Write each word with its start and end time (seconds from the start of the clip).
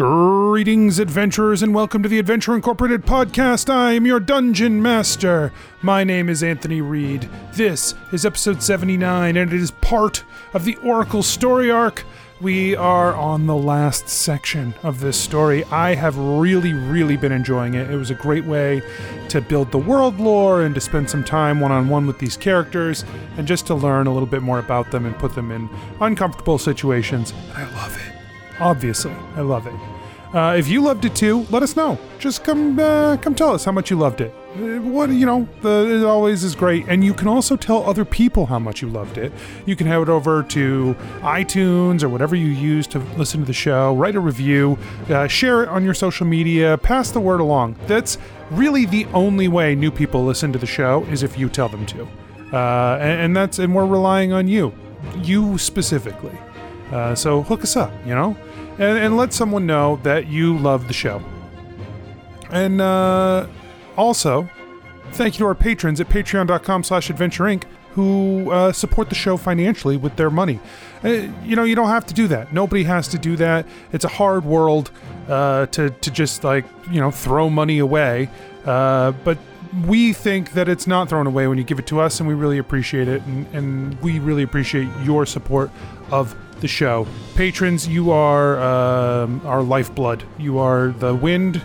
Greetings, 0.00 0.98
adventurers, 0.98 1.62
and 1.62 1.74
welcome 1.74 2.02
to 2.02 2.08
the 2.08 2.18
Adventure 2.18 2.54
Incorporated 2.54 3.04
podcast. 3.04 3.68
I 3.68 3.92
am 3.92 4.06
your 4.06 4.18
dungeon 4.18 4.80
master. 4.80 5.52
My 5.82 6.04
name 6.04 6.30
is 6.30 6.42
Anthony 6.42 6.80
Reed. 6.80 7.28
This 7.52 7.94
is 8.10 8.24
episode 8.24 8.62
79, 8.62 9.36
and 9.36 9.52
it 9.52 9.60
is 9.60 9.72
part 9.72 10.24
of 10.54 10.64
the 10.64 10.76
Oracle 10.76 11.22
story 11.22 11.70
arc. 11.70 12.06
We 12.40 12.74
are 12.76 13.14
on 13.14 13.46
the 13.46 13.54
last 13.54 14.08
section 14.08 14.72
of 14.82 15.00
this 15.00 15.20
story. 15.20 15.64
I 15.64 15.96
have 15.96 16.16
really, 16.16 16.72
really 16.72 17.18
been 17.18 17.30
enjoying 17.30 17.74
it. 17.74 17.90
It 17.90 17.96
was 17.96 18.10
a 18.10 18.14
great 18.14 18.46
way 18.46 18.80
to 19.28 19.42
build 19.42 19.70
the 19.70 19.76
world 19.76 20.18
lore 20.18 20.62
and 20.62 20.74
to 20.76 20.80
spend 20.80 21.10
some 21.10 21.24
time 21.24 21.60
one 21.60 21.72
on 21.72 21.90
one 21.90 22.06
with 22.06 22.18
these 22.18 22.38
characters 22.38 23.04
and 23.36 23.46
just 23.46 23.66
to 23.66 23.74
learn 23.74 24.06
a 24.06 24.12
little 24.14 24.26
bit 24.26 24.40
more 24.40 24.60
about 24.60 24.92
them 24.92 25.04
and 25.04 25.14
put 25.18 25.34
them 25.34 25.50
in 25.50 25.68
uncomfortable 26.00 26.56
situations. 26.56 27.34
And 27.50 27.58
I 27.58 27.74
love 27.74 27.94
it. 27.98 28.09
Obviously, 28.60 29.12
I 29.36 29.40
love 29.40 29.66
it. 29.66 29.74
Uh, 30.32 30.54
if 30.56 30.68
you 30.68 30.80
loved 30.80 31.04
it 31.04 31.16
too, 31.16 31.44
let 31.50 31.60
us 31.60 31.74
know. 31.74 31.98
Just 32.20 32.44
come, 32.44 32.78
uh, 32.78 33.16
come 33.16 33.34
tell 33.34 33.52
us 33.52 33.64
how 33.64 33.72
much 33.72 33.90
you 33.90 33.96
loved 33.96 34.20
it. 34.20 34.32
Uh, 34.54 34.78
What 34.80 35.10
you 35.10 35.26
know, 35.26 35.48
the, 35.62 35.98
it 35.98 36.04
always 36.04 36.44
is 36.44 36.54
great, 36.54 36.86
and 36.86 37.02
you 37.02 37.14
can 37.14 37.26
also 37.26 37.56
tell 37.56 37.82
other 37.82 38.04
people 38.04 38.46
how 38.46 38.60
much 38.60 38.80
you 38.80 38.88
loved 38.88 39.18
it. 39.18 39.32
You 39.66 39.74
can 39.74 39.88
head 39.88 40.08
over 40.08 40.44
to 40.44 40.94
iTunes 41.22 42.04
or 42.04 42.08
whatever 42.08 42.36
you 42.36 42.46
use 42.46 42.86
to 42.88 43.00
listen 43.16 43.40
to 43.40 43.46
the 43.46 43.52
show. 43.52 43.96
Write 43.96 44.14
a 44.14 44.20
review, 44.20 44.78
uh, 45.08 45.26
share 45.26 45.64
it 45.64 45.68
on 45.68 45.82
your 45.84 45.94
social 45.94 46.26
media, 46.26 46.78
pass 46.78 47.10
the 47.10 47.20
word 47.20 47.40
along. 47.40 47.74
That's 47.88 48.16
really 48.52 48.86
the 48.86 49.06
only 49.06 49.48
way 49.48 49.74
new 49.74 49.90
people 49.90 50.24
listen 50.24 50.52
to 50.52 50.60
the 50.60 50.66
show 50.66 51.02
is 51.10 51.24
if 51.24 51.36
you 51.36 51.48
tell 51.48 51.68
them 51.68 51.86
to, 51.86 52.06
uh, 52.52 52.98
and, 53.00 53.20
and 53.20 53.36
that's 53.36 53.58
and 53.58 53.74
we're 53.74 53.86
relying 53.86 54.32
on 54.32 54.46
you, 54.46 54.72
you 55.24 55.58
specifically. 55.58 56.38
So 57.14 57.42
hook 57.42 57.62
us 57.62 57.76
up, 57.76 57.92
you 58.04 58.14
know, 58.16 58.36
and, 58.80 58.98
and 58.98 59.16
let 59.16 59.32
someone 59.32 59.66
know 59.66 60.00
that 60.02 60.26
you 60.26 60.58
love 60.58 60.88
the 60.88 60.94
show. 60.94 61.22
And 62.50 62.80
uh, 62.80 63.46
also, 63.96 64.48
thank 65.12 65.34
you 65.34 65.44
to 65.44 65.46
our 65.46 65.54
patrons 65.54 66.00
at 66.00 66.08
patreon.com 66.08 66.82
slash 66.82 67.10
adventure 67.10 67.44
inc 67.44 67.64
who 67.92 68.50
uh, 68.52 68.72
support 68.72 69.08
the 69.08 69.14
show 69.16 69.36
financially 69.36 69.96
with 69.96 70.14
their 70.16 70.30
money. 70.30 70.60
Uh, 71.04 71.08
you 71.44 71.56
know, 71.56 71.64
you 71.64 71.74
don't 71.74 71.88
have 71.88 72.06
to 72.06 72.14
do 72.14 72.28
that. 72.28 72.52
Nobody 72.52 72.84
has 72.84 73.08
to 73.08 73.18
do 73.18 73.36
that. 73.36 73.66
It's 73.92 74.04
a 74.04 74.08
hard 74.08 74.44
world 74.44 74.92
uh, 75.28 75.66
to, 75.66 75.90
to 75.90 76.10
just 76.10 76.44
like, 76.44 76.64
you 76.90 77.00
know, 77.00 77.10
throw 77.10 77.50
money 77.50 77.80
away. 77.80 78.30
Uh, 78.64 79.10
but 79.24 79.38
we 79.86 80.12
think 80.12 80.52
that 80.52 80.68
it's 80.68 80.86
not 80.86 81.08
thrown 81.08 81.26
away 81.26 81.48
when 81.48 81.58
you 81.58 81.64
give 81.64 81.80
it 81.80 81.86
to 81.88 82.00
us, 82.00 82.20
and 82.20 82.28
we 82.28 82.34
really 82.34 82.58
appreciate 82.58 83.08
it. 83.08 83.22
And, 83.22 83.46
and 83.52 84.00
we 84.02 84.20
really 84.20 84.44
appreciate 84.44 84.88
your 85.02 85.26
support 85.26 85.70
of 86.12 86.36
the 86.60 86.68
show. 86.68 87.06
Patrons, 87.34 87.88
you 87.88 88.10
are 88.10 88.60
um, 88.60 89.40
our 89.44 89.62
lifeblood. 89.62 90.24
You 90.38 90.58
are 90.58 90.88
the 90.88 91.14
wind 91.14 91.62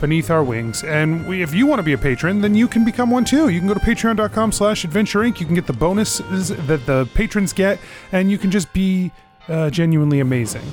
beneath 0.00 0.30
our 0.30 0.44
wings. 0.44 0.84
And 0.84 1.26
we, 1.26 1.42
if 1.42 1.54
you 1.54 1.66
want 1.66 1.80
to 1.80 1.82
be 1.82 1.92
a 1.92 1.98
patron, 1.98 2.40
then 2.40 2.54
you 2.54 2.68
can 2.68 2.84
become 2.84 3.10
one 3.10 3.24
too. 3.24 3.48
You 3.48 3.58
can 3.58 3.68
go 3.68 3.74
to 3.74 3.80
patreon.com 3.80 4.52
slash 4.52 4.84
adventure 4.84 5.20
inc. 5.20 5.40
You 5.40 5.46
can 5.46 5.54
get 5.54 5.66
the 5.66 5.72
bonuses 5.72 6.48
that 6.48 6.86
the 6.86 7.08
patrons 7.14 7.52
get, 7.52 7.78
and 8.12 8.30
you 8.30 8.38
can 8.38 8.50
just 8.50 8.72
be 8.72 9.10
uh, 9.48 9.70
genuinely 9.70 10.20
amazing. 10.20 10.64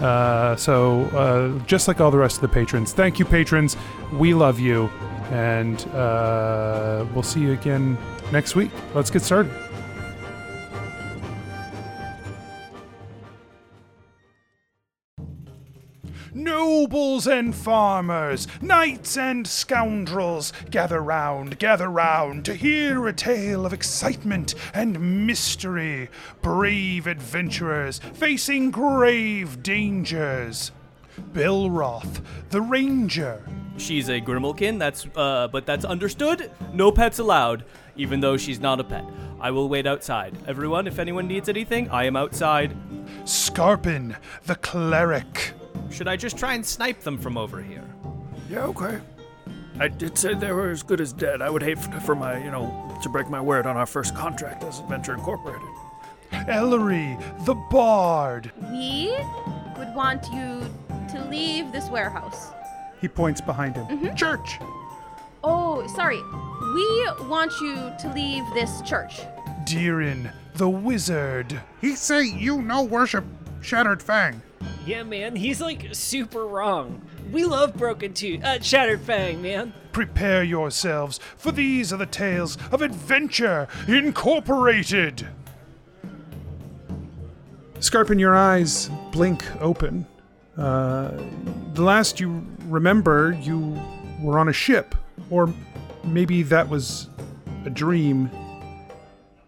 Uh, 0.00 0.56
so, 0.56 1.04
uh, 1.16 1.58
just 1.66 1.88
like 1.88 2.00
all 2.00 2.10
the 2.10 2.18
rest 2.18 2.36
of 2.36 2.42
the 2.42 2.48
patrons, 2.48 2.92
thank 2.92 3.18
you, 3.18 3.24
patrons. 3.24 3.76
We 4.12 4.34
love 4.34 4.60
you. 4.60 4.90
And 5.30 5.84
uh, 5.88 7.04
we'll 7.12 7.22
see 7.22 7.40
you 7.40 7.52
again 7.52 7.98
next 8.30 8.54
week. 8.54 8.70
Let's 8.94 9.10
get 9.10 9.22
started. 9.22 9.65
Nobles 16.56 17.26
and 17.26 17.54
farmers, 17.54 18.48
knights 18.62 19.18
and 19.18 19.46
scoundrels, 19.46 20.54
gather 20.70 21.02
round, 21.02 21.58
gather 21.58 21.90
round 21.90 22.46
to 22.46 22.54
hear 22.54 23.06
a 23.06 23.12
tale 23.12 23.66
of 23.66 23.74
excitement 23.74 24.54
and 24.72 25.26
mystery. 25.26 26.08
Brave 26.40 27.06
adventurers 27.06 27.98
facing 27.98 28.70
grave 28.70 29.62
dangers. 29.62 30.72
Bilroth, 31.34 32.22
the 32.48 32.62
ranger. 32.62 33.46
She's 33.76 34.08
a 34.08 34.18
Grimalkin, 34.18 34.78
that's 34.78 35.06
uh 35.14 35.48
but 35.48 35.66
that's 35.66 35.84
understood. 35.84 36.50
No 36.72 36.90
pets 36.90 37.18
allowed, 37.18 37.66
even 37.96 38.20
though 38.20 38.38
she's 38.38 38.60
not 38.60 38.80
a 38.80 38.84
pet. 38.84 39.04
I 39.38 39.50
will 39.50 39.68
wait 39.68 39.86
outside. 39.86 40.38
Everyone, 40.46 40.86
if 40.86 40.98
anyone 40.98 41.28
needs 41.28 41.50
anything, 41.50 41.90
I 41.90 42.04
am 42.04 42.16
outside. 42.16 42.74
Scarpin, 43.26 44.16
the 44.46 44.56
cleric. 44.56 45.52
Should 45.90 46.08
I 46.08 46.16
just 46.16 46.36
try 46.38 46.54
and 46.54 46.64
snipe 46.64 47.00
them 47.00 47.18
from 47.18 47.36
over 47.36 47.62
here? 47.62 47.84
Yeah, 48.50 48.64
okay. 48.66 49.00
I 49.78 49.88
did 49.88 50.16
say 50.16 50.34
they 50.34 50.52
were 50.52 50.70
as 50.70 50.82
good 50.82 51.00
as 51.00 51.12
dead. 51.12 51.42
I 51.42 51.50
would 51.50 51.62
hate 51.62 51.78
for, 51.78 51.92
for 52.00 52.14
my, 52.14 52.42
you 52.42 52.50
know, 52.50 52.98
to 53.02 53.08
break 53.08 53.28
my 53.28 53.40
word 53.40 53.66
on 53.66 53.76
our 53.76 53.86
first 53.86 54.14
contract 54.14 54.64
as 54.64 54.80
Adventure 54.80 55.14
Incorporated. 55.14 55.68
Ellery, 56.48 57.16
the 57.44 57.54
bard. 57.70 58.52
We 58.70 59.16
would 59.78 59.94
want 59.94 60.24
you 60.32 60.60
to 61.10 61.26
leave 61.28 61.72
this 61.72 61.88
warehouse. 61.90 62.52
He 63.00 63.08
points 63.08 63.40
behind 63.40 63.76
him. 63.76 63.86
Mm-hmm. 63.86 64.14
Church. 64.14 64.58
Oh, 65.44 65.86
sorry. 65.94 66.22
We 66.74 67.28
want 67.28 67.52
you 67.60 67.92
to 68.00 68.12
leave 68.14 68.44
this 68.54 68.80
church. 68.82 69.20
Deerin, 69.64 70.30
the 70.54 70.68
wizard. 70.68 71.60
He 71.80 71.94
say 71.94 72.24
you 72.24 72.62
no 72.62 72.82
worship 72.82 73.24
Shattered 73.60 74.02
Fang. 74.02 74.40
Yeah, 74.84 75.02
man, 75.02 75.36
he's 75.36 75.60
like 75.60 75.88
super 75.92 76.46
wrong. 76.46 77.02
We 77.32 77.44
love 77.44 77.74
Broken 77.76 78.14
Tooth, 78.14 78.44
uh, 78.44 78.60
Shattered 78.60 79.00
Fang, 79.00 79.42
man. 79.42 79.72
Prepare 79.92 80.44
yourselves, 80.44 81.18
for 81.36 81.50
these 81.50 81.92
are 81.92 81.96
the 81.96 82.06
tales 82.06 82.56
of 82.70 82.82
Adventure 82.82 83.66
Incorporated. 83.88 85.26
Scarpin, 87.80 88.18
your 88.18 88.34
eyes 88.34 88.90
blink 89.12 89.44
open. 89.60 90.06
Uh, 90.56 91.10
the 91.74 91.82
last 91.82 92.20
you 92.20 92.46
remember, 92.64 93.36
you 93.42 93.80
were 94.20 94.38
on 94.38 94.48
a 94.48 94.52
ship, 94.52 94.94
or 95.30 95.52
maybe 96.04 96.42
that 96.44 96.68
was 96.68 97.10
a 97.64 97.70
dream. 97.70 98.30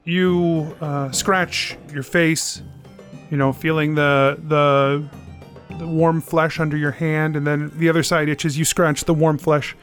You 0.04 0.76
uh, 0.80 1.10
scratch 1.12 1.76
your 1.92 2.02
face, 2.02 2.62
you 3.30 3.36
know, 3.36 3.52
feeling 3.52 3.94
the 3.94 4.38
the 4.48 5.08
the 5.78 5.86
warm 5.86 6.20
flesh 6.20 6.58
under 6.58 6.76
your 6.76 6.92
hand, 6.92 7.36
and 7.36 7.46
then 7.46 7.70
the 7.74 7.88
other 7.88 8.02
side 8.02 8.28
itches. 8.28 8.58
You 8.58 8.64
scratch 8.64 9.04
the 9.04 9.14
warm 9.14 9.38
flesh 9.38 9.76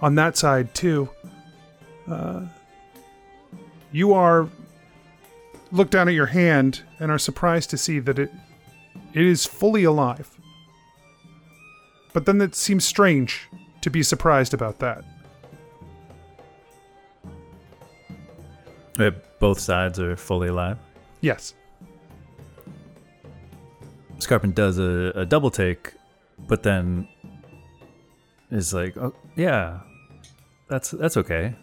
on 0.00 0.14
that 0.16 0.36
side 0.36 0.74
too. 0.74 1.08
Uh, 2.08 2.42
you 3.92 4.12
are 4.12 4.48
look 5.70 5.90
down 5.90 6.08
at 6.08 6.14
your 6.14 6.26
hand 6.26 6.82
and 7.00 7.10
are 7.10 7.18
surprised 7.18 7.70
to 7.70 7.78
see 7.78 7.98
that 8.00 8.18
it 8.18 8.30
it 9.14 9.24
is 9.24 9.46
fully 9.46 9.84
alive. 9.84 10.30
But 12.12 12.26
then 12.26 12.40
it 12.40 12.54
seems 12.54 12.84
strange 12.84 13.48
to 13.80 13.90
be 13.90 14.02
surprised 14.02 14.52
about 14.52 14.78
that. 14.80 15.04
Both 19.40 19.58
sides 19.58 19.98
are 19.98 20.14
fully 20.16 20.48
alive. 20.48 20.78
Yes. 21.20 21.54
Scarpin 24.22 24.52
does 24.52 24.78
a, 24.78 25.12
a 25.14 25.26
double 25.26 25.50
take, 25.50 25.92
but 26.38 26.62
then 26.62 27.08
is 28.50 28.72
like, 28.72 28.96
"Oh 28.96 29.14
yeah, 29.36 29.80
that's 30.68 30.90
that's 30.92 31.16
okay," 31.16 31.54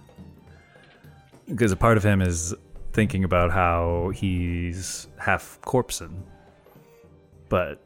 because 1.47 1.71
a 1.71 1.75
part 1.77 1.97
of 1.97 2.03
him 2.03 2.21
is 2.21 2.53
thinking 2.93 3.23
about 3.23 3.51
how 3.51 4.11
he's 4.13 5.07
half 5.17 5.59
corpsen, 5.61 6.23
but 7.47 7.81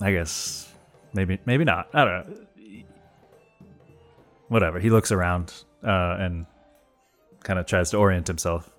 I 0.00 0.12
guess 0.12 0.72
maybe 1.12 1.38
maybe 1.46 1.64
not. 1.64 1.88
I 1.92 2.04
don't 2.04 2.28
know. 2.28 2.36
Whatever. 4.48 4.80
He 4.80 4.90
looks 4.90 5.12
around 5.12 5.52
uh, 5.84 6.16
and 6.18 6.46
kind 7.42 7.58
of 7.58 7.66
tries 7.66 7.90
to 7.90 7.96
orient 7.98 8.26
himself. 8.26 8.70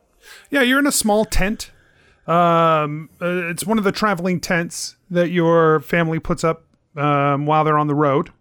Yeah, 0.49 0.61
you're 0.61 0.79
in 0.79 0.87
a 0.87 0.91
small 0.91 1.25
tent. 1.25 1.71
Um, 2.27 3.09
uh, 3.21 3.49
it's 3.49 3.65
one 3.65 3.77
of 3.77 3.83
the 3.83 3.91
traveling 3.91 4.39
tents 4.39 4.95
that 5.09 5.29
your 5.29 5.79
family 5.79 6.19
puts 6.19 6.43
up 6.43 6.65
um, 6.95 7.45
while 7.45 7.63
they're 7.63 7.79
on 7.79 7.87
the 7.87 7.95
road. 7.95 8.31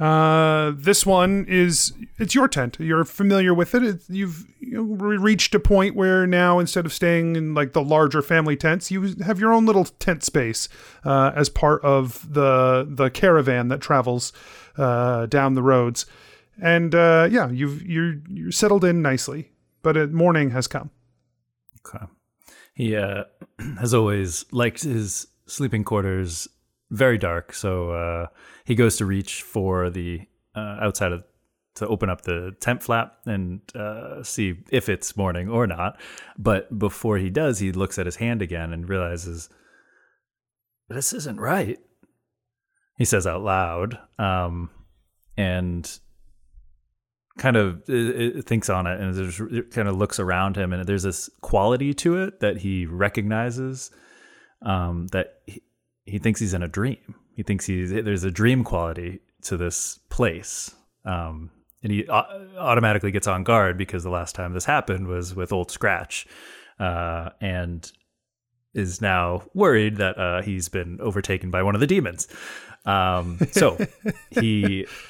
Uh, 0.00 0.72
this 0.76 1.04
one 1.04 1.44
is 1.46 1.92
it's 2.18 2.34
your 2.34 2.48
tent. 2.48 2.78
You're 2.80 3.04
familiar 3.04 3.52
with 3.52 3.74
it. 3.74 3.82
It's, 3.82 4.08
you've 4.08 4.46
you 4.58 4.72
know, 4.72 4.82
reached 4.82 5.54
a 5.54 5.60
point 5.60 5.94
where 5.94 6.26
now 6.26 6.58
instead 6.58 6.86
of 6.86 6.92
staying 6.92 7.36
in 7.36 7.52
like 7.52 7.74
the 7.74 7.82
larger 7.82 8.22
family 8.22 8.56
tents, 8.56 8.90
you 8.90 9.14
have 9.22 9.38
your 9.38 9.52
own 9.52 9.66
little 9.66 9.84
tent 9.84 10.24
space 10.24 10.70
uh, 11.04 11.32
as 11.34 11.50
part 11.50 11.84
of 11.84 12.32
the 12.32 12.86
the 12.88 13.10
caravan 13.10 13.68
that 13.68 13.82
travels 13.82 14.32
uh, 14.78 15.26
down 15.26 15.52
the 15.52 15.62
roads. 15.62 16.06
And 16.62 16.94
uh, 16.94 17.28
yeah, 17.30 17.50
you've 17.50 17.82
you're 17.82 18.16
you're 18.26 18.52
settled 18.52 18.84
in 18.84 19.02
nicely. 19.02 19.50
But 19.82 20.12
morning 20.12 20.50
has 20.50 20.66
come. 20.66 20.90
Okay. 21.86 22.04
He 22.80 22.96
uh, 22.96 23.24
has 23.78 23.92
always 23.92 24.46
liked 24.52 24.84
his 24.84 25.26
sleeping 25.46 25.84
quarters 25.84 26.48
very 26.90 27.18
dark. 27.18 27.52
So 27.52 27.90
uh, 27.90 28.26
he 28.64 28.74
goes 28.74 28.96
to 28.96 29.04
reach 29.04 29.42
for 29.42 29.90
the 29.90 30.22
uh, 30.54 30.78
outside 30.80 31.12
of 31.12 31.24
to 31.74 31.86
open 31.86 32.08
up 32.08 32.22
the 32.22 32.56
tent 32.58 32.82
flap 32.82 33.18
and 33.26 33.60
uh, 33.76 34.22
see 34.22 34.60
if 34.70 34.88
it's 34.88 35.14
morning 35.14 35.50
or 35.50 35.66
not. 35.66 36.00
But 36.38 36.78
before 36.78 37.18
he 37.18 37.28
does, 37.28 37.58
he 37.58 37.70
looks 37.70 37.98
at 37.98 38.06
his 38.06 38.16
hand 38.16 38.40
again 38.40 38.72
and 38.72 38.88
realizes 38.88 39.50
this 40.88 41.12
isn't 41.12 41.38
right. 41.38 41.78
He 42.96 43.04
says 43.04 43.26
out 43.26 43.42
loud, 43.42 43.98
um, 44.18 44.70
and 45.36 46.00
kind 47.40 47.56
of 47.56 47.82
uh, 47.88 48.38
uh, 48.38 48.42
thinks 48.42 48.68
on 48.68 48.86
it 48.86 49.00
and 49.00 49.14
just 49.14 49.70
kind 49.70 49.88
of 49.88 49.96
looks 49.96 50.20
around 50.20 50.56
him, 50.56 50.72
and 50.72 50.86
there's 50.86 51.02
this 51.02 51.30
quality 51.40 51.94
to 51.94 52.18
it 52.18 52.40
that 52.40 52.58
he 52.58 52.84
recognizes 52.84 53.90
um, 54.62 55.06
that 55.08 55.40
he, 55.46 55.62
he 56.04 56.18
thinks 56.18 56.38
he's 56.38 56.54
in 56.54 56.62
a 56.62 56.68
dream. 56.68 57.14
He 57.34 57.42
thinks 57.42 57.64
he's 57.64 57.90
there's 57.90 58.24
a 58.24 58.30
dream 58.30 58.62
quality 58.62 59.20
to 59.42 59.56
this 59.56 59.98
place. 60.10 60.74
Um, 61.06 61.50
and 61.82 61.90
he 61.90 62.06
uh, 62.06 62.24
automatically 62.58 63.10
gets 63.10 63.26
on 63.26 63.42
guard 63.42 63.78
because 63.78 64.04
the 64.04 64.10
last 64.10 64.34
time 64.34 64.52
this 64.52 64.66
happened 64.66 65.06
was 65.06 65.34
with 65.34 65.50
Old 65.50 65.70
Scratch, 65.70 66.26
uh, 66.78 67.30
and 67.40 67.90
is 68.74 69.00
now 69.00 69.42
worried 69.54 69.96
that 69.96 70.18
uh, 70.18 70.42
he's 70.42 70.68
been 70.68 71.00
overtaken 71.00 71.50
by 71.50 71.62
one 71.62 71.74
of 71.74 71.80
the 71.80 71.86
demons. 71.86 72.28
Um, 72.84 73.38
so 73.50 73.78
he 74.30 74.86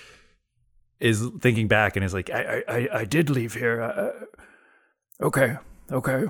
is 1.00 1.26
thinking 1.40 1.66
back 1.68 1.96
and 1.96 2.04
is 2.04 2.12
like, 2.14 2.30
I, 2.30 2.62
I, 2.68 2.88
I 2.92 3.04
did 3.04 3.30
leave 3.30 3.54
here. 3.54 3.82
Uh, 3.82 4.24
Okay, 5.22 5.58
okay. 5.92 6.24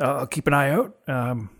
Uh, 0.00 0.04
I'll 0.18 0.26
keep 0.28 0.46
an 0.46 0.54
eye 0.54 0.70
out. 0.70 0.96
Um, 1.08 1.50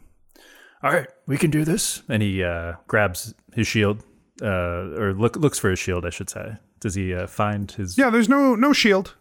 all 0.81 0.93
right, 0.93 1.09
we 1.27 1.37
can 1.37 1.51
do 1.51 1.65
this. 1.65 2.03
and 2.09 2.23
he 2.23 2.45
uh, 2.45 2.75
grabs 2.87 3.35
his 3.53 3.67
shield, 3.67 4.05
uh, 4.41 4.47
or 4.47 5.13
look, 5.13 5.35
looks 5.35 5.59
for 5.59 5.71
his 5.71 5.79
shield, 5.81 6.07
I 6.07 6.11
should 6.11 6.31
say. 6.31 6.57
Does 6.79 6.95
he 6.95 7.13
uh, 7.13 7.27
find 7.27 7.69
his? 7.73 7.99
Yeah, 7.99 8.11
there's 8.11 8.29
no 8.29 8.55
no 8.55 8.73
shield. 8.73 9.17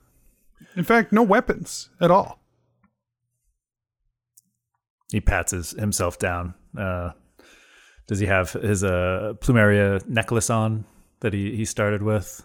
In 0.76 0.84
fact, 0.84 1.12
no 1.12 1.24
weapons 1.24 1.90
at 2.00 2.12
all. 2.12 2.40
He 5.12 5.20
pats 5.20 5.52
his, 5.52 5.72
himself 5.72 6.20
down. 6.20 6.54
Uh, 6.78 7.14
does 8.08 8.20
he 8.20 8.28
have 8.28 8.52
his 8.54 8.84
uh, 8.84 9.34
plumeria 9.40 10.08
necklace 10.08 10.52
on 10.52 10.86
that 11.22 11.34
he, 11.34 11.56
he 11.56 11.66
started 11.66 12.04
with? 12.04 12.44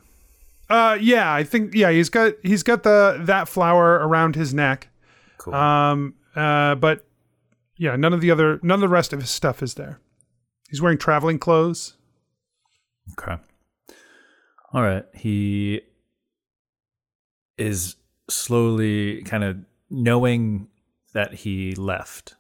Uh, 0.72 0.94
yeah, 0.94 1.30
I 1.30 1.44
think 1.44 1.74
yeah, 1.74 1.90
he's 1.90 2.08
got 2.08 2.32
he's 2.42 2.62
got 2.62 2.82
the 2.82 3.18
that 3.26 3.46
flower 3.46 3.96
around 3.96 4.36
his 4.36 4.54
neck. 4.54 4.88
Cool. 5.36 5.54
Um, 5.54 6.14
uh, 6.34 6.76
but 6.76 7.04
yeah, 7.76 7.94
none 7.96 8.14
of 8.14 8.22
the 8.22 8.30
other 8.30 8.58
none 8.62 8.76
of 8.76 8.80
the 8.80 8.88
rest 8.88 9.12
of 9.12 9.20
his 9.20 9.28
stuff 9.28 9.62
is 9.62 9.74
there. 9.74 10.00
He's 10.70 10.80
wearing 10.80 10.96
traveling 10.96 11.38
clothes. 11.38 11.98
Okay. 13.20 13.36
All 14.72 14.82
right. 14.82 15.04
He 15.14 15.82
is 17.58 17.96
slowly 18.30 19.22
kind 19.24 19.44
of 19.44 19.58
knowing 19.90 20.68
that 21.12 21.34
he 21.34 21.74
left 21.74 22.34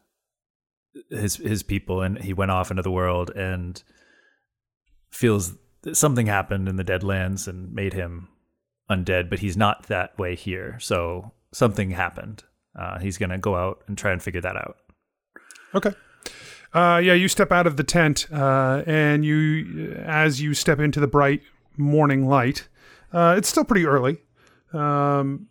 his 1.10 1.36
his 1.36 1.62
people 1.62 2.00
and 2.00 2.16
he 2.16 2.32
went 2.32 2.50
off 2.50 2.70
into 2.70 2.82
the 2.82 2.90
world 2.90 3.28
and 3.28 3.82
feels 5.10 5.58
something 5.92 6.26
happened 6.26 6.68
in 6.68 6.76
the 6.76 6.84
Deadlands 6.84 7.48
and 7.48 7.72
made 7.72 7.92
him 7.92 8.28
undead, 8.90 9.30
but 9.30 9.40
he's 9.40 9.56
not 9.56 9.84
that 9.84 10.18
way 10.18 10.34
here. 10.34 10.78
So 10.80 11.32
something 11.52 11.90
happened. 11.90 12.44
Uh, 12.78 12.98
he's 12.98 13.18
gonna 13.18 13.38
go 13.38 13.56
out 13.56 13.82
and 13.86 13.98
try 13.98 14.12
and 14.12 14.22
figure 14.22 14.40
that 14.40 14.56
out. 14.56 14.76
Okay. 15.74 15.92
Uh, 16.74 17.00
yeah, 17.02 17.12
you 17.12 17.28
step 17.28 17.52
out 17.52 17.66
of 17.66 17.76
the 17.76 17.84
tent, 17.84 18.26
uh, 18.32 18.82
and 18.86 19.24
you, 19.26 19.94
as 20.06 20.40
you 20.40 20.54
step 20.54 20.78
into 20.78 21.00
the 21.00 21.06
bright 21.06 21.42
morning 21.76 22.26
light, 22.26 22.68
uh, 23.12 23.34
it's 23.36 23.48
still 23.48 23.64
pretty 23.64 23.84
early. 23.84 24.22
Um, 24.72 25.48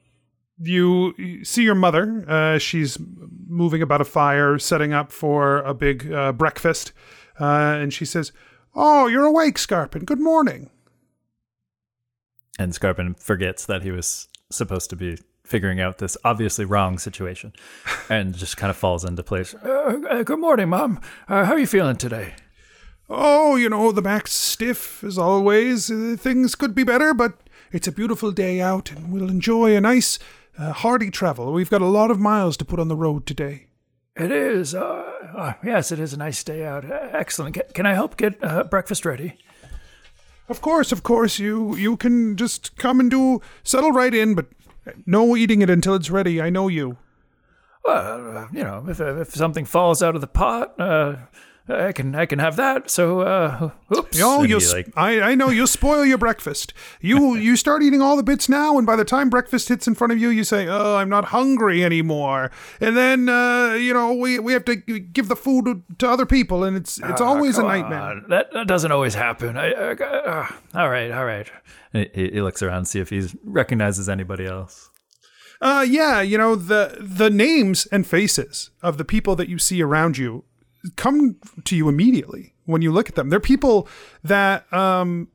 you 0.59 1.43
see 1.43 1.63
your 1.63 1.75
mother. 1.75 2.25
Uh, 2.27 2.57
she's 2.57 2.97
moving 3.47 3.83
about 3.83 4.01
a 4.01 4.05
fire, 4.05 4.57
setting 4.57 4.93
up 4.93 5.11
for 5.11 5.59
a 5.59 5.75
big 5.75 6.11
uh, 6.11 6.31
breakfast, 6.31 6.91
and 7.37 7.93
she 7.93 8.05
says, 8.05 8.31
"Oh, 8.75 9.07
you're 9.07 9.25
awake, 9.25 9.57
Scarpin. 9.57 10.05
Good 10.05 10.19
morning." 10.19 10.69
And 12.59 12.73
Scarpin 12.73 13.15
forgets 13.15 13.65
that 13.65 13.81
he 13.83 13.91
was 13.91 14.27
supposed 14.49 14.89
to 14.91 14.95
be 14.95 15.17
figuring 15.43 15.81
out 15.81 15.97
this 15.97 16.15
obviously 16.23 16.63
wrong 16.63 16.97
situation 16.97 17.53
and 18.09 18.35
just 18.35 18.57
kind 18.57 18.69
of 18.69 18.77
falls 18.77 19.03
into 19.03 19.23
place. 19.23 19.53
Uh, 19.55 19.99
uh, 20.09 20.23
good 20.23 20.39
morning, 20.39 20.69
Mom. 20.69 20.99
Uh, 21.27 21.45
how 21.45 21.53
are 21.53 21.59
you 21.59 21.67
feeling 21.67 21.97
today? 21.97 22.35
Oh, 23.09 23.57
you 23.57 23.67
know, 23.67 23.91
the 23.91 24.01
back's 24.01 24.31
stiff 24.31 25.03
as 25.03 25.17
always. 25.17 25.91
Uh, 25.91 26.15
things 26.17 26.55
could 26.55 26.73
be 26.73 26.85
better, 26.85 27.13
but 27.13 27.33
it's 27.71 27.87
a 27.87 27.91
beautiful 27.91 28.31
day 28.31 28.61
out, 28.61 28.91
and 28.91 29.11
we'll 29.11 29.29
enjoy 29.29 29.75
a 29.75 29.81
nice, 29.81 30.17
uh, 30.57 30.71
hearty 30.71 31.11
travel. 31.11 31.51
We've 31.51 31.69
got 31.69 31.81
a 31.81 31.87
lot 31.87 32.11
of 32.11 32.19
miles 32.19 32.55
to 32.57 32.65
put 32.65 32.79
on 32.79 32.87
the 32.87 32.95
road 32.95 33.25
today. 33.25 33.67
It 34.15 34.31
is. 34.31 34.75
Uh, 34.75 35.11
uh, 35.37 35.53
yes, 35.63 35.91
it 35.91 35.99
is 35.99 36.13
a 36.13 36.17
nice 36.17 36.43
day 36.43 36.65
out. 36.65 36.83
Uh, 36.89 37.09
excellent. 37.13 37.55
Ca- 37.55 37.71
Can 37.73 37.85
I 37.85 37.93
help 37.93 38.17
get 38.17 38.37
uh, 38.43 38.63
breakfast 38.65 39.05
ready? 39.05 39.37
Of 40.49 40.61
course, 40.61 40.91
of 40.91 41.01
course, 41.01 41.39
you 41.39 41.75
you 41.77 41.95
can 41.95 42.35
just 42.35 42.75
come 42.75 42.99
and 42.99 43.09
do 43.09 43.39
settle 43.63 43.91
right 43.91 44.13
in, 44.13 44.35
but 44.35 44.47
no 45.05 45.37
eating 45.37 45.61
it 45.61 45.69
until 45.69 45.95
it's 45.95 46.09
ready. 46.09 46.41
I 46.41 46.49
know 46.49 46.67
you. 46.67 46.97
Well, 47.85 48.37
uh, 48.37 48.47
you 48.51 48.63
know, 48.63 48.85
if, 48.89 48.99
if 48.99 49.33
something 49.33 49.63
falls 49.65 50.03
out 50.03 50.13
of 50.15 50.21
the 50.21 50.27
pot, 50.27 50.77
uh, 50.79 51.15
I 51.69 51.91
can 51.91 52.15
I 52.15 52.25
can 52.25 52.39
have 52.39 52.55
that. 52.55 52.89
So, 52.89 53.21
uh, 53.21 53.69
oops. 53.95 54.19
Oh, 54.21 54.43
you 54.43 54.57
he, 54.57 54.67
like- 54.73 54.91
I, 54.97 55.21
I 55.21 55.35
know 55.35 55.49
you'll 55.49 55.67
spoil 55.67 56.05
your 56.05 56.17
breakfast. 56.17 56.73
You 56.99 57.35
you 57.47 57.55
start 57.55 57.83
eating 57.83 58.01
all 58.01 58.17
the 58.17 58.23
bits 58.23 58.49
now, 58.49 58.77
and 58.77 58.85
by 58.85 58.95
the 58.95 59.05
time 59.05 59.29
breakfast 59.29 59.69
hits 59.69 59.87
in 59.87 59.95
front 59.95 60.11
of 60.11 60.19
you, 60.19 60.29
you 60.29 60.43
say, 60.43 60.67
"Oh, 60.67 60.95
I'm 60.95 61.09
not 61.09 61.25
hungry 61.25 61.83
anymore." 61.83 62.51
And 62.79 62.97
then 62.97 63.29
uh, 63.29 63.73
you 63.73 63.93
know 63.93 64.13
we 64.13 64.39
we 64.39 64.53
have 64.53 64.65
to 64.65 64.75
give 64.75 65.27
the 65.27 65.35
food 65.35 65.65
to, 65.65 65.83
to 65.99 66.09
other 66.09 66.25
people, 66.25 66.63
and 66.63 66.75
it's 66.75 66.99
it's 67.03 67.21
always 67.21 67.57
a 67.57 67.63
nightmare. 67.63 68.01
on, 68.01 68.25
That, 68.29 68.51
that 68.53 68.67
doesn't 68.67 68.91
always 68.91 69.13
happen. 69.13 69.55
I, 69.55 69.71
I, 69.71 69.91
uh, 69.93 70.47
all 70.73 70.89
right, 70.89 71.11
all 71.11 71.25
right. 71.25 71.49
He, 71.93 72.09
he 72.15 72.41
looks 72.41 72.61
around 72.63 72.83
to 72.83 72.89
see 72.89 72.99
if 72.99 73.09
he 73.09 73.27
recognizes 73.43 74.09
anybody 74.09 74.45
else. 74.45 74.89
Uh, 75.61 75.85
yeah, 75.87 76.21
you 76.21 76.37
know 76.39 76.55
the 76.55 76.97
the 76.99 77.29
names 77.29 77.85
and 77.91 78.07
faces 78.07 78.71
of 78.81 78.97
the 78.97 79.05
people 79.05 79.35
that 79.35 79.47
you 79.47 79.59
see 79.59 79.81
around 79.81 80.17
you 80.17 80.43
come 80.95 81.37
to 81.65 81.75
you 81.75 81.89
immediately 81.89 82.53
when 82.65 82.81
you 82.81 82.91
look 82.91 83.09
at 83.09 83.15
them. 83.15 83.29
They're 83.29 83.39
people 83.39 83.87
that 84.23 84.71
um, 84.73 85.27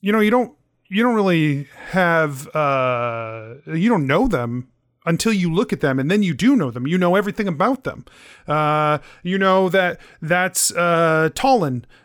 you 0.00 0.12
know 0.12 0.20
you 0.20 0.30
don't 0.30 0.52
you 0.88 1.02
don't 1.02 1.14
really 1.14 1.68
have 1.90 2.48
uh, 2.54 3.54
you 3.66 3.88
don't 3.88 4.06
know 4.06 4.28
them 4.28 4.68
until 5.06 5.32
you 5.32 5.52
look 5.52 5.72
at 5.72 5.80
them 5.80 5.98
and 5.98 6.10
then 6.10 6.22
you 6.22 6.34
do 6.34 6.56
know 6.56 6.70
them. 6.70 6.86
You 6.86 6.98
know 6.98 7.14
everything 7.14 7.46
about 7.48 7.84
them. 7.84 8.04
Uh, 8.46 8.98
you 9.22 9.38
know 9.38 9.68
that 9.68 10.00
that's 10.20 10.72
uh, 10.72 11.30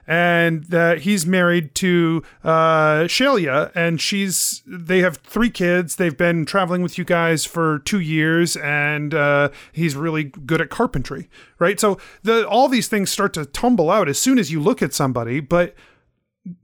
and 0.07 0.63
that 0.65 0.99
he's 0.99 1.25
married 1.25 1.73
to 1.75 2.23
uh, 2.43 3.05
Shelia 3.05 3.71
and 3.75 3.99
she's 3.99 4.61
they 4.65 4.99
have 4.99 5.17
three 5.17 5.49
kids. 5.49 5.95
They've 5.95 6.17
been 6.17 6.45
traveling 6.45 6.81
with 6.83 6.97
you 6.97 7.03
guys 7.03 7.45
for 7.45 7.79
two 7.79 7.99
years 7.99 8.55
and 8.55 9.13
uh, 9.13 9.49
he's 9.71 9.95
really 9.95 10.25
good 10.25 10.61
at 10.61 10.69
carpentry 10.69 11.29
right? 11.59 11.79
So 11.79 11.97
the 12.23 12.47
all 12.47 12.67
these 12.67 12.87
things 12.87 13.09
start 13.09 13.33
to 13.33 13.45
tumble 13.45 13.89
out 13.89 14.07
as 14.07 14.19
soon 14.19 14.39
as 14.39 14.51
you 14.51 14.61
look 14.61 14.81
at 14.81 14.93
somebody 14.93 15.39
but 15.39 15.75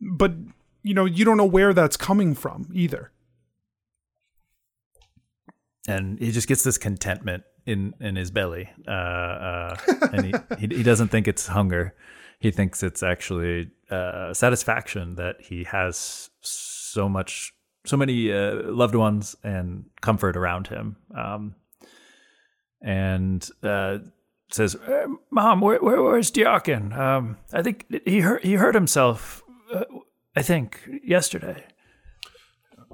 but 0.01 0.33
you 0.83 0.93
know 0.93 1.05
you 1.05 1.25
don't 1.25 1.37
know 1.37 1.45
where 1.45 1.73
that's 1.73 1.97
coming 1.97 2.33
from 2.33 2.69
either 2.73 3.11
and 5.87 6.19
he 6.19 6.31
just 6.31 6.47
gets 6.47 6.63
this 6.63 6.77
contentment 6.77 7.43
in 7.65 7.93
in 7.99 8.15
his 8.15 8.31
belly 8.31 8.69
uh, 8.87 8.91
uh, 8.91 9.77
and 10.13 10.25
he, 10.25 10.33
he 10.59 10.77
he 10.77 10.83
doesn't 10.83 11.09
think 11.09 11.27
it's 11.27 11.47
hunger 11.47 11.95
he 12.39 12.51
thinks 12.51 12.83
it's 12.83 13.01
actually 13.01 13.69
uh, 13.89 14.33
satisfaction 14.33 15.15
that 15.15 15.37
he 15.41 15.63
has 15.63 16.29
so 16.41 17.09
much 17.09 17.53
so 17.85 17.97
many 17.97 18.31
uh, 18.31 18.61
loved 18.63 18.95
ones 18.95 19.35
and 19.43 19.85
comfort 20.01 20.37
around 20.37 20.67
him 20.67 20.97
um, 21.15 21.55
and 22.81 23.49
uh, 23.63 23.97
says 24.49 24.77
Mom, 25.29 25.61
where, 25.61 25.79
where 25.79 26.01
where's 26.01 26.31
Diakin? 26.31 26.97
Um, 26.97 27.37
I 27.53 27.61
think 27.61 27.85
he 28.05 28.21
hurt 28.21 28.43
he 28.43 28.53
hurt 28.53 28.75
himself. 28.75 29.43
Uh, 29.73 29.83
I 30.35 30.41
think 30.41 30.81
yesterday. 31.03 31.65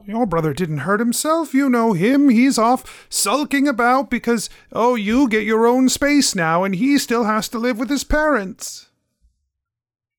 Your 0.06 0.26
brother 0.26 0.54
didn't 0.54 0.80
hurt 0.80 1.00
himself. 1.00 1.54
You 1.54 1.70
know 1.70 1.94
him. 1.94 2.30
He's 2.30 2.58
off 2.58 3.08
sulking 3.10 3.68
about 3.68 4.10
because, 4.10 4.50
oh, 4.72 4.96
you 4.96 5.30
get 5.30 5.44
your 5.44 5.66
own 5.66 5.90
space 5.90 6.36
now 6.36 6.64
and 6.64 6.76
he 6.76 6.98
still 6.98 7.24
has 7.24 7.48
to 7.50 7.60
live 7.60 7.80
with 7.80 7.90
his 7.90 8.04
parents. 8.04 8.90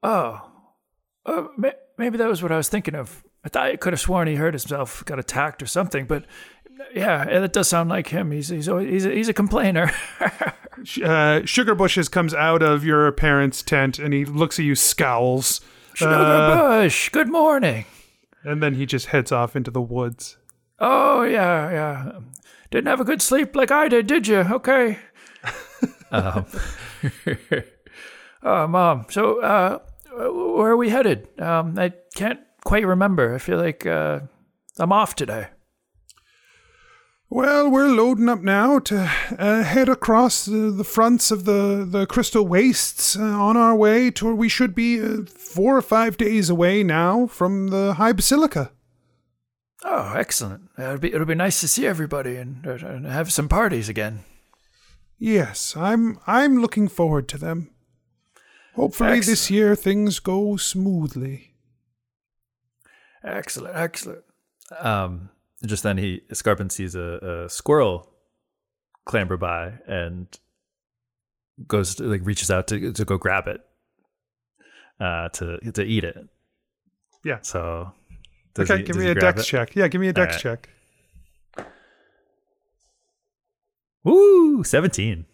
Oh, 0.02 0.50
uh, 1.26 1.46
may, 1.56 1.72
maybe 1.98 2.18
that 2.18 2.28
was 2.28 2.42
what 2.42 2.52
I 2.52 2.56
was 2.56 2.68
thinking 2.68 2.94
of. 2.94 3.22
I 3.44 3.48
thought 3.48 3.66
I 3.66 3.76
could 3.76 3.92
have 3.92 4.00
sworn 4.00 4.28
he 4.28 4.36
hurt 4.36 4.54
himself, 4.54 5.04
got 5.04 5.18
attacked 5.18 5.62
or 5.62 5.66
something. 5.66 6.06
But 6.06 6.24
yeah, 6.94 7.24
that 7.24 7.52
does 7.52 7.68
sound 7.68 7.90
like 7.90 8.08
him. 8.08 8.30
He's 8.30 8.48
he's 8.48 8.68
always, 8.68 8.88
he's 8.88 9.06
a, 9.06 9.10
he's 9.10 9.28
a 9.28 9.34
complainer. 9.34 9.90
Uh, 11.02 11.40
Sugar 11.46 11.74
Bushes 11.74 12.08
comes 12.08 12.34
out 12.34 12.60
of 12.60 12.84
your 12.84 13.10
parents' 13.12 13.62
tent 13.62 14.00
and 14.00 14.12
he 14.12 14.24
looks 14.24 14.58
at 14.58 14.64
you, 14.64 14.74
scowls, 14.74 15.60
Sugar 15.94 16.16
Bush, 16.56 17.08
good 17.10 17.28
morning. 17.28 17.84
And 18.44 18.62
then 18.62 18.74
he 18.74 18.86
just 18.86 19.06
heads 19.06 19.32
off 19.32 19.56
into 19.56 19.70
the 19.70 19.80
woods. 19.80 20.36
Oh, 20.78 21.22
yeah, 21.22 21.70
yeah. 21.70 22.12
Didn't 22.70 22.88
have 22.88 23.00
a 23.00 23.04
good 23.04 23.22
sleep 23.22 23.54
like 23.56 23.70
I 23.70 23.88
did, 23.88 24.06
did 24.06 24.26
you? 24.26 24.38
Okay. 24.38 24.98
Um, 26.10 26.46
Oh, 28.44 28.66
Mom. 28.68 29.06
So, 29.08 29.40
uh, 29.40 29.78
where 30.12 30.70
are 30.70 30.76
we 30.76 30.90
headed? 30.90 31.28
Um, 31.40 31.78
I 31.78 31.92
can't 32.14 32.40
quite 32.64 32.86
remember. 32.86 33.34
I 33.34 33.38
feel 33.38 33.58
like 33.58 33.86
uh, 33.86 34.20
I'm 34.78 34.92
off 34.92 35.16
today. 35.16 35.48
Well, 37.34 37.68
we're 37.68 37.88
loading 37.88 38.28
up 38.28 38.42
now 38.42 38.78
to 38.78 39.10
uh, 39.40 39.64
head 39.64 39.88
across 39.88 40.44
the, 40.44 40.70
the 40.70 40.84
fronts 40.84 41.32
of 41.32 41.46
the, 41.46 41.84
the 41.84 42.06
crystal 42.06 42.46
wastes 42.46 43.16
uh, 43.16 43.22
on 43.24 43.56
our 43.56 43.74
way 43.74 44.12
to 44.12 44.26
where 44.26 44.36
we 44.36 44.48
should 44.48 44.72
be 44.72 45.02
uh, 45.02 45.24
four 45.26 45.76
or 45.76 45.82
five 45.82 46.16
days 46.16 46.48
away 46.48 46.84
now 46.84 47.26
from 47.26 47.70
the 47.70 47.94
High 47.94 48.12
Basilica. 48.12 48.70
Oh, 49.82 50.14
excellent. 50.14 50.70
It'll 50.78 50.98
be, 50.98 51.12
it'll 51.12 51.26
be 51.26 51.34
nice 51.34 51.58
to 51.58 51.66
see 51.66 51.88
everybody 51.88 52.36
and, 52.36 52.64
uh, 52.64 52.74
and 52.74 53.04
have 53.04 53.32
some 53.32 53.48
parties 53.48 53.88
again. 53.88 54.20
Yes, 55.18 55.76
I'm 55.76 56.20
I'm 56.28 56.62
looking 56.62 56.86
forward 56.86 57.26
to 57.30 57.38
them. 57.38 57.70
Hopefully 58.76 59.18
this 59.18 59.50
year 59.50 59.74
things 59.74 60.20
go 60.20 60.56
smoothly. 60.56 61.54
Excellent, 63.24 63.74
excellent. 63.74 64.22
um, 64.78 65.30
just 65.66 65.82
then 65.82 65.98
he 65.98 66.22
Scarpin 66.32 66.70
sees 66.70 66.94
a, 66.94 67.44
a 67.44 67.48
squirrel 67.48 68.10
clamber 69.04 69.36
by 69.36 69.74
and 69.86 70.26
goes 71.66 71.94
to, 71.96 72.04
like 72.04 72.24
reaches 72.24 72.50
out 72.50 72.66
to 72.68 72.92
to 72.92 73.04
go 73.04 73.16
grab 73.18 73.46
it 73.46 73.60
uh 75.00 75.28
to 75.30 75.58
to 75.72 75.82
eat 75.82 76.04
it. 76.04 76.16
Yeah. 77.24 77.38
So 77.42 77.92
does 78.54 78.70
okay, 78.70 78.78
he- 78.80 78.86
give 78.86 78.96
does 78.96 79.04
me 79.04 79.10
a 79.10 79.14
dex 79.14 79.42
it? 79.42 79.44
check. 79.44 79.74
Yeah, 79.76 79.88
give 79.88 80.00
me 80.00 80.08
a 80.08 80.12
dex 80.12 80.34
right. 80.34 80.40
check. 80.42 80.68
Woo, 84.02 84.62
17. 84.64 85.24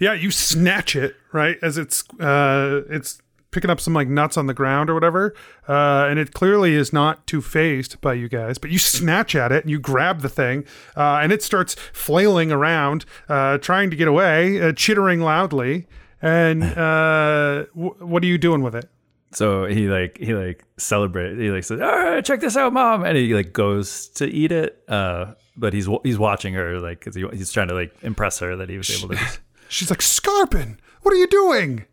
Yeah, 0.00 0.14
you 0.14 0.30
snatch 0.30 0.96
it 0.96 1.14
right 1.32 1.58
as 1.62 1.76
it's 1.76 2.04
uh 2.20 2.82
it's 2.88 3.20
picking 3.54 3.70
up 3.70 3.80
some 3.80 3.94
like 3.94 4.08
nuts 4.08 4.36
on 4.36 4.46
the 4.46 4.52
ground 4.54 4.90
or 4.90 4.94
whatever, 4.94 5.34
uh, 5.68 6.06
and 6.10 6.18
it 6.18 6.34
clearly 6.34 6.74
is 6.74 6.92
not 6.92 7.26
too 7.26 7.40
fazed 7.40 7.98
by 8.02 8.12
you 8.12 8.28
guys. 8.28 8.58
But 8.58 8.70
you 8.70 8.78
snatch 8.78 9.34
at 9.34 9.50
it 9.52 9.64
and 9.64 9.70
you 9.70 9.78
grab 9.78 10.20
the 10.20 10.28
thing, 10.28 10.64
uh, 10.96 11.20
and 11.22 11.32
it 11.32 11.42
starts 11.42 11.74
flailing 11.92 12.52
around, 12.52 13.06
uh, 13.28 13.56
trying 13.58 13.88
to 13.90 13.96
get 13.96 14.08
away, 14.08 14.60
uh, 14.60 14.72
chittering 14.72 15.20
loudly. 15.20 15.86
And 16.20 16.62
uh, 16.78 17.64
w- 17.74 17.94
what 18.00 18.22
are 18.22 18.26
you 18.26 18.36
doing 18.38 18.62
with 18.62 18.74
it? 18.74 18.90
So 19.32 19.64
he 19.66 19.88
like 19.88 20.18
he 20.18 20.34
like 20.34 20.64
celebrate. 20.76 21.38
He 21.38 21.50
like 21.50 21.64
says, 21.64 21.80
"All 21.80 21.88
right, 21.88 22.24
check 22.24 22.40
this 22.40 22.56
out, 22.56 22.72
mom," 22.72 23.02
and 23.04 23.16
he 23.16 23.34
like 23.34 23.52
goes 23.52 24.08
to 24.10 24.26
eat 24.26 24.52
it. 24.52 24.82
Uh, 24.88 25.34
but 25.56 25.72
he's 25.72 25.88
he's 26.04 26.18
watching 26.18 26.54
her 26.54 26.78
like 26.80 27.00
'cause 27.00 27.14
he, 27.16 27.26
he's 27.32 27.50
trying 27.52 27.68
to 27.68 27.74
like 27.74 27.92
impress 28.02 28.38
her 28.40 28.56
that 28.56 28.68
he 28.68 28.76
was 28.76 28.90
able 28.96 29.14
to. 29.14 29.18
She's 29.68 29.90
like, 29.90 30.02
Scarpin, 30.02 30.78
what 31.02 31.12
are 31.12 31.16
you 31.16 31.26
doing? 31.26 31.86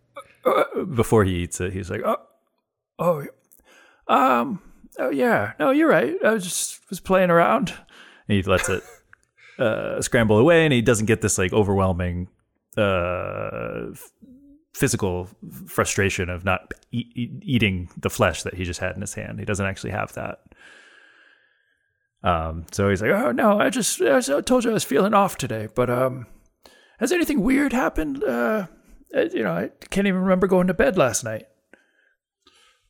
Before 0.95 1.24
he 1.24 1.36
eats 1.36 1.60
it, 1.62 1.74
he's 1.74 1.89
like, 1.89 2.01
"Oh, 2.05 2.17
Oh, 3.00 3.25
um, 4.07 4.62
oh 5.00 5.10
yeah. 5.10 5.53
No, 5.60 5.71
you're 5.71 5.89
right. 5.89 6.15
I 6.24 6.31
was 6.33 6.43
just 6.43 6.81
was 6.89 7.00
playing 7.00 7.29
around. 7.31 7.69
and 8.27 8.36
he 8.38 8.43
lets 8.43 8.69
it 8.69 8.83
uh, 9.60 10.01
scramble 10.01 10.38
away, 10.38 10.65
and 10.65 10.74
he 10.74 10.81
doesn't 10.81 11.07
get 11.07 11.21
this 11.21 11.38
like 11.39 11.51
overwhelming 11.53 12.27
uh, 12.77 13.88
physical 14.74 15.27
frustration 15.67 16.29
of 16.29 16.45
not 16.45 16.74
e- 16.91 17.10
e- 17.15 17.39
eating 17.41 17.89
the 17.98 18.10
flesh 18.10 18.43
that 18.43 18.53
he 18.53 18.63
just 18.65 18.79
had 18.79 18.93
in 18.95 19.01
his 19.01 19.13
hand. 19.15 19.39
He 19.39 19.45
doesn't 19.45 19.65
actually 19.65 19.91
have 19.91 20.13
that. 20.13 20.39
Um, 22.24 22.65
so 22.71 22.88
he's 22.89 23.01
like, 23.01 23.12
Oh 23.12 23.31
no, 23.31 23.60
I 23.60 23.69
just 23.69 24.00
I 24.01 24.21
told 24.41 24.63
you 24.63 24.69
I 24.69 24.74
was 24.74 24.83
feeling 24.83 25.13
off 25.13 25.38
today. 25.38 25.67
But 25.74 25.89
um, 25.89 26.27
has 27.00 27.12
anything 27.12 27.41
weird 27.41 27.74
happened? 27.74 28.24
Uh, 28.24 28.27
uh, 28.27 28.65
you 29.13 29.44
know, 29.44 29.51
I 29.51 29.70
can't 29.89 30.08
even 30.08 30.22
remember 30.22 30.48
going 30.48 30.68
to 30.68 30.74
bed 30.74 30.98
last 30.98 31.24
night. 31.24 31.48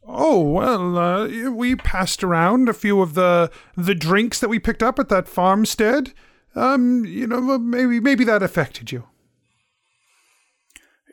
Oh 0.03 0.41
well, 0.41 0.97
uh, 0.97 1.51
we 1.51 1.75
passed 1.75 2.23
around 2.23 2.67
a 2.67 2.73
few 2.73 3.01
of 3.01 3.13
the 3.13 3.51
the 3.77 3.95
drinks 3.95 4.39
that 4.39 4.49
we 4.49 4.59
picked 4.59 4.81
up 4.81 4.97
at 4.97 5.09
that 5.09 5.27
farmstead. 5.27 6.13
Um, 6.55 7.05
you 7.05 7.27
know, 7.27 7.57
maybe 7.59 7.99
maybe 7.99 8.23
that 8.25 8.43
affected 8.43 8.91
you. 8.91 9.05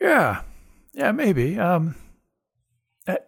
Yeah, 0.01 0.41
yeah, 0.93 1.11
maybe. 1.11 1.59
Um, 1.59 1.95
I, 3.07 3.19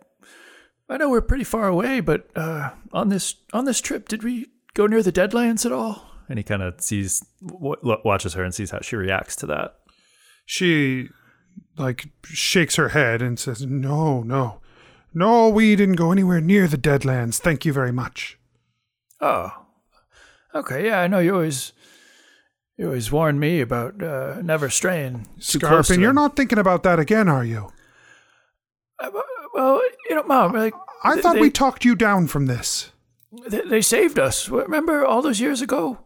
I 0.90 0.98
know 0.98 1.10
we're 1.10 1.22
pretty 1.22 1.44
far 1.44 1.68
away, 1.68 2.00
but 2.00 2.30
uh, 2.36 2.72
on 2.92 3.10
this 3.10 3.36
on 3.54 3.66
this 3.66 3.82
trip, 3.82 4.08
did 4.08 4.24
we 4.24 4.48
go 4.74 4.88
near 4.88 5.04
the 5.04 5.12
Deadlands 5.12 5.66
at 5.66 5.72
all? 5.72 6.12
and 6.32 6.40
he 6.40 6.44
kind 6.44 6.62
of 6.62 6.80
sees, 6.80 7.26
w- 7.46 7.98
watches 8.06 8.36
her, 8.36 8.44
and 8.44 8.56
sees 8.56 8.72
how 8.72 8.80
she 8.82 8.96
reacts 8.96 9.36
to 9.36 9.46
that. 9.48 9.76
She 10.46 11.10
like 11.78 12.10
shakes 12.24 12.76
her 12.76 12.90
head 12.90 13.22
and 13.22 13.40
says, 13.40 13.66
"No, 13.66 14.22
no, 14.24 14.60
no, 15.14 15.50
we 15.50 15.76
didn't 15.76 15.96
go 15.96 16.12
anywhere 16.12 16.42
near 16.42 16.68
the 16.68 16.78
Deadlands. 16.78 17.40
Thank 17.40 17.66
you 17.66 17.74
very 17.74 17.92
much." 17.92 18.38
Oh, 19.20 19.52
okay. 20.56 20.86
Yeah, 20.88 21.00
I 21.02 21.08
know 21.08 21.20
you 21.20 21.34
always 21.34 21.74
you 22.78 22.88
always 22.88 23.12
warn 23.12 23.40
me 23.40 23.62
about 23.62 24.02
uh, 24.02 24.42
never 24.42 24.70
straying 24.70 25.28
too 25.40 25.60
close 25.60 25.88
to 25.88 25.94
Scarpin, 25.94 26.00
you're 26.02 26.10
them. 26.10 26.16
not 26.16 26.36
thinking 26.36 26.58
about 26.60 26.84
that 26.84 27.00
again, 27.00 27.28
are 27.30 27.46
you? 27.46 27.72
Well, 29.54 29.82
you 30.10 30.16
know, 30.16 30.24
Mom, 30.24 30.54
like 30.54 30.74
I 31.04 31.16
they- 31.16 31.22
thought 31.22 31.36
they, 31.36 31.42
we 31.42 31.50
talked 31.52 31.84
you 31.86 31.96
down 31.96 32.28
from 32.28 32.46
this. 32.46 32.92
they, 33.50 33.62
they 33.62 33.82
saved 33.82 34.18
us. 34.20 34.48
Remember 34.50 35.06
all 35.06 35.22
those 35.22 35.40
years 35.42 35.62
ago? 35.62 36.00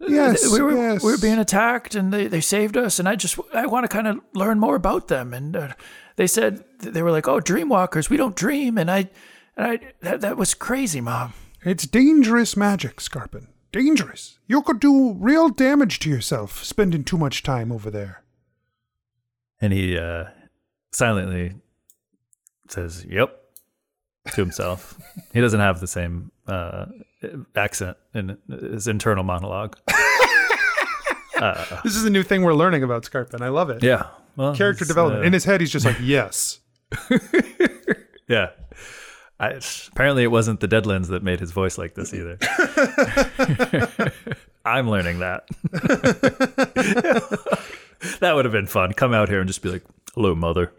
Yes, 0.00 0.50
we 0.52 0.60
were 0.60 0.76
yes. 0.76 1.02
we 1.02 1.10
were 1.10 1.18
being 1.18 1.38
attacked, 1.38 1.94
and 1.94 2.12
they, 2.12 2.28
they 2.28 2.40
saved 2.40 2.76
us. 2.76 2.98
And 2.98 3.08
I 3.08 3.16
just 3.16 3.38
I 3.52 3.66
want 3.66 3.84
to 3.84 3.88
kind 3.88 4.06
of 4.06 4.20
learn 4.32 4.60
more 4.60 4.76
about 4.76 5.08
them. 5.08 5.34
And 5.34 5.56
uh, 5.56 5.72
they 6.16 6.26
said 6.26 6.64
they 6.78 7.02
were 7.02 7.10
like, 7.10 7.26
"Oh, 7.26 7.40
dreamwalkers, 7.40 8.08
we 8.08 8.16
don't 8.16 8.36
dream." 8.36 8.78
And 8.78 8.90
I 8.90 9.10
and 9.56 9.66
I 9.66 9.80
that, 10.00 10.20
that 10.20 10.36
was 10.36 10.54
crazy, 10.54 11.00
Mom. 11.00 11.32
It's 11.64 11.86
dangerous 11.86 12.56
magic, 12.56 13.00
Scarpin. 13.00 13.48
Dangerous. 13.72 14.38
You 14.46 14.62
could 14.62 14.80
do 14.80 15.14
real 15.14 15.48
damage 15.48 15.98
to 16.00 16.10
yourself 16.10 16.64
spending 16.64 17.02
too 17.04 17.18
much 17.18 17.42
time 17.42 17.72
over 17.72 17.90
there. 17.90 18.22
And 19.60 19.72
he 19.72 19.98
uh, 19.98 20.26
silently 20.92 21.56
says, 22.68 23.04
"Yep," 23.04 23.36
to 24.32 24.40
himself. 24.40 24.96
he 25.32 25.40
doesn't 25.40 25.60
have 25.60 25.80
the 25.80 25.88
same 25.88 26.30
uh, 26.48 26.86
accent 27.54 27.96
in 28.14 28.36
his 28.48 28.86
internal 28.88 29.24
monologue. 29.24 29.76
This 31.84 31.94
is 31.94 32.04
a 32.04 32.10
new 32.10 32.24
thing 32.24 32.42
we're 32.42 32.52
learning 32.52 32.82
about 32.82 33.04
Scarpin. 33.04 33.42
I 33.42 33.48
love 33.48 33.70
it. 33.70 33.80
Yeah, 33.80 34.08
well, 34.34 34.56
Character 34.56 34.84
development. 34.84 35.22
uh, 35.22 35.26
In 35.28 35.32
his 35.32 35.44
head, 35.44 35.60
he's 35.60 35.70
just 35.70 35.86
like, 35.86 35.96
yes. 36.00 36.58
yeah. 38.28 38.48
I, 39.38 39.60
apparently, 39.92 40.24
it 40.24 40.32
wasn't 40.32 40.58
the 40.58 40.66
Deadlands 40.66 41.06
that 41.10 41.22
made 41.22 41.38
his 41.38 41.52
voice 41.52 41.78
like 41.78 41.94
this 41.94 42.12
either. 42.12 42.38
I'm 44.64 44.90
learning 44.90 45.20
that. 45.20 45.46
that 48.18 48.32
would 48.34 48.44
have 48.44 48.50
been 48.50 48.66
fun. 48.66 48.92
Come 48.94 49.14
out 49.14 49.28
here 49.28 49.38
and 49.38 49.46
just 49.46 49.62
be 49.62 49.68
like, 49.70 49.84
"Hello, 50.16 50.34
mother." 50.34 50.72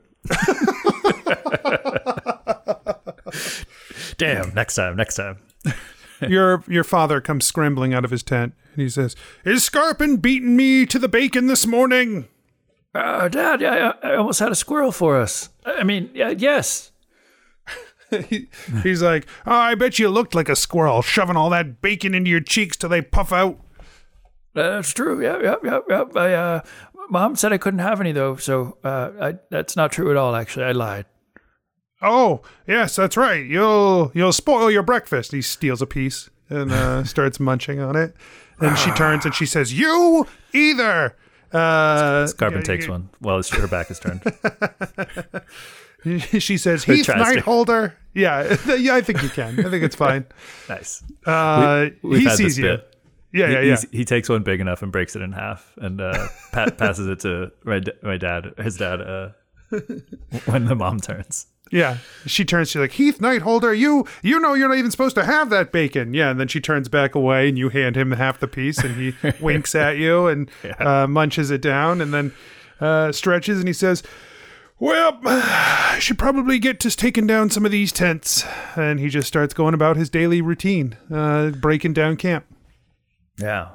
Damn. 4.17 4.53
Next 4.53 4.75
time. 4.75 4.97
Next 4.97 5.15
time. 5.15 5.37
your 6.27 6.63
your 6.67 6.83
father 6.83 7.21
comes 7.21 7.45
scrambling 7.45 7.93
out 7.93 8.05
of 8.05 8.11
his 8.11 8.23
tent 8.23 8.53
and 8.73 8.81
he 8.81 8.89
says, 8.89 9.15
"Is 9.45 9.63
Scarpin 9.63 10.17
beating 10.17 10.55
me 10.55 10.85
to 10.85 10.99
the 10.99 11.07
bacon 11.09 11.47
this 11.47 11.65
morning?" 11.67 12.27
Uh, 12.95 13.27
Dad, 13.27 13.63
I, 13.63 13.93
I 14.01 14.15
almost 14.15 14.39
had 14.39 14.51
a 14.51 14.55
squirrel 14.55 14.91
for 14.91 15.15
us. 15.17 15.49
I 15.65 15.83
mean, 15.83 16.09
yeah, 16.13 16.29
yes. 16.29 16.91
He- 18.27 18.49
he's 18.81 19.03
like, 19.03 19.27
oh, 19.45 19.51
"I 19.53 19.75
bet 19.75 19.99
you 19.99 20.09
looked 20.09 20.33
like 20.33 20.49
a 20.49 20.55
squirrel, 20.55 21.03
shoving 21.03 21.35
all 21.37 21.51
that 21.51 21.79
bacon 21.81 22.15
into 22.15 22.31
your 22.31 22.39
cheeks 22.41 22.75
till 22.75 22.89
they 22.89 23.01
puff 23.03 23.31
out." 23.31 23.59
That's 24.55 24.91
true. 24.93 25.21
Yeah, 25.23 25.37
yeah, 25.43 25.55
yeah, 25.63 25.79
yeah. 25.87 26.03
I, 26.15 26.33
uh, 26.33 26.61
Mom 27.11 27.35
said 27.35 27.53
I 27.53 27.59
couldn't 27.59 27.79
have 27.81 28.01
any 28.01 28.11
though, 28.11 28.35
so 28.35 28.77
uh, 28.83 29.11
I, 29.21 29.33
that's 29.51 29.75
not 29.75 29.91
true 29.91 30.09
at 30.09 30.17
all. 30.17 30.35
Actually, 30.35 30.65
I 30.65 30.71
lied. 30.71 31.05
Oh, 32.01 32.41
yes, 32.67 32.95
that's 32.95 33.17
right. 33.17 33.45
You'll 33.45 34.11
you'll 34.13 34.31
spoil 34.33 34.71
your 34.71 34.83
breakfast. 34.83 35.31
He 35.31 35.41
steals 35.41 35.81
a 35.81 35.85
piece 35.87 36.29
and 36.49 36.71
uh, 36.71 37.03
starts 37.05 37.39
munching 37.39 37.79
on 37.79 37.95
it. 37.95 38.15
And 38.61 38.77
she 38.77 38.91
turns 38.91 39.25
and 39.25 39.33
she 39.33 39.45
says, 39.45 39.73
"You 39.77 40.25
either." 40.53 41.15
Uh, 41.51 42.27
Carbon 42.37 42.59
yeah, 42.59 42.63
takes 42.63 42.85
you- 42.85 42.91
one 42.91 43.09
while 43.19 43.37
his, 43.37 43.49
her 43.49 43.67
back 43.67 43.89
is 43.91 43.99
turned. 43.99 44.21
She 46.39 46.57
says, 46.57 46.85
"Heath 46.85 47.05
tries 47.07 47.33
to. 47.35 47.41
Nightholder." 47.41 47.91
Yeah, 48.13 48.55
yeah, 48.77 48.95
I 48.95 49.01
think 49.01 49.21
you 49.21 49.27
can. 49.29 49.59
I 49.59 49.69
think 49.69 49.83
it's 49.83 49.97
fine. 49.97 50.25
nice. 50.69 51.03
Uh, 51.25 51.87
We've 52.01 52.21
he 52.21 52.29
sees 52.29 52.37
this 52.37 52.57
you. 52.57 52.63
bit. 52.63 52.95
Yeah, 53.33 53.47
he, 53.47 53.53
yeah, 53.53 53.59
yeah. 53.59 53.65
he's- 53.65 53.85
he 53.91 54.05
takes 54.05 54.29
one 54.29 54.41
big 54.43 54.61
enough 54.61 54.81
and 54.81 54.93
breaks 54.93 55.17
it 55.17 55.21
in 55.21 55.33
half, 55.33 55.73
and 55.77 55.99
uh, 55.99 56.27
pa- 56.53 56.69
passes 56.69 57.07
it 57.07 57.19
to 57.21 57.51
my, 57.65 57.79
d- 57.79 57.91
my 58.01 58.15
dad, 58.15 58.45
his 58.59 58.77
dad, 58.77 59.01
uh, 59.01 59.29
when 60.45 60.65
the 60.65 60.75
mom 60.75 61.01
turns. 61.01 61.47
Yeah. 61.71 61.97
She 62.25 62.45
turns 62.45 62.71
to 62.71 62.79
you 62.79 62.83
like, 62.83 62.93
Heath 62.93 63.19
Nightholder, 63.19 63.77
you 63.77 64.05
you 64.21 64.39
know 64.39 64.53
you're 64.53 64.69
not 64.69 64.77
even 64.77 64.91
supposed 64.91 65.15
to 65.15 65.25
have 65.25 65.49
that 65.49 65.71
bacon. 65.71 66.13
Yeah, 66.13 66.31
and 66.31 66.39
then 66.39 66.47
she 66.47 66.59
turns 66.59 66.89
back 66.89 67.15
away 67.15 67.49
and 67.49 67.57
you 67.57 67.69
hand 67.69 67.95
him 67.95 68.11
half 68.11 68.39
the 68.39 68.47
piece 68.47 68.79
and 68.79 68.95
he 68.95 69.13
winks 69.39 69.75
at 69.75 69.97
you 69.97 70.27
and 70.27 70.49
uh, 70.79 71.07
munches 71.07 71.51
it 71.51 71.61
down 71.61 72.01
and 72.01 72.13
then 72.13 72.33
uh, 72.79 73.11
stretches 73.11 73.59
and 73.59 73.67
he 73.67 73.73
says, 73.73 74.03
Well, 74.79 75.19
I 75.25 75.97
should 75.99 76.17
probably 76.17 76.59
get 76.59 76.79
to 76.81 76.91
taking 76.91 77.27
down 77.27 77.49
some 77.49 77.65
of 77.65 77.71
these 77.71 77.91
tents. 77.91 78.45
And 78.75 78.99
he 78.99 79.09
just 79.09 79.27
starts 79.27 79.53
going 79.53 79.73
about 79.73 79.97
his 79.97 80.09
daily 80.09 80.41
routine, 80.41 80.97
uh, 81.11 81.51
breaking 81.51 81.93
down 81.93 82.17
camp. 82.17 82.45
Yeah. 83.37 83.69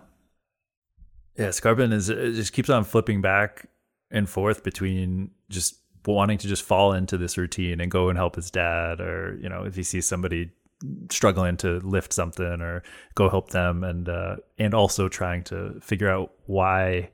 Yeah, 1.37 1.51
Scarpin 1.51 1.93
is 1.93 2.07
just 2.07 2.53
keeps 2.53 2.71
on 2.71 2.85
flipping 2.85 3.21
back 3.21 3.69
and 4.11 4.29
forth 4.29 4.63
between 4.63 5.33
just 5.49 5.81
wanting 6.13 6.39
to 6.39 6.49
just 6.49 6.63
fall 6.63 6.93
into 6.93 7.17
this 7.17 7.39
routine 7.39 7.81
and 7.81 7.91
go 7.91 8.09
and 8.09 8.19
help 8.19 8.37
his 8.37 8.51
dad 8.51 9.01
or, 9.01 9.39
you 9.41 9.49
know, 9.49 9.65
if 9.65 9.75
he 9.75 9.83
sees 9.83 10.07
somebody 10.07 10.51
struggling 11.11 11.57
to 11.57 11.79
lift 11.81 12.13
something 12.13 12.61
or 12.61 12.83
go 13.15 13.31
help 13.31 13.51
them 13.51 13.83
and 13.83 14.09
uh 14.09 14.37
and 14.59 14.75
also 14.75 15.09
trying 15.09 15.43
to 15.43 15.81
figure 15.81 16.11
out 16.11 16.33
why 16.47 17.09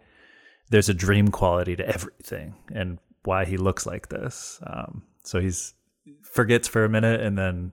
there's 0.70 0.88
a 0.88 0.94
dream 0.94 1.28
quality 1.28 1.76
to 1.76 1.87
everything 1.87 2.54
and 2.75 2.99
why 3.25 3.44
he 3.44 3.56
looks 3.56 3.87
like 3.87 4.09
this. 4.09 4.59
Um 4.66 5.02
so 5.23 5.40
he's 5.40 5.75
forgets 6.23 6.66
for 6.66 6.85
a 6.85 6.88
minute 6.88 7.20
and 7.20 7.38
then 7.38 7.73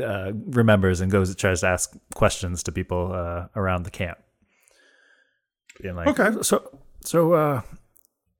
uh, 0.00 0.32
remembers 0.46 1.00
and 1.00 1.10
goes 1.10 1.34
tries 1.36 1.60
to 1.60 1.66
ask 1.66 1.96
questions 2.14 2.62
to 2.62 2.72
people 2.72 3.12
uh, 3.12 3.46
around 3.56 3.82
the 3.82 3.90
camp. 3.90 4.18
Being 5.80 5.96
like, 5.96 6.18
Okay. 6.18 6.42
So, 6.42 6.78
so, 7.04 7.32
uh, 7.32 7.62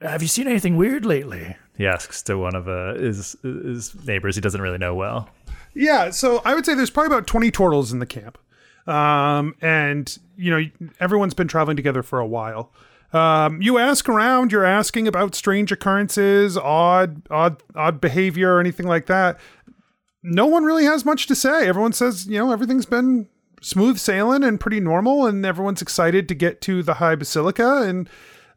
have 0.02 0.22
you 0.22 0.28
seen 0.28 0.48
anything 0.48 0.76
weird 0.76 1.04
lately? 1.04 1.56
he 1.76 1.86
asks 1.86 2.22
to 2.22 2.36
one 2.36 2.54
of 2.54 2.68
uh, 2.68 2.94
his 2.94 3.36
his 3.42 3.94
neighbors 4.06 4.34
he 4.34 4.40
doesn't 4.40 4.60
really 4.60 4.78
know 4.78 4.94
well. 4.94 5.28
Yeah, 5.74 6.10
so 6.10 6.42
I 6.44 6.54
would 6.54 6.66
say 6.66 6.74
there's 6.74 6.90
probably 6.90 7.14
about 7.14 7.26
20 7.26 7.50
turtles 7.50 7.92
in 7.92 7.98
the 7.98 8.06
camp. 8.06 8.38
Um, 8.86 9.54
and, 9.62 10.18
you 10.36 10.50
know, 10.50 10.90
everyone's 11.00 11.34
been 11.34 11.48
traveling 11.48 11.76
together 11.76 12.02
for 12.02 12.18
a 12.18 12.26
while. 12.26 12.72
Um, 13.12 13.62
you 13.62 13.78
ask 13.78 14.08
around, 14.08 14.52
you're 14.52 14.64
asking 14.64 15.06
about 15.06 15.34
strange 15.34 15.70
occurrences, 15.72 16.56
odd, 16.56 17.22
odd, 17.30 17.62
odd 17.74 18.00
behavior, 18.00 18.56
or 18.56 18.60
anything 18.60 18.86
like 18.86 19.06
that. 19.06 19.38
No 20.22 20.46
one 20.46 20.64
really 20.64 20.84
has 20.84 21.04
much 21.04 21.26
to 21.26 21.34
say. 21.34 21.66
Everyone 21.68 21.92
says, 21.92 22.26
you 22.26 22.38
know, 22.38 22.52
everything's 22.52 22.86
been 22.86 23.28
smooth 23.60 23.98
sailing 23.98 24.42
and 24.44 24.60
pretty 24.60 24.80
normal, 24.80 25.26
and 25.26 25.44
everyone's 25.44 25.82
excited 25.82 26.28
to 26.28 26.34
get 26.34 26.60
to 26.62 26.82
the 26.82 26.94
High 26.94 27.14
Basilica, 27.14 27.82
and 27.82 28.08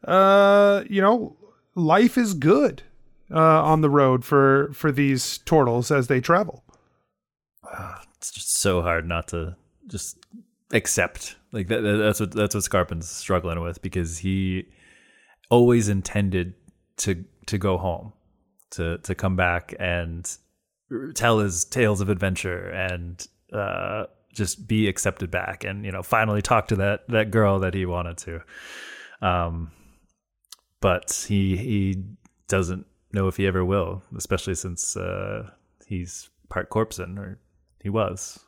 uh, 0.04 0.84
you 0.88 1.02
know, 1.02 1.35
life 1.76 2.18
is 2.18 2.34
good 2.34 2.82
uh, 3.30 3.62
on 3.62 3.80
the 3.82 3.90
road 3.90 4.24
for 4.24 4.70
for 4.72 4.90
these 4.90 5.38
turtles 5.38 5.90
as 5.92 6.08
they 6.08 6.20
travel. 6.20 6.64
It's 8.16 8.32
just 8.32 8.56
so 8.58 8.82
hard 8.82 9.06
not 9.06 9.28
to 9.28 9.56
just 9.86 10.18
accept. 10.72 11.36
Like 11.52 11.68
that, 11.68 11.82
that- 11.82 11.96
that's 11.98 12.20
what 12.20 12.30
that's 12.32 12.54
what 12.54 12.64
Scarpin's 12.64 13.08
struggling 13.08 13.60
with 13.60 13.80
because 13.82 14.18
he 14.18 14.66
always 15.50 15.88
intended 15.88 16.54
to 16.98 17.24
to 17.46 17.58
go 17.58 17.76
home, 17.78 18.12
to 18.70 18.98
to 18.98 19.14
come 19.14 19.36
back 19.36 19.74
and 19.78 20.36
tell 21.14 21.38
his 21.40 21.64
tales 21.64 22.00
of 22.00 22.08
adventure 22.08 22.68
and 22.70 23.26
uh, 23.52 24.04
just 24.32 24.66
be 24.68 24.86
accepted 24.88 25.30
back 25.30 25.64
and 25.64 25.84
you 25.84 25.90
know 25.92 26.02
finally 26.02 26.42
talk 26.42 26.68
to 26.68 26.76
that 26.76 27.08
that 27.08 27.30
girl 27.30 27.58
that 27.60 27.74
he 27.74 27.84
wanted 27.86 28.16
to. 28.18 28.40
Um, 29.22 29.72
but 30.86 31.26
he 31.28 31.56
he 31.56 32.04
doesn't 32.46 32.86
know 33.12 33.26
if 33.26 33.36
he 33.36 33.44
ever 33.46 33.64
will, 33.64 34.02
especially 34.16 34.54
since 34.54 34.96
uh, 34.96 35.50
he's 35.86 36.30
part 36.48 36.70
Corpsen 36.70 37.18
or 37.18 37.40
he 37.82 37.90
was. 37.90 38.38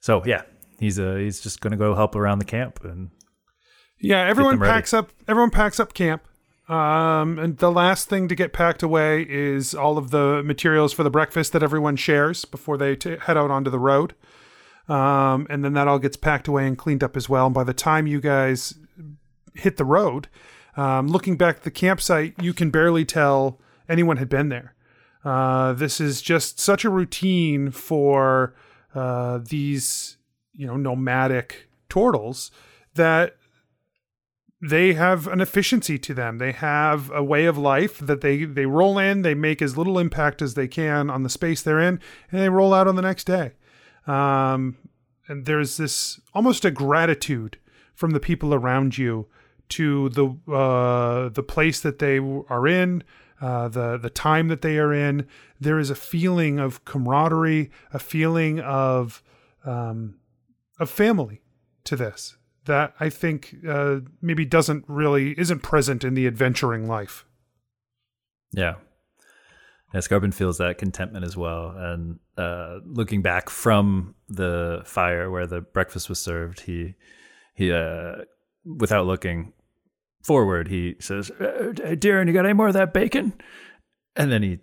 So 0.00 0.22
yeah, 0.26 0.42
he's 0.78 0.98
uh 0.98 1.14
he's 1.14 1.40
just 1.40 1.60
gonna 1.62 1.78
go 1.78 1.94
help 1.94 2.14
around 2.14 2.40
the 2.40 2.44
camp 2.44 2.84
and 2.84 3.10
Yeah, 3.98 4.22
everyone 4.32 4.58
ready. 4.58 4.70
packs 4.72 4.92
up. 4.92 5.08
Everyone 5.26 5.50
packs 5.50 5.80
up 5.80 5.94
camp. 5.94 6.22
Um, 6.68 7.38
and 7.38 7.56
the 7.56 7.72
last 7.72 8.10
thing 8.10 8.28
to 8.28 8.34
get 8.34 8.52
packed 8.52 8.82
away 8.82 9.22
is 9.26 9.74
all 9.74 9.96
of 9.96 10.10
the 10.10 10.42
materials 10.44 10.92
for 10.92 11.02
the 11.02 11.10
breakfast 11.18 11.52
that 11.54 11.62
everyone 11.62 11.96
shares 11.96 12.44
before 12.44 12.76
they 12.76 12.94
t- 12.94 13.16
head 13.22 13.38
out 13.38 13.50
onto 13.50 13.70
the 13.70 13.78
road. 13.78 14.14
Um, 14.86 15.46
and 15.48 15.64
then 15.64 15.72
that 15.72 15.88
all 15.88 15.98
gets 15.98 16.18
packed 16.18 16.46
away 16.48 16.66
and 16.66 16.76
cleaned 16.76 17.02
up 17.02 17.16
as 17.16 17.26
well. 17.28 17.46
And 17.46 17.54
by 17.54 17.64
the 17.64 17.72
time 17.72 18.06
you 18.06 18.20
guys 18.20 18.74
hit 19.54 19.78
the 19.78 19.86
road, 19.86 20.28
um, 20.78 21.08
looking 21.08 21.36
back 21.36 21.56
at 21.56 21.62
the 21.64 21.72
campsite, 21.72 22.34
you 22.40 22.54
can 22.54 22.70
barely 22.70 23.04
tell 23.04 23.60
anyone 23.88 24.16
had 24.16 24.28
been 24.28 24.48
there. 24.48 24.76
Uh, 25.24 25.72
this 25.72 26.00
is 26.00 26.22
just 26.22 26.60
such 26.60 26.84
a 26.84 26.90
routine 26.90 27.72
for 27.72 28.54
uh, 28.94 29.38
these, 29.38 30.18
you 30.54 30.68
know, 30.68 30.76
nomadic 30.76 31.68
turtles 31.88 32.52
that 32.94 33.36
they 34.62 34.92
have 34.92 35.26
an 35.26 35.40
efficiency 35.40 35.98
to 35.98 36.14
them. 36.14 36.38
They 36.38 36.52
have 36.52 37.10
a 37.10 37.24
way 37.24 37.46
of 37.46 37.58
life 37.58 37.98
that 37.98 38.20
they 38.20 38.44
they 38.44 38.66
roll 38.66 38.98
in, 38.98 39.22
they 39.22 39.34
make 39.34 39.60
as 39.60 39.76
little 39.76 39.98
impact 39.98 40.40
as 40.40 40.54
they 40.54 40.68
can 40.68 41.10
on 41.10 41.24
the 41.24 41.28
space 41.28 41.60
they're 41.60 41.80
in, 41.80 42.00
and 42.30 42.40
they 42.40 42.48
roll 42.48 42.72
out 42.72 42.86
on 42.86 42.94
the 42.94 43.02
next 43.02 43.24
day. 43.24 43.54
Um, 44.06 44.76
and 45.26 45.44
there's 45.44 45.76
this 45.76 46.20
almost 46.34 46.64
a 46.64 46.70
gratitude 46.70 47.58
from 47.94 48.12
the 48.12 48.20
people 48.20 48.54
around 48.54 48.96
you 48.96 49.26
to 49.70 50.08
the 50.10 50.52
uh, 50.52 51.28
the 51.28 51.42
place 51.42 51.80
that 51.80 51.98
they 51.98 52.18
are 52.18 52.66
in, 52.66 53.02
uh, 53.40 53.68
the 53.68 53.98
the 53.98 54.10
time 54.10 54.48
that 54.48 54.62
they 54.62 54.78
are 54.78 54.92
in. 54.92 55.26
There 55.60 55.78
is 55.78 55.90
a 55.90 55.94
feeling 55.94 56.58
of 56.58 56.84
camaraderie, 56.84 57.70
a 57.92 57.98
feeling 57.98 58.60
of 58.60 59.22
um, 59.64 60.16
of 60.78 60.90
family 60.90 61.42
to 61.84 61.96
this 61.96 62.36
that 62.64 62.94
I 63.00 63.08
think 63.08 63.56
uh, 63.66 64.00
maybe 64.20 64.44
doesn't 64.44 64.84
really 64.86 65.38
isn't 65.38 65.60
present 65.60 66.04
in 66.04 66.14
the 66.14 66.26
adventuring 66.26 66.86
life. 66.86 67.24
yeah. 68.52 68.74
Yeah, 69.94 70.00
Scarpin 70.00 70.34
feels 70.34 70.58
that 70.58 70.76
contentment 70.76 71.24
as 71.24 71.34
well. 71.34 71.70
And 71.70 72.18
uh, 72.36 72.80
looking 72.84 73.22
back 73.22 73.48
from 73.48 74.14
the 74.28 74.82
fire 74.84 75.30
where 75.30 75.46
the 75.46 75.62
breakfast 75.62 76.10
was 76.10 76.18
served, 76.18 76.60
he 76.60 76.94
he 77.54 77.72
uh, 77.72 78.16
without 78.64 79.06
looking 79.06 79.54
forward, 80.22 80.68
he 80.68 80.96
says, 81.00 81.30
Uh, 81.30 81.72
Darren, 81.74 82.26
you 82.26 82.32
got 82.32 82.44
any 82.44 82.54
more 82.54 82.68
of 82.68 82.74
that 82.74 82.92
bacon? 82.92 83.32
and 84.16 84.32
then 84.32 84.42
he 84.42 84.58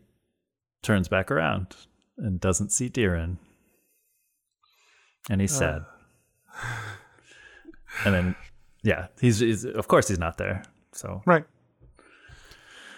turns 0.83 1.07
back 1.07 1.31
around 1.31 1.75
and 2.17 2.39
doesn't 2.41 2.71
see 2.71 2.89
Deerin. 2.89 3.37
And 5.29 5.39
he's 5.41 5.53
sad. 5.55 5.85
and 8.05 8.13
then, 8.13 8.35
yeah, 8.83 9.07
he's, 9.19 9.39
he's 9.39 9.63
of 9.65 9.87
course 9.87 10.07
he's 10.07 10.19
not 10.19 10.37
there. 10.37 10.63
So 10.91 11.21
Right. 11.25 11.45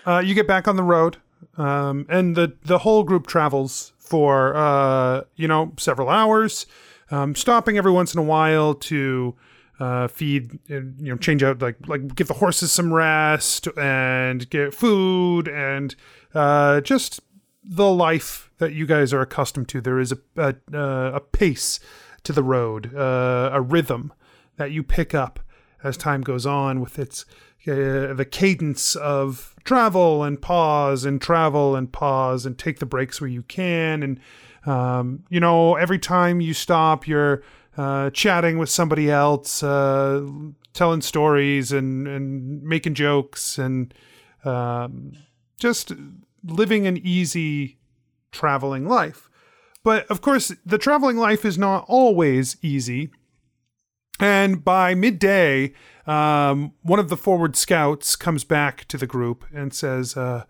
Uh, 0.05 0.19
you 0.19 0.33
get 0.33 0.47
back 0.47 0.67
on 0.67 0.77
the 0.77 0.83
road, 0.83 1.17
um, 1.57 2.05
and 2.09 2.35
the 2.35 2.55
the 2.63 2.77
whole 2.79 3.03
group 3.03 3.27
travels 3.27 3.91
for 3.99 4.55
uh, 4.55 5.23
you 5.35 5.47
know 5.49 5.73
several 5.77 6.07
hours, 6.07 6.65
um, 7.11 7.35
stopping 7.35 7.77
every 7.77 7.91
once 7.91 8.13
in 8.13 8.19
a 8.19 8.23
while 8.23 8.73
to 8.73 9.35
uh, 9.79 10.07
feed, 10.07 10.59
and, 10.69 10.99
you 10.99 11.11
know, 11.11 11.17
change 11.17 11.43
out 11.43 11.61
like 11.61 11.75
like 11.87 12.15
give 12.15 12.27
the 12.27 12.35
horses 12.35 12.71
some 12.71 12.93
rest 12.93 13.67
and 13.77 14.49
get 14.49 14.73
food 14.73 15.47
and 15.47 15.95
uh, 16.33 16.81
just 16.81 17.21
the 17.63 17.91
life 17.91 18.49
that 18.57 18.73
you 18.73 18.85
guys 18.85 19.13
are 19.13 19.21
accustomed 19.21 19.67
to. 19.69 19.81
There 19.81 19.99
is 19.99 20.11
a 20.11 20.17
a, 20.35 20.55
uh, 20.73 21.11
a 21.15 21.19
pace 21.19 21.79
to 22.23 22.33
the 22.33 22.43
road, 22.43 22.95
uh, 22.95 23.51
a 23.53 23.61
rhythm 23.61 24.13
that 24.57 24.71
you 24.71 24.83
pick 24.83 25.13
up 25.13 25.39
as 25.83 25.95
time 25.95 26.21
goes 26.21 26.45
on 26.45 26.81
with 26.81 26.99
its 26.99 27.25
uh, 27.67 28.13
the 28.13 28.27
cadence 28.29 28.95
of 28.95 29.55
travel 29.63 30.23
and 30.23 30.41
pause 30.41 31.05
and 31.05 31.21
travel 31.21 31.75
and 31.75 31.91
pause 31.91 32.45
and 32.45 32.57
take 32.57 32.79
the 32.79 32.85
breaks 32.85 33.19
where 33.19 33.29
you 33.29 33.43
can 33.43 34.03
and 34.03 34.19
um, 34.65 35.23
you 35.29 35.39
know 35.39 35.75
every 35.75 35.99
time 35.99 36.39
you 36.39 36.53
stop 36.53 37.07
you're 37.07 37.43
uh, 37.77 38.09
chatting 38.09 38.57
with 38.57 38.69
somebody 38.69 39.09
else 39.09 39.63
uh, 39.63 40.25
telling 40.73 41.01
stories 41.01 41.71
and 41.71 42.07
and 42.07 42.61
making 42.63 42.93
jokes 42.93 43.57
and 43.57 43.93
um, 44.43 45.13
just 45.59 45.91
living 46.43 46.87
an 46.87 46.97
easy 46.97 47.77
traveling 48.31 48.87
life 48.87 49.29
but 49.83 50.05
of 50.07 50.21
course 50.21 50.51
the 50.65 50.77
traveling 50.77 51.17
life 51.17 51.45
is 51.45 51.57
not 51.57 51.85
always 51.87 52.57
easy 52.61 53.09
and 54.19 54.63
by 54.63 54.95
midday, 54.95 55.73
um, 56.05 56.73
one 56.81 56.99
of 56.99 57.09
the 57.09 57.17
forward 57.17 57.55
scouts 57.55 58.15
comes 58.15 58.43
back 58.43 58.85
to 58.85 58.97
the 58.97 59.07
group 59.07 59.45
and 59.53 59.73
says, 59.73 60.17
uh, 60.17 60.45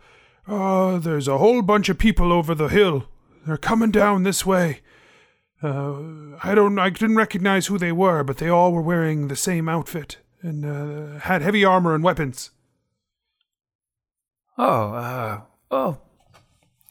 "Oh, 0.47 0.99
there's 0.99 1.27
a 1.27 1.37
whole 1.37 1.61
bunch 1.61 1.89
of 1.89 1.97
people 1.97 2.31
over 2.31 2.55
the 2.55 2.69
hill. 2.69 3.09
They're 3.45 3.57
coming 3.57 3.91
down 3.91 4.23
this 4.23 4.45
way. 4.45 4.81
Uh, 5.63 6.37
I 6.43 6.53
don't. 6.53 6.77
I 6.77 6.89
didn't 6.89 7.15
recognize 7.15 7.65
who 7.67 7.77
they 7.77 7.91
were, 7.91 8.23
but 8.23 8.37
they 8.37 8.49
all 8.49 8.71
were 8.71 8.81
wearing 8.81 9.27
the 9.27 9.35
same 9.35 9.67
outfit 9.67 10.17
and 10.43 10.63
uh, 10.65 11.19
had 11.19 11.41
heavy 11.41 11.65
armor 11.65 11.95
and 11.95 12.03
weapons. 12.03 12.51
Oh, 14.57 14.93
uh, 14.93 15.41
oh, 15.71 15.97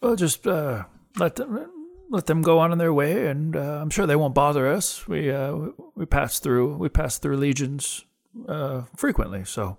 well, 0.01 0.17
just 0.17 0.47
uh, 0.47 0.85
let 1.19 1.37
them 1.37 1.71
let 2.11 2.27
them 2.27 2.43
go 2.43 2.59
on 2.59 2.73
in 2.73 2.79
their 2.79 2.93
way, 2.93 3.27
and 3.29 3.57
uh, 3.57 3.79
I'm 3.81 3.91
sure 3.91 4.07
they 4.07 4.17
won't 4.17 4.35
bother 4.35 4.67
us. 4.67 5.07
We 5.07 5.31
uh, 5.31 5.57
we 5.95 6.07
pass 6.07 6.39
through 6.41 6.77
we 6.77 6.89
pass 6.89 7.19
through 7.19 7.37
legions 7.37 8.05
uh, 8.49 8.83
frequently, 8.97 9.45
so 9.45 9.79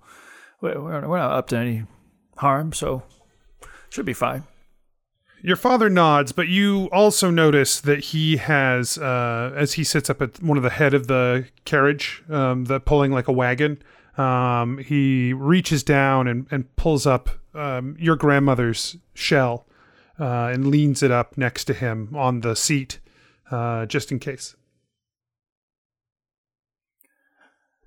we- 0.62 0.70
we're 0.72 1.08
we're 1.08 1.18
not 1.20 1.32
up 1.32 1.48
to 1.50 1.58
any 1.58 1.84
harm, 2.38 2.72
so 2.74 3.04
should 3.90 4.06
be 4.06 4.14
fine. 4.14 4.44
Your 5.48 5.56
father 5.56 5.90
nods, 5.90 6.34
but 6.34 6.50
you 6.50 6.90
also 6.92 7.30
notice 7.30 7.80
that 7.80 8.04
he 8.04 8.36
has, 8.36 8.98
uh, 8.98 9.54
as 9.56 9.76
he 9.76 9.84
sits 9.86 10.10
up 10.10 10.22
at 10.22 10.44
one 10.44 10.58
of 10.58 10.64
the 10.64 10.70
head 10.70 10.94
of 10.94 11.08
the 11.08 11.48
carriage, 11.64 12.22
um, 12.30 12.66
the 12.66 12.82
pulling 12.82 13.14
like 13.14 13.30
a 13.30 13.32
wagon. 13.32 13.82
Um, 14.18 14.78
he 14.80 15.32
reaches 15.32 15.84
down 15.84 16.28
and, 16.28 16.48
and 16.52 16.76
pulls 16.76 17.08
up 17.08 17.30
um, 17.54 17.96
your 17.98 18.18
grandmother's 18.18 18.98
shell 19.14 19.66
uh, 20.20 20.52
and 20.52 20.68
leans 20.68 21.02
it 21.02 21.12
up 21.12 21.38
next 21.38 21.64
to 21.64 21.74
him 21.74 22.14
on 22.14 22.42
the 22.42 22.54
seat, 22.54 23.00
uh, 23.50 23.86
just 23.86 24.12
in 24.12 24.20
case. 24.20 24.58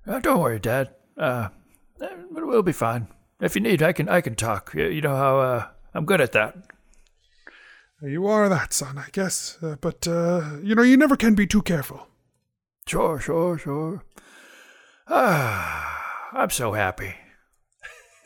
Uh, 0.07 0.17
don't 0.19 0.39
worry, 0.39 0.57
Dad. 0.57 0.95
Uh, 1.15 1.49
eh, 2.01 2.07
we'll 2.31 2.63
be 2.63 2.71
fine. 2.71 3.07
If 3.39 3.53
you 3.53 3.61
need, 3.61 3.83
I 3.83 3.93
can 3.93 4.09
I 4.09 4.21
can 4.21 4.33
talk. 4.33 4.73
You 4.73 4.87
you 4.87 5.01
know 5.01 5.15
how 5.15 5.39
uh, 5.39 5.67
I'm 5.93 6.05
good 6.05 6.21
at 6.21 6.31
that. 6.31 6.70
You 8.03 8.25
are 8.25 8.49
that 8.49 8.73
son, 8.73 8.97
I 8.97 9.09
guess, 9.11 9.59
uh, 9.61 9.75
but 9.79 10.07
uh, 10.07 10.57
you 10.63 10.73
know 10.73 10.81
you 10.81 10.97
never 10.97 11.15
can 11.15 11.35
be 11.35 11.45
too 11.45 11.61
careful. 11.61 12.07
Sure, 12.87 13.19
sure, 13.19 13.59
sure. 13.59 14.03
Ah, 15.07 16.31
I'm 16.33 16.49
so 16.49 16.73
happy. 16.73 17.13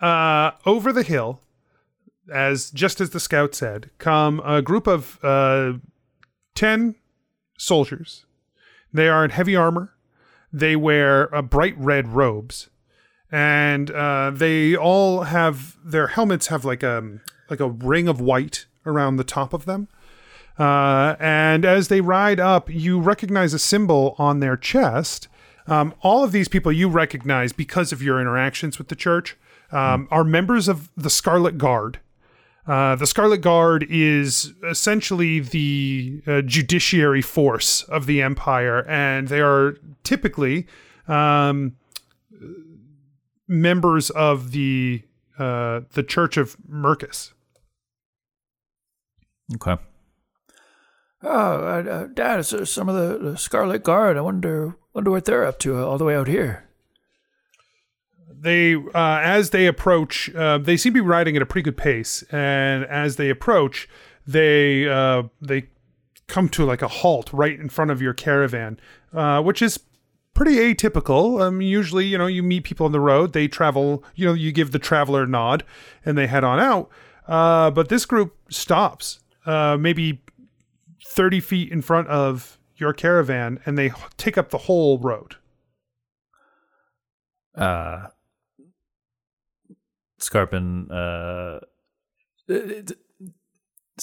uh, 0.00 0.50
over 0.66 0.92
the 0.92 1.04
hill, 1.04 1.40
as 2.32 2.72
just 2.72 3.00
as 3.00 3.10
the 3.10 3.20
scout 3.20 3.54
said, 3.54 3.90
come 3.98 4.40
a 4.44 4.62
group 4.62 4.88
of 4.88 5.24
uh, 5.24 5.74
ten 6.56 6.96
soldiers. 7.56 8.26
They 8.92 9.08
are 9.08 9.24
in 9.24 9.30
heavy 9.30 9.54
armor. 9.54 9.94
They 10.52 10.74
wear 10.74 11.32
uh, 11.32 11.42
bright 11.42 11.78
red 11.78 12.08
robes, 12.08 12.68
and 13.34 13.90
uh, 13.90 14.30
they 14.32 14.76
all 14.76 15.24
have 15.24 15.76
their 15.84 16.06
helmets 16.06 16.46
have 16.46 16.64
like 16.64 16.84
a 16.84 17.18
like 17.50 17.58
a 17.58 17.68
ring 17.68 18.06
of 18.06 18.20
white 18.20 18.66
around 18.86 19.16
the 19.16 19.24
top 19.24 19.52
of 19.52 19.64
them. 19.64 19.88
Uh, 20.56 21.16
and 21.18 21.64
as 21.64 21.88
they 21.88 22.00
ride 22.00 22.38
up, 22.38 22.70
you 22.70 23.00
recognize 23.00 23.52
a 23.52 23.58
symbol 23.58 24.14
on 24.18 24.38
their 24.38 24.56
chest. 24.56 25.26
Um, 25.66 25.94
all 26.00 26.22
of 26.22 26.30
these 26.30 26.46
people 26.46 26.70
you 26.70 26.88
recognize 26.88 27.52
because 27.52 27.90
of 27.90 28.00
your 28.00 28.20
interactions 28.20 28.78
with 28.78 28.86
the 28.86 28.94
church 28.94 29.36
um, 29.72 30.06
are 30.12 30.22
members 30.22 30.68
of 30.68 30.88
the 30.96 31.10
Scarlet 31.10 31.58
Guard. 31.58 31.98
Uh, 32.68 32.94
the 32.94 33.06
Scarlet 33.06 33.40
Guard 33.40 33.84
is 33.90 34.52
essentially 34.62 35.40
the 35.40 36.22
uh, 36.28 36.40
judiciary 36.42 37.20
force 37.20 37.82
of 37.82 38.06
the 38.06 38.22
Empire, 38.22 38.86
and 38.88 39.26
they 39.26 39.40
are 39.40 39.76
typically 40.04 40.68
um, 41.08 41.74
members 43.48 44.10
of 44.10 44.52
the 44.52 45.02
uh, 45.38 45.80
the 45.92 46.02
Church 46.02 46.36
of 46.36 46.56
Mercus. 46.68 47.32
Okay. 49.54 49.76
Oh, 51.22 51.28
uh, 51.30 52.06
Dad, 52.06 52.40
it's, 52.40 52.52
uh, 52.52 52.64
some 52.64 52.88
of 52.88 52.94
the, 52.96 53.30
the 53.30 53.36
Scarlet 53.38 53.82
Guard. 53.82 54.16
I 54.16 54.20
wonder 54.20 54.76
wonder 54.92 55.10
what 55.10 55.24
they're 55.24 55.44
up 55.44 55.58
to 55.60 55.78
uh, 55.78 55.84
all 55.84 55.98
the 55.98 56.04
way 56.04 56.14
out 56.16 56.28
here. 56.28 56.68
they 58.28 58.74
uh, 58.74 59.20
as 59.22 59.50
they 59.50 59.66
approach 59.66 60.32
uh, 60.34 60.58
they 60.58 60.76
seem 60.76 60.92
to 60.92 60.94
be 60.94 61.00
riding 61.00 61.36
at 61.36 61.42
a 61.42 61.46
pretty 61.46 61.64
good 61.64 61.76
pace 61.76 62.22
and 62.30 62.84
as 62.86 63.16
they 63.16 63.30
approach 63.30 63.88
they 64.26 64.88
uh, 64.88 65.22
they 65.40 65.68
come 66.26 66.48
to 66.48 66.64
like 66.64 66.82
a 66.82 66.88
halt 66.88 67.32
right 67.32 67.58
in 67.58 67.68
front 67.68 67.90
of 67.90 68.02
your 68.02 68.12
caravan 68.14 68.78
uh, 69.12 69.40
which 69.42 69.62
is 69.62 69.80
pretty 70.34 70.56
atypical 70.56 71.40
um, 71.40 71.60
usually 71.60 72.04
you 72.06 72.18
know 72.18 72.26
you 72.26 72.42
meet 72.42 72.64
people 72.64 72.86
on 72.86 72.92
the 72.92 73.00
road 73.00 73.32
they 73.32 73.46
travel 73.48 74.04
you 74.14 74.26
know 74.26 74.32
you 74.34 74.50
give 74.52 74.72
the 74.72 74.78
traveler 74.78 75.22
a 75.22 75.26
nod 75.26 75.64
and 76.04 76.18
they 76.18 76.26
head 76.26 76.44
on 76.44 76.58
out 76.58 76.88
uh, 77.28 77.70
but 77.70 77.88
this 77.88 78.04
group 78.04 78.36
stops 78.50 79.20
uh, 79.46 79.76
maybe 79.78 80.20
30 81.06 81.40
feet 81.40 81.72
in 81.72 81.80
front 81.80 82.08
of 82.08 82.58
your 82.76 82.92
caravan 82.92 83.60
and 83.64 83.78
they 83.78 83.92
take 84.16 84.36
up 84.36 84.50
the 84.50 84.58
whole 84.58 84.98
road 84.98 85.36
Uh, 87.56 88.08
Scarpin, 90.18 90.90
uh, 90.90 91.60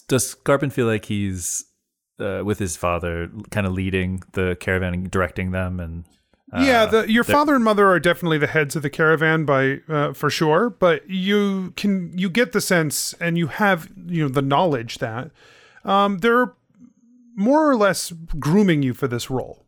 does 0.07 0.29
Scarpin 0.35 0.69
feel 0.71 0.85
like 0.85 1.05
he's 1.05 1.65
uh, 2.19 2.43
with 2.45 2.59
his 2.59 2.77
father, 2.77 3.29
kind 3.49 3.65
of 3.65 3.73
leading 3.73 4.21
the 4.33 4.55
caravan 4.59 4.93
and 4.93 5.11
directing 5.11 5.51
them? 5.51 5.79
And 5.79 6.05
yeah, 6.59 6.85
the, 6.85 7.11
your 7.11 7.23
father 7.23 7.55
and 7.55 7.63
mother 7.63 7.87
are 7.87 7.99
definitely 7.99 8.37
the 8.37 8.47
heads 8.47 8.75
of 8.75 8.81
the 8.81 8.89
caravan 8.89 9.45
by 9.45 9.79
uh, 9.87 10.13
for 10.13 10.29
sure. 10.29 10.69
But 10.69 11.09
you 11.09 11.73
can 11.77 12.17
you 12.17 12.29
get 12.29 12.51
the 12.51 12.61
sense, 12.61 13.13
and 13.19 13.37
you 13.37 13.47
have 13.47 13.89
you 14.05 14.23
know 14.23 14.29
the 14.29 14.41
knowledge 14.41 14.97
that 14.97 15.31
um, 15.85 16.19
they're 16.19 16.53
more 17.35 17.69
or 17.69 17.75
less 17.75 18.11
grooming 18.37 18.83
you 18.83 18.93
for 18.93 19.07
this 19.07 19.29
role. 19.29 19.65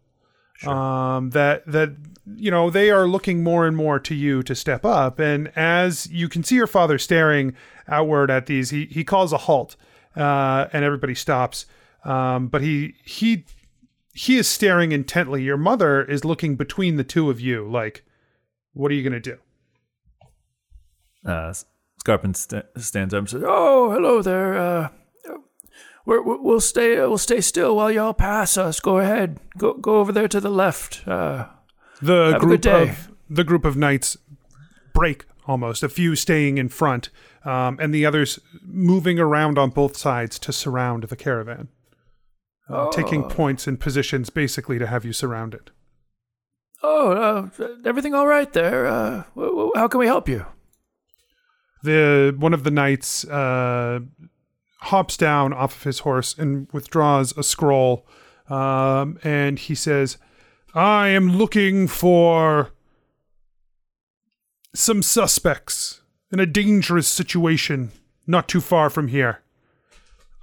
Um, 0.65 1.31
that 1.31 1.65
that 1.65 1.95
you 2.35 2.51
know 2.51 2.69
they 2.69 2.89
are 2.89 3.07
looking 3.07 3.43
more 3.43 3.65
and 3.65 3.75
more 3.75 3.99
to 3.99 4.15
you 4.15 4.43
to 4.43 4.55
step 4.55 4.85
up, 4.85 5.19
and 5.19 5.51
as 5.57 6.07
you 6.07 6.29
can 6.29 6.43
see 6.43 6.55
your 6.55 6.67
father 6.67 6.97
staring 6.97 7.55
outward 7.87 8.29
at 8.31 8.45
these, 8.45 8.69
he 8.69 8.85
he 8.85 9.03
calls 9.03 9.33
a 9.33 9.37
halt, 9.37 9.75
uh, 10.15 10.67
and 10.71 10.85
everybody 10.85 11.15
stops. 11.15 11.65
Um, 12.05 12.47
but 12.47 12.61
he 12.61 12.95
he 13.03 13.45
he 14.13 14.37
is 14.37 14.47
staring 14.47 14.91
intently. 14.91 15.41
Your 15.43 15.57
mother 15.57 16.03
is 16.03 16.23
looking 16.23 16.55
between 16.55 16.95
the 16.97 17.03
two 17.03 17.29
of 17.29 17.39
you, 17.41 17.67
like, 17.69 18.03
what 18.73 18.91
are 18.91 18.95
you 18.95 19.03
gonna 19.03 19.19
do? 19.19 19.37
uh, 21.25 21.53
Scarpin 21.99 22.33
st- 22.35 22.65
stands 22.77 23.13
up 23.13 23.19
and 23.19 23.29
says, 23.29 23.43
Oh, 23.45 23.91
hello 23.91 24.21
there. 24.21 24.57
Uh, 24.57 24.89
we're, 26.05 26.21
we're- 26.21 26.39
we'll 26.41 26.59
stay 26.59 26.97
we'll 26.99 27.17
stay 27.17 27.39
still 27.39 27.75
while 27.77 27.89
y'all 27.91 28.13
pass 28.13 28.57
us. 28.57 28.79
Go 28.81 28.97
ahead. 28.99 29.39
Go 29.57 29.73
go 29.75 29.97
over 29.99 30.11
there 30.11 30.27
to 30.27 30.41
the 30.41 30.49
left. 30.49 31.07
Uh, 31.07 31.47
The 32.01 32.33
group 32.39 32.61
of 32.89 33.09
the 33.29 33.43
group 33.45 33.63
of 33.63 33.77
knights 33.77 34.17
break 34.93 35.25
almost. 35.47 35.81
A 35.81 35.87
few 35.89 36.15
staying 36.17 36.57
in 36.57 36.67
front, 36.67 37.09
um, 37.45 37.77
and 37.79 37.93
the 37.93 38.05
others 38.05 38.37
moving 38.61 39.17
around 39.17 39.57
on 39.57 39.69
both 39.69 39.95
sides 39.95 40.37
to 40.39 40.51
surround 40.51 41.03
the 41.03 41.15
caravan, 41.15 41.69
uh, 42.73 42.91
taking 42.91 43.23
points 43.23 43.67
and 43.67 43.79
positions 43.79 44.29
basically 44.29 44.79
to 44.79 44.87
have 44.87 45.05
you 45.05 45.13
surrounded. 45.13 45.71
oh, 46.81 47.11
uh, 47.11 47.67
everything 47.85 48.13
all 48.13 48.27
right 48.27 48.51
there? 48.53 48.85
Uh, 48.87 49.23
w- 49.35 49.51
w- 49.55 49.71
how 49.75 49.87
can 49.87 49.99
we 49.99 50.07
help 50.07 50.27
you? 50.27 50.45
the 51.83 52.33
one 52.39 52.53
of 52.53 52.63
the 52.63 52.71
knights 52.71 53.25
uh, 53.27 53.99
hops 54.79 55.17
down 55.17 55.51
off 55.51 55.75
of 55.75 55.83
his 55.83 55.99
horse 55.99 56.33
and 56.37 56.67
withdraws 56.71 57.37
a 57.37 57.43
scroll, 57.43 58.07
um, 58.49 59.17
and 59.23 59.59
he 59.59 59.75
says, 59.75 60.17
"I 60.73 61.09
am 61.09 61.35
looking 61.37 61.87
for 61.89 62.69
some 64.73 65.01
suspects 65.03 66.01
in 66.31 66.39
a 66.39 66.45
dangerous 66.45 67.07
situation 67.07 67.91
not 68.25 68.47
too 68.47 68.61
far 68.61 68.89
from 68.89 69.09
here. 69.09 69.42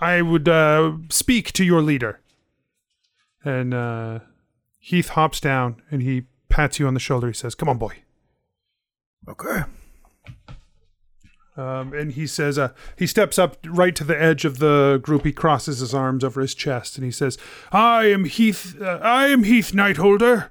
I 0.00 0.22
would 0.22 0.48
uh, 0.48 0.92
speak 1.10 1.52
to 1.52 1.64
your 1.64 1.82
leader." 1.82 2.20
And 3.44 3.72
uh, 3.72 4.20
Heath 4.78 5.10
hops 5.10 5.40
down 5.40 5.82
and 5.90 6.02
he 6.02 6.24
pats 6.48 6.78
you 6.78 6.86
on 6.86 6.94
the 6.94 7.00
shoulder. 7.00 7.28
He 7.28 7.34
says, 7.34 7.54
"Come 7.54 7.68
on, 7.68 7.78
boy." 7.78 7.96
Okay. 9.28 9.64
Um, 11.56 11.92
and 11.92 12.12
he 12.12 12.26
says, 12.26 12.58
uh, 12.58 12.70
he 12.96 13.06
steps 13.06 13.38
up 13.38 13.58
right 13.66 13.94
to 13.94 14.04
the 14.04 14.20
edge 14.20 14.46
of 14.46 14.60
the 14.60 14.98
group. 15.02 15.24
He 15.24 15.32
crosses 15.32 15.80
his 15.80 15.92
arms 15.92 16.24
over 16.24 16.40
his 16.40 16.54
chest 16.54 16.96
and 16.96 17.04
he 17.04 17.10
says, 17.10 17.36
"I 17.70 18.06
am 18.06 18.24
Heath. 18.24 18.80
Uh, 18.80 18.98
I 19.02 19.26
am 19.26 19.42
Heath 19.42 19.72
Nightholder. 19.72 20.48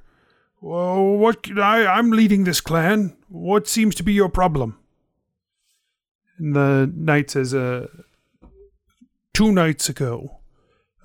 Well, 0.62 1.18
what? 1.18 1.58
I 1.58 1.86
I'm 1.88 2.12
leading 2.12 2.44
this 2.44 2.62
clan. 2.62 3.16
What 3.28 3.68
seems 3.68 3.96
to 3.96 4.04
be 4.04 4.14
your 4.14 4.30
problem?" 4.30 4.78
And 6.38 6.56
the 6.56 6.92
knight 6.94 7.32
says, 7.32 7.54
uh, 7.54 7.88
two 9.40 9.54
nights 9.54 9.88
ago, 9.88 10.42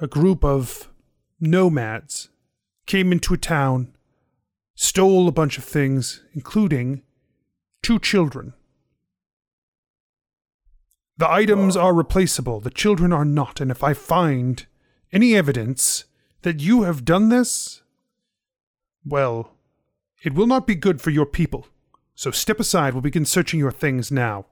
a 0.01 0.09
group 0.09 0.45
of 0.45 0.91
nomads 1.39 2.31
came 2.85 3.13
into 3.13 3.33
a 3.33 3.37
town, 3.39 3.95
stole 4.75 5.29
a 5.29 5.31
bunch 5.31 5.57
of 5.57 5.63
things, 5.63 6.21
including 6.33 7.05
two 7.81 8.01
children." 8.01 8.53
The 11.17 11.31
items 11.31 11.77
are 11.77 11.95
replaceable, 11.95 12.59
the 12.59 12.71
children 12.73 13.13
are 13.13 13.25
not, 13.25 13.61
and 13.61 13.71
if 13.71 13.85
I 13.85 13.95
find 13.95 14.67
any 15.13 15.37
evidence 15.37 16.03
that 16.43 16.59
you 16.59 16.83
have 16.83 17.05
done 17.05 17.29
this, 17.29 17.83
well, 19.05 19.57
it 20.25 20.35
will 20.35 20.49
not 20.49 20.67
be 20.67 20.75
good 20.75 21.01
for 21.01 21.11
your 21.11 21.27
people. 21.27 21.69
So 22.17 22.33
step 22.33 22.59
aside, 22.59 22.95
we'll 22.95 23.01
begin 23.01 23.27
searching 23.27 23.61
your 23.61 23.71
things 23.71 24.11
now. 24.11 24.47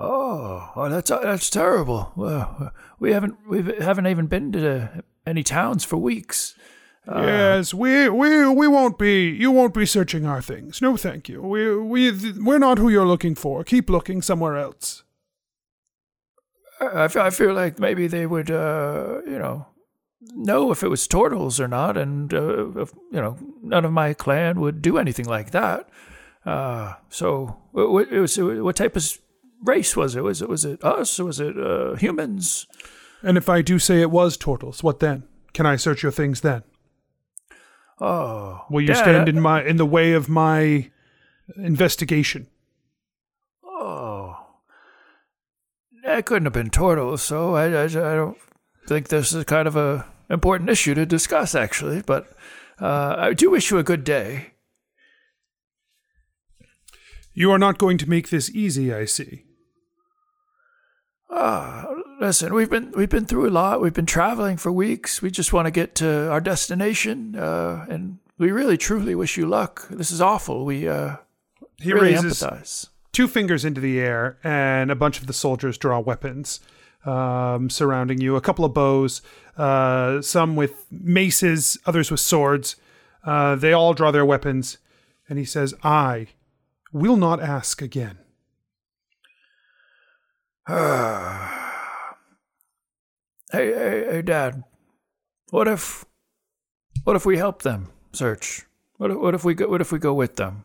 Oh, 0.00 0.72
oh 0.74 0.88
that's 0.88 1.10
that's 1.10 1.50
terrible. 1.50 2.12
Well, 2.16 2.72
we 2.98 3.12
haven't 3.12 3.36
we 3.46 3.62
haven't 3.78 4.06
even 4.06 4.26
been 4.26 4.50
to 4.52 5.04
any 5.26 5.42
towns 5.42 5.84
for 5.84 5.98
weeks. 5.98 6.54
yes, 7.06 7.74
we 7.74 8.08
we 8.08 8.48
we 8.48 8.66
won't 8.66 8.98
be. 8.98 9.28
You 9.28 9.50
won't 9.50 9.74
be 9.74 9.84
searching 9.84 10.24
our 10.24 10.40
things. 10.40 10.80
No, 10.80 10.96
thank 10.96 11.28
you. 11.28 11.42
We 11.42 11.76
we 11.76 12.32
we're 12.38 12.58
not 12.58 12.78
who 12.78 12.88
you're 12.88 13.06
looking 13.06 13.34
for. 13.34 13.62
Keep 13.62 13.90
looking 13.90 14.22
somewhere 14.22 14.56
else. 14.56 15.02
I, 16.80 16.86
I 16.86 17.26
I 17.26 17.30
feel 17.30 17.52
like 17.52 17.78
maybe 17.78 18.06
they 18.06 18.26
would, 18.26 18.50
uh, 18.50 19.20
you 19.26 19.38
know, 19.38 19.66
know 20.34 20.70
if 20.72 20.82
it 20.82 20.88
was 20.88 21.06
turtles 21.06 21.60
or 21.60 21.68
not, 21.68 21.98
and 21.98 22.32
uh, 22.32 22.80
if, 22.80 22.92
you 23.12 23.20
know, 23.20 23.36
none 23.62 23.84
of 23.84 23.92
my 23.92 24.14
clan 24.14 24.60
would 24.60 24.80
do 24.80 24.96
anything 24.96 25.26
like 25.26 25.50
that. 25.50 25.88
Uh, 26.46 26.94
so, 27.10 27.58
what, 27.72 28.10
it 28.10 28.20
was 28.20 28.38
what 28.38 28.76
type 28.76 28.96
of 28.96 29.18
race 29.64 29.96
was 29.96 30.16
it? 30.16 30.22
Was 30.22 30.42
it 30.42 30.48
was 30.48 30.64
it 30.64 30.82
us? 30.84 31.18
Was 31.18 31.40
it 31.40 31.58
uh, 31.58 31.94
humans? 31.96 32.66
And 33.22 33.36
if 33.36 33.48
I 33.48 33.62
do 33.62 33.78
say 33.78 34.00
it 34.00 34.10
was 34.10 34.36
turtles, 34.36 34.82
what 34.82 35.00
then? 35.00 35.24
Can 35.52 35.66
I 35.66 35.76
search 35.76 36.02
your 36.02 36.12
things 36.12 36.40
then? 36.40 36.62
Oh, 38.00 38.64
Will 38.70 38.80
you 38.80 38.88
Dad, 38.88 38.96
stand 38.96 39.28
in 39.28 39.40
my 39.40 39.62
in 39.62 39.76
the 39.76 39.86
way 39.86 40.12
of 40.12 40.28
my 40.28 40.90
investigation? 41.56 42.46
Oh, 43.64 44.36
that 46.04 46.24
couldn't 46.24 46.46
have 46.46 46.52
been 46.52 46.70
turtles. 46.70 47.22
So 47.22 47.54
I, 47.54 47.66
I, 47.66 47.84
I 47.84 47.88
don't 47.88 48.38
think 48.86 49.08
this 49.08 49.32
is 49.32 49.44
kind 49.44 49.68
of 49.68 49.76
a 49.76 50.06
important 50.30 50.70
issue 50.70 50.94
to 50.94 51.04
discuss, 51.04 51.54
actually. 51.54 52.02
But 52.02 52.32
uh, 52.80 53.16
I 53.18 53.34
do 53.34 53.50
wish 53.50 53.70
you 53.70 53.78
a 53.78 53.82
good 53.82 54.04
day. 54.04 54.52
You 57.32 57.50
are 57.52 57.58
not 57.58 57.78
going 57.78 57.98
to 57.98 58.08
make 58.08 58.30
this 58.30 58.50
easy, 58.50 58.92
I 58.92 59.04
see. 59.04 59.44
Ah, 61.32 61.86
listen, 62.20 62.52
we've 62.54 62.70
been 62.70 62.90
we've 62.92 63.08
been 63.08 63.24
through 63.26 63.48
a 63.48 63.50
lot. 63.50 63.80
We've 63.80 63.94
been 63.94 64.06
traveling 64.06 64.56
for 64.56 64.72
weeks. 64.72 65.22
We 65.22 65.30
just 65.30 65.52
want 65.52 65.66
to 65.66 65.70
get 65.70 65.94
to 65.96 66.28
our 66.30 66.40
destination, 66.40 67.36
uh, 67.36 67.86
and 67.88 68.18
we 68.38 68.50
really 68.50 68.76
truly 68.76 69.14
wish 69.14 69.36
you 69.36 69.46
luck. 69.46 69.86
This 69.90 70.10
is 70.10 70.20
awful. 70.20 70.64
We 70.64 70.88
uh, 70.88 71.16
He 71.80 71.92
really 71.92 72.14
raises 72.14 72.42
empathize. 72.42 72.88
two 73.12 73.28
fingers 73.28 73.64
into 73.64 73.80
the 73.80 74.00
air, 74.00 74.38
and 74.42 74.90
a 74.90 74.96
bunch 74.96 75.20
of 75.20 75.26
the 75.28 75.32
soldiers 75.32 75.78
draw 75.78 76.00
weapons 76.00 76.58
um, 77.06 77.70
surrounding 77.70 78.20
you. 78.20 78.34
A 78.34 78.40
couple 78.40 78.64
of 78.64 78.74
bows, 78.74 79.22
uh, 79.56 80.20
some 80.22 80.56
with 80.56 80.84
maces, 80.90 81.78
others 81.86 82.10
with 82.10 82.20
swords. 82.20 82.74
Uh, 83.22 83.54
they 83.54 83.72
all 83.72 83.94
draw 83.94 84.10
their 84.10 84.26
weapons, 84.26 84.78
and 85.28 85.38
he 85.38 85.44
says, 85.44 85.74
"I 85.84 86.26
will 86.92 87.16
not 87.16 87.40
ask 87.40 87.80
again." 87.82 88.18
Hey, 93.52 93.74
hey, 93.74 94.04
hey, 94.08 94.22
Dad. 94.22 94.62
What 95.50 95.66
if, 95.66 96.04
what 97.02 97.16
if 97.16 97.26
we 97.26 97.36
help 97.36 97.62
them 97.62 97.88
search? 98.12 98.64
What 98.96 99.10
if, 99.10 99.16
what 99.16 99.34
if 99.34 99.44
we 99.44 99.54
go? 99.54 99.66
What 99.66 99.80
if 99.80 99.90
we 99.90 99.98
go 99.98 100.14
with 100.14 100.36
them? 100.36 100.62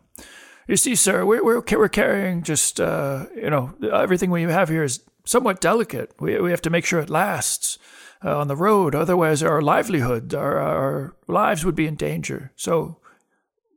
You 0.68 0.78
see, 0.78 0.94
sir, 0.94 1.26
we're 1.26 1.44
we're, 1.44 1.63
we're 1.68 1.89
carrying 1.89 2.44
just 2.44 2.80
uh, 2.80 3.26
you 3.36 3.50
know 3.50 3.74
everything 3.91 4.30
we 4.30 4.44
have 4.44 4.70
here 4.70 4.84
is 4.84 5.02
somewhat 5.26 5.62
delicate. 5.62 6.13
We 6.20 6.39
we 6.39 6.52
have 6.52 6.62
to 6.62 6.70
make 6.70 6.86
sure 6.86 7.00
it 7.00 7.10
lasts 7.10 7.80
uh, 8.24 8.38
on 8.38 8.48
the 8.48 8.56
road. 8.56 8.94
Otherwise, 8.94 9.41
our 9.41 9.63
livelihood, 9.63 10.36
our 10.36 10.60
our 10.60 11.15
lives 11.28 11.65
would 11.65 11.76
be 11.76 11.88
in 11.88 11.96
danger. 11.96 12.52
So, 12.56 13.00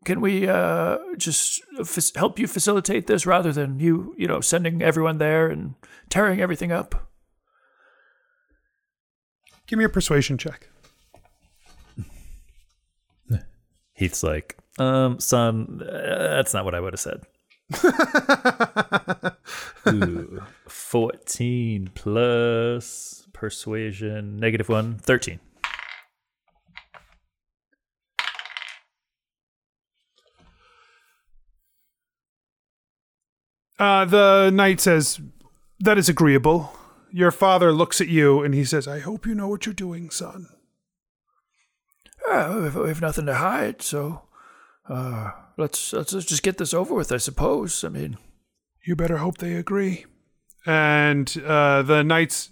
can 0.05 0.21
we 0.21 0.49
uh, 0.49 0.99
just 1.17 1.63
f- 1.79 2.15
help 2.15 2.39
you 2.39 2.47
facilitate 2.47 3.07
this 3.07 3.27
rather 3.27 3.53
than 3.53 3.81
you 3.81 4.15
you 4.17 4.27
know 4.27 4.41
sending 4.41 4.83
everyone 4.83 5.19
there 5.19 5.49
and 5.49 5.75
tearing 6.09 6.41
everything 6.41 6.73
up? 6.73 7.11
Give 9.67 9.79
me 9.79 9.85
a 9.85 9.89
persuasion 9.89 10.39
check. 10.39 10.69
Heath's 13.93 14.23
like, 14.23 14.57
um, 14.79 15.21
son, 15.21 15.83
uh, 15.83 16.37
that's 16.37 16.55
not 16.55 16.65
what 16.65 16.75
I 16.75 16.81
would 16.81 16.95
have 16.95 17.01
said. 17.01 17.27
Ooh, 19.89 20.43
14 20.67 21.91
plus 21.95 23.27
persuasion, 23.35 24.39
negative 24.39 24.71
one, 24.71 24.99
13. 24.99 25.39
Uh, 33.79 34.05
the 34.05 34.51
knight 34.53 34.81
says, 34.81 35.21
That 35.81 35.99
is 35.99 36.09
agreeable. 36.09 36.73
Your 37.11 37.31
father 37.31 37.73
looks 37.73 38.01
at 38.01 38.09
you 38.09 38.43
and 38.43 38.55
he 38.55 38.65
says, 38.65 38.87
I 38.87 38.99
hope 38.99 39.27
you 39.27 39.35
know 39.35 39.49
what 39.49 39.65
you're 39.67 39.75
doing, 39.75 40.11
son. 40.11 40.49
Yeah, 42.29 42.71
we 42.77 42.89
have, 42.89 43.01
nothing 43.01 43.27
to 43.27 43.35
hide, 43.35 43.81
so 43.81 44.23
uh, 44.89 45.31
let's, 45.57 45.93
let's 45.95 46.13
let's 46.13 46.27
just 46.27 46.43
get 46.43 46.59
this 46.59 46.75
over 46.75 46.95
with. 46.95 47.11
I 47.11 47.17
suppose. 47.17 47.85
I 47.85 47.89
mean, 47.89 48.19
You 48.85 48.97
better 48.97 49.19
hope 49.19 49.39
they 49.39 49.55
agree. 49.55 50.05
And 50.67 51.35
uh, 51.47 51.83
the 51.83 52.03
knights, 52.03 52.51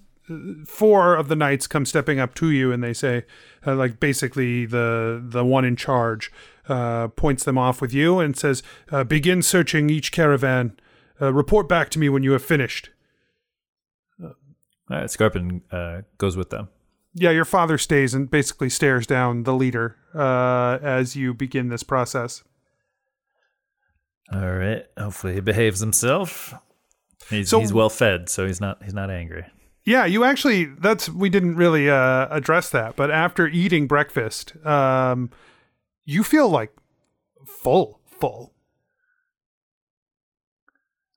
four 0.67 1.17
of 1.17 1.29
the 1.29 1.37
knights 1.37 1.67
come 1.67 1.85
stepping 1.85 2.19
up 2.19 2.35
to 2.37 2.51
you 2.51 2.73
and 2.73 2.83
they 2.83 2.95
say, 2.95 3.25
uh, 3.67 3.75
like, 3.75 4.01
basically, 4.01 4.65
the, 4.65 5.23
the 5.23 5.45
one 5.45 5.65
in 5.67 5.77
charge 5.77 6.33
uh, 6.69 7.09
points 7.09 7.45
them 7.45 7.59
off 7.59 7.83
with 7.83 7.93
you 7.93 8.21
and 8.21 8.37
says, 8.37 8.63
uh, 8.91 9.05
Begin 9.05 9.43
searching 9.43 9.91
each 9.91 10.13
caravan. 10.13 10.79
Uh, 11.21 11.33
report 11.33 11.69
back 11.69 11.89
to 11.91 11.99
me 11.99 12.09
when 12.09 12.23
you 12.23 12.33
have 12.33 12.45
finished. 12.45 12.91
All 14.23 14.35
right, 14.91 15.11
Scarpin 15.11 15.63
uh, 15.73 16.03
goes 16.19 16.37
with 16.37 16.51
them. 16.51 16.69
Yeah, 17.15 17.31
your 17.31 17.45
father 17.47 17.77
stays 17.79 18.15
and 18.15 18.31
basically 18.31 18.69
stares 18.69 19.07
down 19.07 19.43
the 19.45 19.55
leader 19.55 19.97
uh, 20.15 20.79
as 20.83 21.17
you 21.17 21.33
begin 21.35 21.69
this 21.71 21.83
process. 21.83 22.45
All 24.33 24.51
right. 24.53 24.85
Hopefully 24.99 25.35
he 25.35 25.41
behaves 25.41 25.81
himself. 25.81 26.53
He's, 27.31 27.49
So- 27.49 27.61
he's 27.61 27.73
well 27.73 27.89
fed, 27.89 28.29
so 28.29 28.47
he's 28.47 28.61
not 28.61 28.83
he's 28.85 28.95
not 28.95 29.11
angry. 29.11 29.47
Yeah, 29.85 30.05
you 30.05 30.25
actually 30.25 30.65
that's 30.65 31.09
we 31.09 31.29
didn't 31.31 31.57
really 31.57 31.89
uh, 31.89 32.27
address 32.31 32.71
that, 32.71 32.97
but 32.97 33.11
after 33.11 33.47
eating 33.47 33.87
breakfast, 33.87 34.55
um, 34.67 35.31
you 36.05 36.23
feel 36.25 36.49
like 36.49 36.73
full, 37.47 38.01
full. 38.05 38.53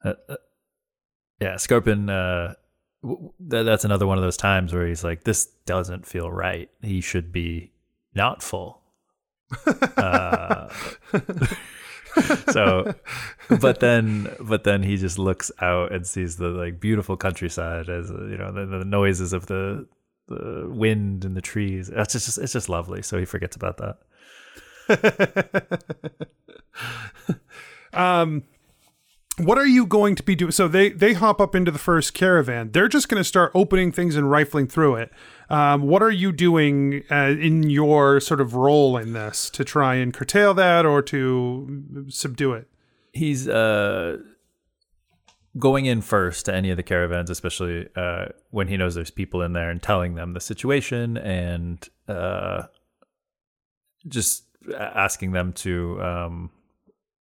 Uh, 0.04 0.14
uh, 0.28 0.36
yeah, 1.40 1.56
Scarpin. 1.56 2.10
Uh, 2.10 2.54
w- 3.04 3.32
that's 3.40 3.86
another 3.86 4.08
one 4.08 4.18
of 4.18 4.24
those 4.24 4.38
times 4.38 4.74
where 4.74 4.88
he's 4.88 5.04
like, 5.04 5.24
"This 5.24 5.46
doesn't 5.66 6.06
feel 6.06 6.32
right. 6.32 6.70
He 6.82 7.02
should 7.02 7.32
be 7.32 7.72
not 8.14 8.44
full." 8.44 8.82
uh, 9.98 10.70
so, 12.52 12.94
but 13.60 13.80
then, 13.80 14.36
but 14.40 14.64
then 14.64 14.84
he 14.84 14.98
just 14.98 15.18
looks 15.18 15.52
out 15.62 15.92
and 15.92 16.06
sees 16.06 16.38
the 16.38 16.50
like 16.50 16.80
beautiful 16.80 17.18
countryside 17.18 17.90
as 17.90 18.12
uh, 18.12 18.26
you 18.26 18.38
know 18.38 18.52
the, 18.52 18.66
the 18.66 18.86
noises 18.86 19.34
of 19.34 19.48
the 19.48 19.88
the 20.28 20.68
wind 20.70 21.26
and 21.26 21.36
the 21.36 21.42
trees. 21.42 21.90
It's 21.90 22.14
just 22.14 22.38
it's 22.38 22.54
just 22.54 22.70
lovely. 22.70 23.02
So 23.02 23.18
he 23.18 23.26
forgets 23.26 23.56
about 23.56 23.78
that. 23.78 23.98
um, 27.94 28.44
what 29.40 29.58
are 29.58 29.66
you 29.66 29.86
going 29.86 30.16
to 30.16 30.24
be 30.24 30.36
doing? 30.36 30.52
So 30.52 30.68
they 30.68 30.90
they 30.90 31.14
hop 31.14 31.42
up 31.42 31.56
into 31.56 31.72
the 31.72 31.80
first 31.80 32.14
caravan. 32.14 32.72
They're 32.72 32.88
just 32.88 33.10
going 33.10 33.20
to 33.20 33.28
start 33.28 33.52
opening 33.56 33.92
things 33.92 34.16
and 34.16 34.30
rifling 34.30 34.68
through 34.68 34.96
it. 34.96 35.12
Um, 35.50 35.84
what 35.84 36.04
are 36.04 36.12
you 36.12 36.32
doing 36.32 37.04
uh, 37.10 37.36
in 37.40 37.70
your 37.70 38.20
sort 38.20 38.40
of 38.42 38.54
role 38.54 38.98
in 38.98 39.14
this 39.14 39.50
to 39.52 39.64
try 39.64 39.96
and 39.96 40.14
curtail 40.14 40.54
that 40.54 40.86
or 40.86 41.02
to 41.04 42.06
subdue 42.10 42.54
it? 42.54 42.68
he's 43.14 43.48
uh 43.48 44.18
going 45.58 45.86
in 45.86 46.02
first 46.02 46.46
to 46.46 46.54
any 46.54 46.70
of 46.70 46.78
the 46.78 46.84
caravans 46.84 47.30
especially 47.30 47.88
uh 47.96 48.26
when 48.52 48.68
he 48.68 48.78
knows 48.78 48.96
there's 48.96 49.12
people 49.12 49.42
in 49.42 49.54
there 49.54 49.70
and 49.70 49.82
telling 49.82 50.16
them 50.16 50.34
the 50.34 50.40
situation 50.40 51.18
and 51.18 51.90
uh 52.08 52.64
just 54.08 54.44
asking 54.78 55.32
them 55.32 55.52
to 55.52 56.02
um 56.02 56.52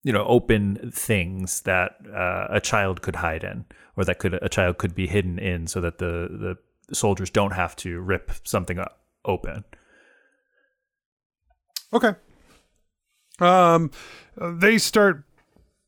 you 0.04 0.12
know 0.12 0.24
open 0.26 0.92
things 0.92 1.62
that 1.62 1.96
uh, 2.14 2.46
a 2.50 2.60
child 2.60 3.02
could 3.02 3.16
hide 3.16 3.42
in 3.42 3.64
or 3.96 4.04
that 4.04 4.20
could 4.20 4.34
a 4.40 4.48
child 4.48 4.78
could 4.78 4.94
be 4.94 5.08
hidden 5.08 5.38
in 5.38 5.66
so 5.66 5.80
that 5.80 5.98
the 5.98 6.28
the 6.30 6.94
soldiers 6.94 7.30
don't 7.30 7.52
have 7.52 7.74
to 7.74 8.00
rip 8.00 8.30
something 8.44 8.78
open 9.24 9.64
Okay. 11.94 12.14
Um, 13.38 13.92
they 14.36 14.78
start 14.78 15.24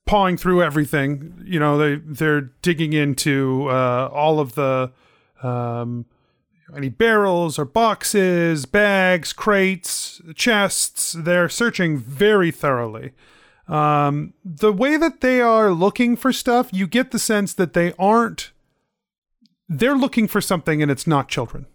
pawing 0.06 0.36
through 0.36 0.62
everything. 0.62 1.42
You 1.44 1.58
know, 1.58 1.76
they 1.76 1.96
they're 1.96 2.52
digging 2.62 2.92
into 2.92 3.68
uh, 3.68 4.08
all 4.12 4.38
of 4.38 4.54
the 4.54 4.92
um, 5.42 6.06
any 6.74 6.88
barrels 6.88 7.58
or 7.58 7.64
boxes, 7.64 8.66
bags, 8.66 9.32
crates, 9.32 10.22
chests. 10.34 11.12
They're 11.12 11.48
searching 11.48 11.98
very 11.98 12.52
thoroughly. 12.52 13.12
Um, 13.68 14.32
the 14.44 14.72
way 14.72 14.96
that 14.96 15.20
they 15.20 15.40
are 15.40 15.72
looking 15.72 16.16
for 16.16 16.32
stuff, 16.32 16.68
you 16.72 16.86
get 16.86 17.10
the 17.10 17.18
sense 17.18 17.52
that 17.54 17.72
they 17.72 17.92
aren't. 17.98 18.52
They're 19.68 19.96
looking 19.96 20.28
for 20.28 20.40
something, 20.40 20.80
and 20.82 20.90
it's 20.90 21.06
not 21.06 21.28
children. 21.28 21.66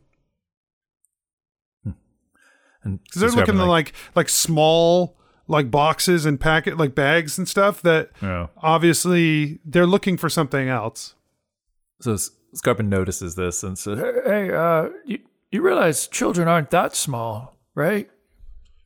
And 2.83 2.99
'Cause 3.11 3.19
they're 3.19 3.27
describing, 3.29 3.55
looking 3.57 3.67
like 3.69 3.93
like 4.15 4.27
small 4.29 5.15
like 5.47 5.69
boxes 5.69 6.25
and 6.25 6.39
packet 6.39 6.77
like 6.77 6.95
bags 6.95 7.37
and 7.37 7.47
stuff 7.47 7.81
that 7.83 8.09
Oh. 8.23 8.49
obviously 8.57 9.59
they're 9.65 9.85
looking 9.85 10.17
for 10.17 10.29
something 10.29 10.67
else. 10.69 11.13
So 11.99 12.13
S- 12.13 12.31
Scarpin 12.55 12.87
notices 12.89 13.35
this 13.35 13.63
and 13.63 13.77
says, 13.77 13.99
Hey, 14.25 14.51
uh, 14.51 14.89
you, 15.05 15.19
you 15.51 15.61
realize 15.61 16.07
children 16.07 16.47
aren't 16.47 16.71
that 16.71 16.95
small, 16.95 17.55
right? 17.75 18.09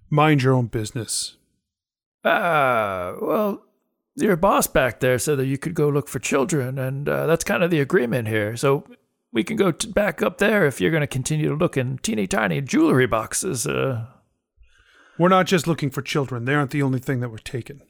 Mind 0.09 0.43
your 0.43 0.53
own 0.53 0.67
business. 0.67 1.37
Ah, 2.25 3.13
well, 3.21 3.61
your 4.15 4.35
boss 4.35 4.65
back 4.67 4.99
there 4.99 5.19
said 5.19 5.37
that 5.37 5.45
you 5.45 5.57
could 5.59 5.75
go 5.75 5.87
look 5.89 6.07
for 6.07 6.17
children, 6.19 6.79
and 6.79 7.07
uh, 7.07 7.27
that's 7.27 7.43
kind 7.43 7.63
of 7.63 7.69
the 7.69 7.79
agreement 7.79 8.27
here. 8.27 8.57
So 8.57 8.83
we 9.31 9.43
can 9.43 9.57
go 9.57 9.71
t- 9.71 9.91
back 9.91 10.21
up 10.23 10.39
there 10.39 10.65
if 10.65 10.81
you're 10.81 10.89
going 10.91 11.01
to 11.01 11.07
continue 11.07 11.49
to 11.49 11.55
look 11.55 11.77
in 11.77 11.99
teeny 11.99 12.25
tiny 12.25 12.61
jewelry 12.61 13.05
boxes. 13.05 13.67
Uh, 13.67 14.07
We're 15.19 15.29
not 15.29 15.45
just 15.45 15.67
looking 15.67 15.91
for 15.91 16.01
children. 16.01 16.45
They 16.45 16.55
aren't 16.55 16.71
the 16.71 16.81
only 16.81 16.99
thing 16.99 17.19
that 17.19 17.29
were 17.29 17.37
taken. 17.37 17.81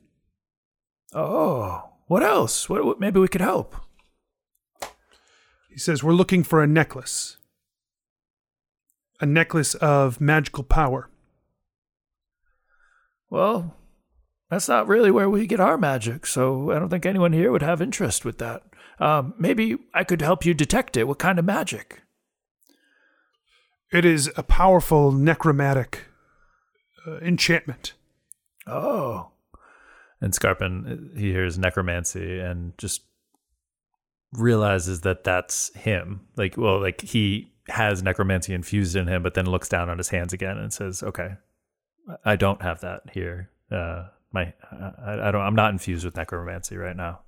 oh, 1.14 1.92
what 2.08 2.22
else? 2.22 2.70
What, 2.70 2.84
what 2.86 3.00
maybe 3.00 3.20
we 3.20 3.28
could 3.28 3.42
help? 3.42 3.76
He 5.70 5.80
says 5.80 6.04
we're 6.04 6.14
looking 6.14 6.44
for 6.44 6.62
a 6.62 6.68
necklace. 6.68 7.38
A 9.22 9.26
necklace 9.26 9.76
of 9.76 10.20
magical 10.20 10.64
power. 10.64 11.10
Well, 13.30 13.76
that's 14.56 14.70
not 14.70 14.88
really 14.88 15.12
where 15.12 15.30
we 15.30 15.48
get 15.48 15.60
our 15.60 15.78
magic, 15.78 16.26
so 16.26 16.72
I 16.72 16.80
don't 16.80 16.88
think 16.88 17.06
anyone 17.06 17.34
here 17.34 17.52
would 17.52 17.62
have 17.62 17.82
interest 17.82 18.24
with 18.24 18.38
that. 18.38 18.64
Um, 19.02 19.34
maybe 19.38 19.78
I 19.94 20.06
could 20.06 20.22
help 20.22 20.46
you 20.46 20.54
detect 20.54 20.96
it. 20.96 21.10
What 21.10 21.20
kind 21.20 21.38
of 21.38 21.44
magic? 21.44 22.04
It 23.92 24.06
is 24.06 24.32
a 24.38 24.44
powerful 24.44 25.12
necromantic 25.12 26.06
uh, 27.06 27.18
enchantment. 27.18 27.96
Oh, 28.66 29.32
and 30.22 30.34
Scarpin 30.34 31.18
he 31.18 31.34
hears 31.34 31.60
necromancy 31.60 32.40
and 32.40 32.78
just 32.78 33.02
realizes 34.32 35.02
that 35.02 35.26
that's 35.26 35.76
him. 35.76 36.28
Like, 36.38 36.56
well, 36.56 36.80
like 36.80 37.02
he 37.02 37.52
has 37.68 38.02
necromancy 38.02 38.54
infused 38.54 38.96
in 38.96 39.08
him, 39.08 39.22
but 39.22 39.34
then 39.34 39.48
looks 39.48 39.68
down 39.68 39.90
on 39.90 39.98
his 39.98 40.08
hands 40.08 40.32
again 40.32 40.58
and 40.58 40.72
says, 40.72 41.04
"Okay, 41.04 41.32
I 42.24 42.38
don't 42.38 42.62
have 42.62 42.80
that 42.80 43.02
here. 43.12 43.50
Uh, 43.70 44.06
my, 44.36 44.54
I, 44.72 45.30
I 45.30 45.32
don't. 45.32 45.42
I'm 45.42 45.56
not 45.56 45.72
infused 45.72 46.06
with 46.06 46.16
necromancy 46.16 46.78
right 46.78 46.96
now." 46.96 47.22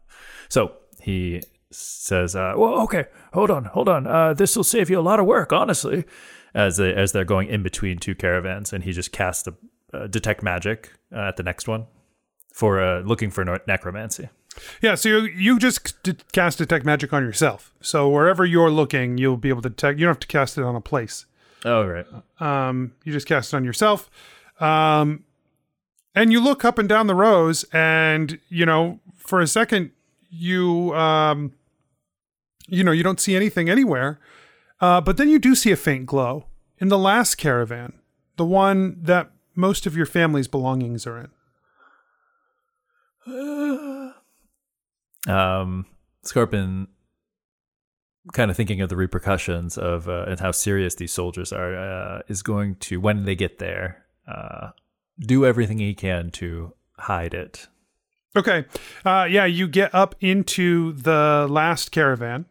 So 0.50 0.74
he 1.02 1.42
says, 1.72 2.36
uh, 2.36 2.54
well, 2.56 2.82
okay. 2.82 3.06
Hold 3.34 3.52
on, 3.52 3.66
hold 3.66 3.90
on. 3.90 4.08
Uh, 4.08 4.34
this 4.34 4.56
will 4.56 4.64
save 4.64 4.90
you 4.90 5.00
a 5.00 5.02
lot 5.02 5.20
of 5.20 5.26
work, 5.26 5.52
honestly. 5.52 6.06
as 6.54 6.78
they, 6.78 6.94
as 6.94 7.12
they're 7.12 7.26
going 7.26 7.50
in 7.50 7.62
between 7.62 7.98
two 8.00 8.16
caravans, 8.16 8.74
and 8.74 8.84
he 8.84 8.92
just 8.92 9.12
casts 9.12 9.48
a 9.48 9.54
uh, 9.94 10.08
detect 10.08 10.42
magic 10.44 10.92
uh, 11.16 11.28
at 11.28 11.38
the 11.38 11.44
next 11.44 11.68
one 11.68 11.86
for 12.54 12.82
uh, 12.82 13.02
looking 13.02 13.30
for 13.30 13.46
necromancy. 13.68 14.30
Yeah, 14.82 14.96
so 14.96 15.10
you, 15.10 15.20
you 15.26 15.60
just 15.60 16.02
d- 16.02 16.16
cast 16.32 16.58
detect 16.58 16.84
magic 16.84 17.14
on 17.14 17.22
yourself. 17.24 17.74
So 17.80 18.10
wherever 18.10 18.44
you're 18.44 18.72
looking, 18.72 19.18
you'll 19.20 19.38
be 19.38 19.50
able 19.50 19.62
to 19.62 19.70
detect. 19.70 20.00
You 20.00 20.06
don't 20.06 20.16
have 20.16 20.20
to 20.22 20.28
cast 20.28 20.58
it 20.58 20.64
on 20.64 20.76
a 20.76 20.82
place. 20.82 21.26
Oh 21.64 21.86
right. 21.86 22.06
Um, 22.40 22.94
you 23.04 23.14
just 23.14 23.28
cast 23.28 23.54
it 23.54 23.58
on 23.58 23.64
yourself. 23.64 24.10
Um, 24.60 25.26
and 26.18 26.32
you 26.32 26.42
look 26.42 26.66
up 26.66 26.80
and 26.80 26.90
down 26.90 27.06
the 27.06 27.14
rows, 27.14 27.64
and 27.72 28.40
you 28.50 28.66
know, 28.66 29.00
for 29.16 29.40
a 29.40 29.46
second, 29.46 29.92
you 30.32 30.96
um, 30.96 31.54
you 32.68 32.84
know, 32.84 32.92
you 32.92 33.04
don't 33.04 33.20
see 33.20 33.36
anything 33.36 33.70
anywhere. 33.70 34.20
Uh, 34.82 35.00
but 35.00 35.18
then 35.18 35.30
you 35.30 35.38
do 35.38 35.54
see 35.54 35.72
a 35.72 35.76
faint 35.76 36.08
glow 36.08 36.46
in 36.80 36.88
the 36.90 36.98
last 36.98 37.36
caravan, 37.36 37.94
the 38.36 38.46
one 38.46 38.98
that 39.00 39.30
most 39.56 39.86
of 39.86 39.96
your 39.96 40.08
family's 40.08 40.48
belongings 40.48 41.06
are 41.06 41.30
in. 43.28 44.14
um, 45.32 45.86
Scarpin, 46.24 46.88
kind 48.34 48.50
of 48.50 48.58
thinking 48.58 48.82
of 48.82 48.90
the 48.90 48.96
repercussions 48.96 49.78
of 49.78 50.10
uh, 50.10 50.26
and 50.28 50.40
how 50.40 50.52
serious 50.52 50.96
these 50.96 51.14
soldiers 51.14 51.54
are, 51.54 51.76
uh, 51.76 52.22
is 52.28 52.42
going 52.42 52.76
to 52.76 53.00
when 53.00 53.26
they 53.26 53.36
get 53.36 53.60
there, 53.60 54.04
uh, 54.28 54.70
do 55.20 55.46
everything 55.46 55.80
he 55.80 55.94
can 55.94 56.30
to 56.32 56.74
hide 57.00 57.34
it. 57.34 57.68
Okay. 58.36 58.66
Uh, 59.06 59.28
yeah, 59.30 59.46
you 59.46 59.68
get 59.68 59.94
up 59.96 60.16
into 60.20 60.94
the 60.94 61.48
last 61.50 61.92
caravan. 61.92 62.46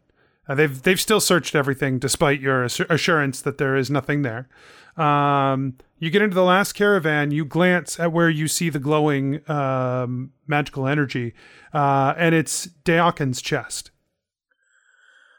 Uh, 0.49 0.55
they've 0.55 0.83
they've 0.83 1.01
still 1.01 1.21
searched 1.21 1.55
everything 1.55 1.99
despite 1.99 2.41
your 2.41 2.65
assur- 2.65 2.87
assurance 2.89 3.41
that 3.43 3.59
there 3.59 3.77
is 3.77 3.91
nothing 3.91 4.23
there. 4.23 4.49
Um, 4.97 5.77
you 5.99 6.11
get 6.11 6.23
into 6.23 6.35
the 6.35 6.43
last 6.45 6.73
caravan. 6.73 7.31
You 7.31 7.45
glance 7.45 7.99
at 8.01 8.13
where 8.13 8.31
you 8.31 8.49
see 8.49 8.71
the 8.71 8.79
glowing 8.79 9.49
um, 9.51 10.33
magical 10.47 10.87
energy, 10.87 11.35
uh, 11.75 12.15
and 12.17 12.35
it's 12.35 12.67
Deakin's 12.85 13.43
chest, 13.43 13.91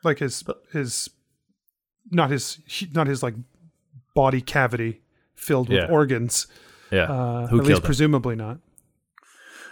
like 0.03 0.19
his 0.19 0.43
his 0.71 1.09
not 2.11 2.29
his 2.29 2.59
not 2.93 3.07
his 3.07 3.23
like 3.23 3.35
body 4.13 4.41
cavity 4.41 5.01
filled 5.35 5.69
with 5.69 5.77
Yeah. 5.79 5.87
organs. 5.89 6.47
Yeah. 6.91 7.03
Uh, 7.11 7.47
Who 7.47 7.59
at 7.59 7.65
least 7.65 7.79
him? 7.79 7.85
presumably 7.85 8.35
not. 8.35 8.57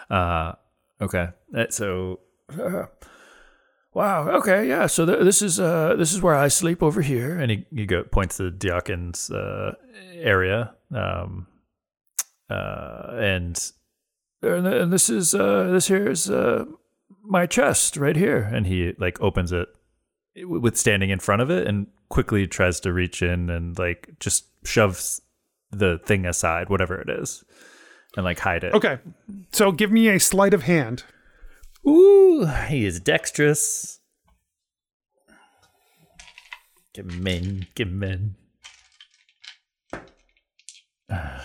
Uh, 0.10 0.54
okay. 1.02 1.30
Uh, 1.56 1.66
So 1.70 2.20
Wow. 3.94 4.28
Okay. 4.40 4.68
Yeah. 4.68 4.88
So 4.88 5.06
th- 5.06 5.20
this 5.24 5.42
is 5.42 5.60
uh 5.60 5.96
this 5.96 6.12
is 6.14 6.22
where 6.22 6.36
I 6.36 6.50
sleep 6.50 6.84
over 6.84 7.02
here. 7.02 7.40
and 7.40 7.50
he, 7.52 7.66
he 7.74 7.86
go, 7.86 8.04
points 8.04 8.38
to 8.38 8.52
Diakin's 8.52 9.32
uh, 9.32 9.76
area. 10.16 10.74
Um, 10.94 11.48
uh, 12.50 13.12
and 13.18 13.72
And, 14.44 14.68
and 14.68 14.92
this 14.94 15.10
is 15.10 15.34
uh 15.34 15.72
this 15.72 15.88
here 15.88 16.12
is 16.12 16.30
uh 16.30 16.66
my 17.24 17.46
chest 17.48 17.96
right 17.98 18.16
here. 18.18 18.42
and 18.54 18.68
he 18.68 18.94
like 19.00 19.20
opens 19.22 19.52
it 19.54 19.70
with 20.46 20.76
standing 20.76 21.10
in 21.10 21.20
front 21.20 21.42
of 21.42 21.50
it 21.50 21.66
and 21.66 21.88
quickly 22.10 22.46
tries 22.48 22.80
to 22.82 22.92
reach 22.92 23.22
in 23.22 23.50
and 23.50 23.80
like 23.80 24.10
just 24.20 24.46
shoves 24.66 25.22
the 25.78 26.00
thing 26.06 26.26
aside 26.26 26.70
whatever 26.70 27.00
it 27.00 27.10
is 27.10 27.44
and 28.16 28.24
like 28.24 28.40
hide 28.40 28.64
it. 28.64 28.74
Okay, 28.74 29.00
so 29.52 29.72
give 29.72 29.92
me 29.92 30.08
a 30.10 30.20
sleight 30.20 30.54
of 30.54 30.64
hand. 30.64 31.04
ooh 31.88 32.46
he 32.68 32.86
is 32.86 33.00
dexterous. 33.00 34.00
Give 36.94 37.10
him 37.10 37.28
in 37.28 37.68
give 37.76 37.90
him 37.90 38.04
in. 38.04 38.36
Uh, 41.08 41.40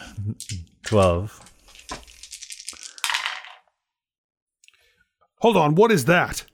12 0.85 1.51
Hold 5.41 5.57
on, 5.57 5.75
what 5.75 5.91
is 5.91 6.05
that? 6.05 6.45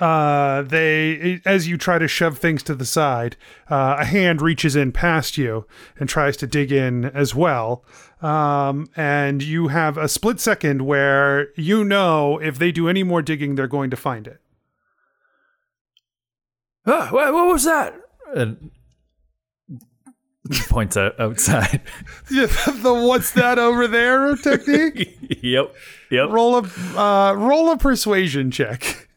Uh, 0.00 0.62
they, 0.62 1.40
as 1.44 1.68
you 1.68 1.76
try 1.76 1.98
to 1.98 2.08
shove 2.08 2.38
things 2.38 2.62
to 2.62 2.74
the 2.74 2.86
side, 2.86 3.36
uh, 3.70 3.96
a 3.98 4.04
hand 4.04 4.40
reaches 4.40 4.74
in 4.74 4.92
past 4.92 5.36
you 5.36 5.66
and 5.98 6.08
tries 6.08 6.36
to 6.38 6.46
dig 6.46 6.72
in 6.72 7.04
as 7.04 7.34
well. 7.34 7.84
Um, 8.22 8.88
and 8.96 9.42
you 9.42 9.68
have 9.68 9.96
a 9.98 10.08
split 10.08 10.40
second 10.40 10.82
where 10.82 11.48
you 11.54 11.84
know 11.84 12.38
if 12.38 12.58
they 12.58 12.72
do 12.72 12.88
any 12.88 13.02
more 13.02 13.22
digging, 13.22 13.54
they're 13.54 13.66
going 13.66 13.90
to 13.90 13.96
find 13.96 14.26
it. 14.26 14.40
Ah, 16.86 17.08
what, 17.10 17.32
what 17.32 17.46
was 17.46 17.64
that? 17.64 17.94
and 18.34 18.70
points 20.68 20.96
out 20.96 21.18
outside 21.20 21.80
the 22.30 23.04
what's 23.06 23.32
that 23.32 23.58
over 23.58 23.86
there 23.86 24.34
technique? 24.36 25.18
yep 25.42 25.74
yep 26.10 26.28
roll 26.30 26.56
a 26.56 26.98
uh, 26.98 27.34
roll 27.34 27.70
a 27.70 27.76
persuasion 27.76 28.50
check. 28.50 29.08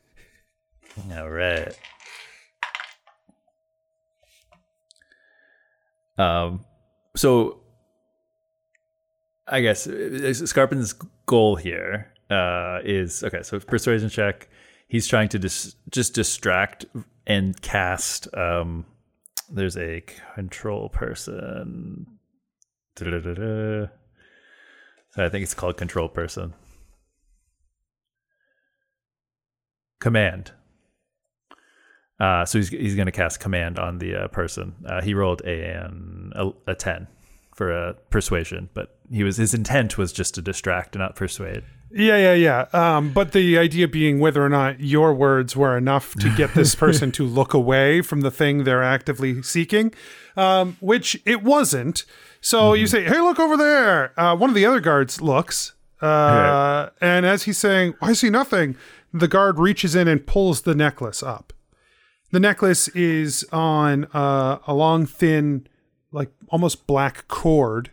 All 1.12 1.30
right. 1.30 1.78
Um, 6.18 6.64
so 7.16 7.62
I 9.48 9.62
guess 9.62 9.88
uh, 9.88 10.34
Scarpin's 10.34 10.94
goal 11.26 11.56
here 11.56 12.14
uh, 12.30 12.80
is 12.84 13.24
okay. 13.24 13.42
So 13.42 13.60
persuasion 13.60 14.10
check. 14.10 14.50
He's 14.88 15.08
trying 15.08 15.30
to 15.30 15.40
dis- 15.40 15.76
just 15.90 16.14
distract 16.14 16.86
and 17.26 17.60
cast. 17.62 18.28
Um, 18.36 18.86
there's 19.50 19.78
a 19.78 20.04
control 20.36 20.90
person. 20.90 22.06
Da-da-da-da. 22.96 23.88
So 25.12 25.26
I 25.26 25.30
think 25.30 25.44
it's 25.44 25.56
called 25.56 25.78
control 25.78 26.10
person. 26.10 26.54
command. 30.04 30.52
Uh, 32.20 32.46
so 32.46 32.60
he's 32.60 32.70
he's 32.70 32.96
going 32.96 33.08
to 33.08 33.12
cast 33.12 33.40
command 33.40 33.80
on 33.80 33.98
the 33.98 34.16
uh, 34.16 34.28
person. 34.30 34.76
Uh, 34.86 35.02
he 35.02 35.14
rolled 35.14 35.42
a, 35.46 35.64
an, 35.64 36.32
a 36.36 36.52
a 36.68 36.76
ten 36.76 37.08
for 37.56 37.72
a 37.72 37.94
persuasion, 38.10 38.70
but 38.74 38.98
he 39.12 39.24
was 39.24 39.38
his 39.38 39.54
intent 39.54 39.98
was 39.98 40.12
just 40.14 40.36
to 40.36 40.42
distract 40.42 40.96
and 40.96 41.02
not 41.02 41.16
persuade. 41.16 41.64
Yeah, 41.96 42.18
yeah, 42.18 42.34
yeah. 42.34 42.66
Um, 42.98 43.14
but 43.14 43.34
the 43.34 43.58
idea 43.60 43.88
being 43.88 44.20
whether 44.20 44.44
or 44.44 44.50
not 44.50 44.80
your 44.80 45.14
words 45.14 45.56
were 45.56 45.78
enough 45.78 46.16
to 46.16 46.36
get 46.36 46.56
this 46.56 46.74
person 46.84 47.12
to 47.14 47.26
look 47.26 47.54
away 47.54 48.02
from 48.02 48.22
the 48.22 48.32
thing 48.32 48.64
they're 48.64 48.82
actively 48.82 49.44
seeking, 49.44 49.94
um, 50.36 50.76
which 50.80 51.22
it 51.26 51.44
wasn't. 51.44 52.06
So 52.42 52.74
you 52.74 52.88
say, 52.88 53.04
"Hey, 53.04 53.22
look 53.22 53.40
over 53.40 53.56
there." 53.56 54.20
Uh, 54.20 54.36
one 54.36 54.50
of 54.50 54.56
the 54.56 54.66
other 54.66 54.80
guards 54.80 55.22
looks, 55.22 55.74
uh, 56.02 56.90
and 57.00 57.26
as 57.26 57.44
he's 57.44 57.58
saying, 57.58 57.94
"I 58.02 58.14
see 58.14 58.30
nothing," 58.30 58.76
the 59.14 59.28
guard 59.28 59.60
reaches 59.60 59.96
in 59.96 60.08
and 60.08 60.26
pulls 60.26 60.62
the 60.62 60.76
necklace 60.76 61.22
up. 61.22 61.53
The 62.34 62.40
necklace 62.40 62.88
is 62.88 63.46
on 63.52 64.06
uh, 64.06 64.58
a 64.66 64.74
long, 64.74 65.06
thin, 65.06 65.68
like 66.12 66.32
almost 66.50 66.88
black 66.88 67.28
cord. 67.28 67.92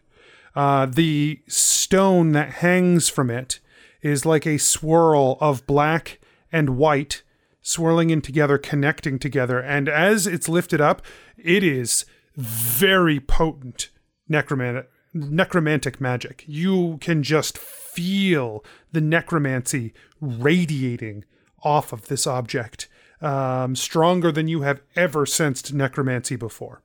Uh, 0.55 0.87
the 0.87 1.43
stone 1.47 2.33
that 2.33 2.49
hangs 2.55 3.11
from 3.11 3.29
it 3.29 3.61
is 4.01 4.25
like 4.25 4.47
a 4.47 4.57
swirl 4.57 5.37
of 5.43 5.67
black 5.67 6.21
and 6.51 6.79
white 6.79 7.23
swirling 7.61 8.09
in 8.09 8.23
together, 8.23 8.57
connecting 8.57 9.19
together. 9.19 9.61
And 9.61 9.91
as 9.91 10.27
it's 10.27 10.49
lifted 10.49 10.81
up, 10.81 11.03
it 11.37 11.63
is 11.63 12.07
very 12.35 13.21
potent 13.21 13.91
necromantic, 14.27 14.89
necromantic 15.13 16.01
magic. 16.01 16.45
You 16.47 16.97
can 17.03 17.23
just 17.23 17.59
feel 17.59 18.65
the 18.91 19.03
necromancy 19.03 19.93
radiating 20.19 21.27
off 21.63 21.93
of 21.93 22.09
this 22.09 22.27
object, 22.27 22.89
um, 23.21 23.77
stronger 23.77 24.33
than 24.33 24.49
you 24.49 24.63
have 24.63 24.81
ever 24.97 25.27
sensed 25.27 25.73
necromancy 25.73 26.37
before. 26.37 26.83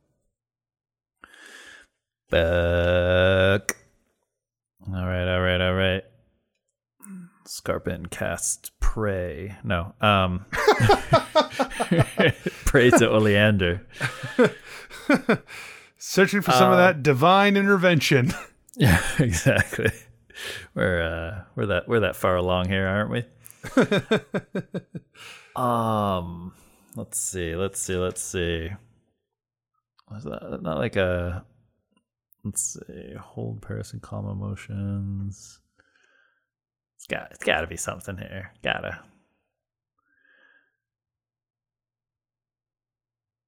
Buck. 2.30 3.78
All 4.88 5.06
right, 5.06 5.28
all 5.28 5.42
right, 5.42 5.62
all 5.62 5.74
right. 5.74 6.04
Scarpin 7.46 8.08
cast 8.08 8.72
prey. 8.80 9.56
No, 9.64 9.94
um, 10.02 10.46
pray 12.66 12.90
to 12.90 13.10
Oleander. 13.10 13.86
Searching 15.98 16.42
for 16.42 16.52
some 16.52 16.72
of 16.72 16.78
that 16.78 17.04
divine 17.04 17.58
intervention. 17.58 18.34
Yeah, 18.78 19.02
exactly. 19.20 19.90
We're 20.74 21.02
uh, 21.02 21.44
we're 21.56 21.68
that 21.68 21.88
we're 21.88 22.02
that 22.02 22.18
far 22.18 22.36
along 22.36 22.68
here, 22.68 22.86
aren't 22.86 23.10
we? 23.10 23.24
Um, 25.56 26.54
let's 26.96 27.20
see, 27.20 27.56
let's 27.56 27.80
see, 27.80 27.96
let's 27.96 28.22
see. 28.22 28.70
Was 30.12 30.24
that 30.24 30.62
not 30.62 30.78
like 30.78 30.96
a? 30.96 31.46
Let's 32.44 32.74
see. 32.74 33.14
Hold 33.20 33.62
person, 33.62 34.00
calm 34.00 34.30
emotions. 34.30 35.60
It's 36.98 37.08
got 37.08 37.30
it's 37.32 37.44
got 37.44 37.62
to 37.62 37.68
be 37.68 37.78
something 37.78 38.18
here. 38.18 38.52
Gotta. 38.64 39.00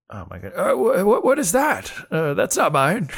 Oh 0.10 0.26
my 0.30 0.40
god! 0.40 0.54
Uh, 0.56 0.74
wh- 0.74 1.06
what, 1.06 1.24
what 1.24 1.38
is 1.40 1.52
that? 1.52 1.92
Uh, 2.10 2.34
that's 2.34 2.56
not 2.58 2.72
mine. 2.72 3.10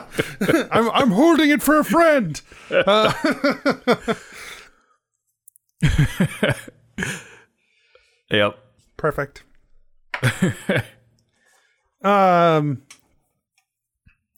I'm, 0.70 0.90
I'm 0.90 1.10
holding 1.10 1.50
it 1.50 1.62
for 1.62 1.78
a 1.78 1.84
friend. 1.84 2.40
Yep. 8.30 8.58
Perfect. 8.96 9.44
um, 12.02 12.82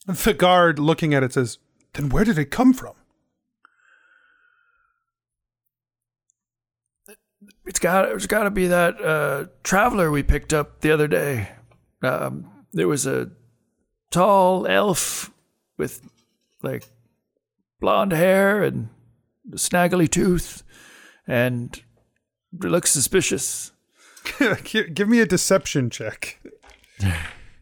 the 0.07 0.35
guard 0.35 0.79
looking 0.79 1.14
at 1.14 1.22
it 1.22 1.33
says, 1.33 1.59
"Then 1.95 2.09
where 2.09 2.24
did 2.24 2.39
it 2.39 2.51
come 2.51 2.72
from?" 2.72 2.95
It's 7.64 7.79
got 7.79 8.11
it's 8.12 8.27
got 8.27 8.45
to 8.45 8.51
be 8.51 8.66
that 8.66 9.01
uh, 9.01 9.47
traveler 9.62 10.11
we 10.11 10.22
picked 10.22 10.53
up 10.53 10.81
the 10.81 10.91
other 10.91 11.09
day. 11.09 11.51
Um, 12.03 12.51
there 12.72 12.89
was 12.89 13.07
a 13.07 13.31
tall 14.11 14.66
elf 14.66 15.31
with 15.77 16.01
like 16.62 16.85
blonde 17.81 18.12
hair 18.12 18.62
and 18.62 18.89
a 19.53 19.59
snaggly 19.59 20.09
tooth, 20.11 20.62
and 21.27 21.81
looks 22.59 22.91
suspicious. 22.91 23.72
Give 24.64 25.09
me 25.09 25.20
a 25.20 25.27
deception 25.27 25.91
check. 25.91 26.41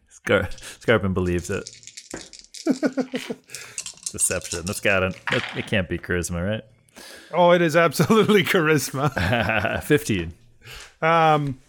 Scar- 0.09 0.49
Scarpin 0.79 1.13
believes 1.13 1.49
it. 1.49 1.69
Deception. 4.11 4.65
That's 4.65 4.79
got 4.79 5.03
it. 5.03 5.15
It 5.55 5.67
can't 5.67 5.89
be 5.89 5.97
charisma, 5.97 6.43
right? 6.47 6.63
Oh, 7.33 7.51
it 7.51 7.61
is 7.61 7.75
absolutely 7.75 8.43
charisma. 8.45 9.83
Fifteen. 9.83 10.33
Um, 11.01 11.59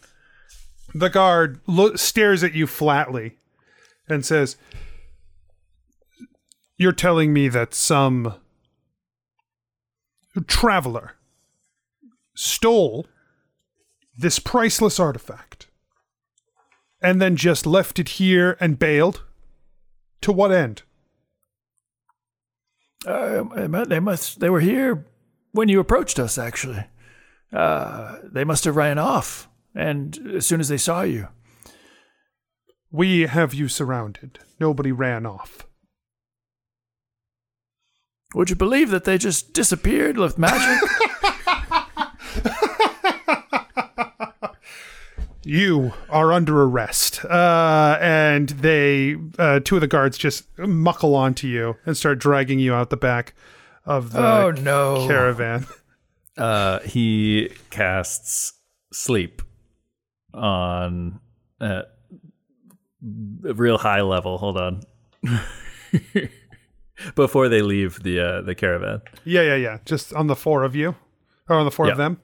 the 0.94 1.08
guard 1.10 1.60
lo- 1.66 1.96
stares 1.96 2.42
at 2.44 2.54
you 2.54 2.66
flatly 2.66 3.36
and 4.08 4.24
says, 4.24 4.56
You're 6.78 6.92
telling 6.92 7.32
me 7.32 7.48
that 7.48 7.74
some 7.74 8.34
traveler 10.46 11.14
stole 12.34 13.06
this 14.18 14.38
priceless 14.38 15.00
artifact 15.00 15.68
and 17.00 17.20
then 17.20 17.36
just 17.36 17.66
left 17.66 17.98
it 17.98 18.10
here 18.10 18.56
and 18.60 18.78
bailed? 18.78 19.22
To 20.22 20.32
what 20.32 20.52
end? 20.52 20.82
Uh, 23.06 23.44
they 23.84 24.00
must 24.00 24.40
they 24.40 24.50
were 24.50 24.60
here 24.60 25.06
when 25.52 25.68
you 25.68 25.78
approached 25.78 26.18
us. 26.18 26.36
Actually, 26.38 26.84
uh, 27.52 28.16
they 28.24 28.42
must 28.42 28.64
have 28.64 28.74
ran 28.76 28.98
off, 28.98 29.48
and 29.74 30.18
as 30.34 30.46
soon 30.46 30.58
as 30.58 30.68
they 30.68 30.78
saw 30.78 31.02
you, 31.02 31.28
We 32.90 33.22
have 33.22 33.52
you 33.52 33.68
surrounded. 33.68 34.38
Nobody 34.58 34.90
ran 34.90 35.26
off. 35.26 35.66
Would 38.36 38.50
you 38.50 38.56
believe 38.56 38.90
that 38.90 39.04
they 39.04 39.16
just 39.16 39.54
disappeared 39.54 40.18
with 40.18 40.36
magic? 40.36 40.82
you 45.42 45.94
are 46.10 46.34
under 46.34 46.62
arrest. 46.62 47.24
Uh, 47.24 47.96
and 47.98 48.50
they, 48.50 49.16
uh, 49.38 49.60
two 49.60 49.76
of 49.76 49.80
the 49.80 49.86
guards 49.86 50.18
just 50.18 50.44
muckle 50.58 51.14
onto 51.14 51.46
you 51.46 51.76
and 51.86 51.96
start 51.96 52.18
dragging 52.18 52.58
you 52.58 52.74
out 52.74 52.90
the 52.90 52.96
back 52.98 53.32
of 53.86 54.12
the 54.12 54.18
oh 54.18 54.50
no! 54.50 55.06
caravan. 55.08 55.66
Uh, 56.38 56.80
he 56.80 57.48
casts 57.70 58.52
sleep 58.92 59.40
on 60.34 61.18
uh, 61.62 61.80
a 63.42 63.54
real 63.54 63.78
high 63.78 64.02
level. 64.02 64.36
Hold 64.36 64.58
on. 64.58 64.82
Before 67.14 67.48
they 67.48 67.62
leave 67.62 68.02
the 68.02 68.20
uh, 68.20 68.40
the 68.42 68.54
caravan. 68.54 69.02
Yeah, 69.24 69.42
yeah, 69.42 69.56
yeah. 69.56 69.78
Just 69.84 70.12
on 70.14 70.26
the 70.28 70.36
four 70.36 70.62
of 70.64 70.74
you, 70.74 70.94
or 71.48 71.56
on 71.56 71.64
the 71.64 71.70
four 71.70 71.86
Yeah. 71.86 71.92
of 71.92 71.98
them. 71.98 72.20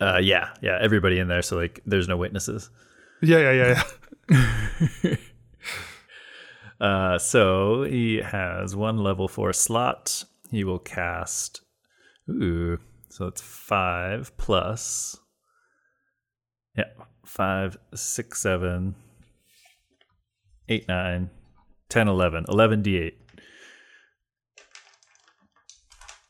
Uh, 0.00 0.18
yeah, 0.22 0.50
yeah. 0.62 0.78
Everybody 0.80 1.18
in 1.18 1.28
there, 1.28 1.42
so 1.42 1.56
like, 1.56 1.80
there's 1.86 2.08
no 2.08 2.16
witnesses. 2.16 2.70
Yeah, 3.22 3.38
yeah, 3.38 3.52
yeah, 3.52 3.82
yeah. 5.02 5.16
Uh, 6.78 7.18
so 7.18 7.84
he 7.84 8.18
has 8.18 8.76
one 8.76 8.98
level 8.98 9.28
four 9.28 9.52
slot. 9.52 10.24
He 10.50 10.62
will 10.62 10.78
cast. 10.78 11.62
Ooh, 12.28 12.78
so 13.08 13.26
it's 13.28 13.40
five 13.40 14.36
plus. 14.36 15.16
Yeah, 16.76 16.84
five, 17.24 17.78
six, 17.94 18.42
seven, 18.42 18.94
eight, 20.68 20.86
nine, 20.86 21.30
ten, 21.88 22.08
eleven, 22.08 22.44
eleven 22.46 22.82
d8. 22.82 23.12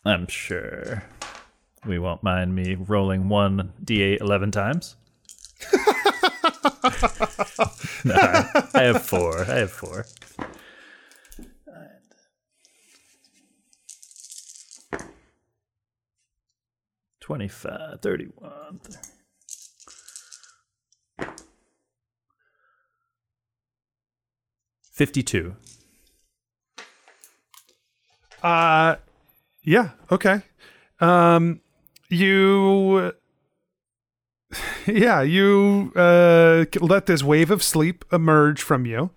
I'm 0.07 0.29
sure 0.29 1.03
we 1.85 1.99
won't 1.99 2.23
mind 2.23 2.55
me 2.55 2.77
rolling 2.77 3.29
one 3.29 3.73
d8 3.85 4.21
11 4.21 4.53
times. 4.53 4.95
I, 8.05 8.83
have 8.83 9.03
four. 9.05 9.41
I 9.41 9.57
have 9.57 9.73
four. 9.73 10.07
25, 17.21 18.01
31. 18.01 18.81
30. 18.85 18.99
Fifty-two. 24.93 25.57
Uh, 28.43 28.97
Yeah. 29.67 29.91
Okay. 30.11 30.41
Um, 31.01 31.61
you. 32.09 33.13
Yeah, 34.87 35.23
you 35.23 35.93
uh, 35.97 36.65
let 36.81 37.07
this 37.07 37.25
wave 37.25 37.51
of 37.51 37.65
sleep 37.65 38.05
emerge 38.13 38.63
from 38.63 38.87
you, 38.87 39.11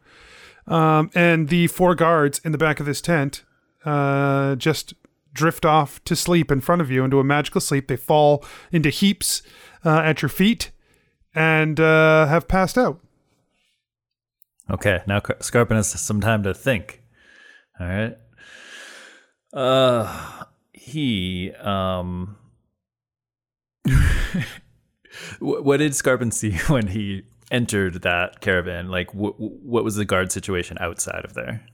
um, 0.66 1.12
and 1.14 1.50
the 1.50 1.68
four 1.68 1.94
guards 1.94 2.42
in 2.44 2.52
the 2.52 2.58
back 2.58 2.80
of 2.80 2.88
this 2.88 3.00
tent 3.00 3.44
uh, 3.86 4.56
just 4.56 4.96
drift 5.32 5.66
off 5.66 6.04
to 6.06 6.16
sleep 6.16 6.52
in 6.52 6.60
front 6.60 6.82
of 6.82 6.90
you 6.90 7.04
into 7.04 7.20
a 7.20 7.24
magical 7.24 7.62
sleep. 7.62 7.88
They 7.88 7.96
fall 7.96 8.44
into 8.72 8.90
heaps 8.90 9.44
uh, 9.86 10.00
at 10.00 10.24
your 10.24 10.30
feet 10.30 10.72
and 11.36 11.80
uh, 11.80 12.26
have 12.26 12.48
passed 12.48 12.78
out. 12.78 13.00
Okay, 14.72 15.02
now 15.06 15.20
Car- 15.20 15.38
Scarpin 15.40 15.78
has 15.78 15.88
some 15.90 16.20
time 16.20 16.42
to 16.42 16.54
think. 16.56 17.04
All 17.80 17.88
right. 17.88 18.18
Uh, 19.54 20.44
he 20.74 21.52
um. 21.54 22.38
What 25.40 25.78
did 25.78 25.96
Scarpin 25.96 26.32
see 26.32 26.52
when 26.68 26.88
he 26.88 27.24
entered 27.52 28.02
that 28.04 28.42
caravan? 28.42 28.90
Like, 28.90 29.10
wh- 29.12 29.36
wh- 29.38 29.66
what 29.66 29.84
was 29.84 29.96
the 29.96 30.06
guard 30.06 30.32
situation 30.32 30.78
outside 30.80 31.26
of 31.26 31.34
there? 31.34 31.66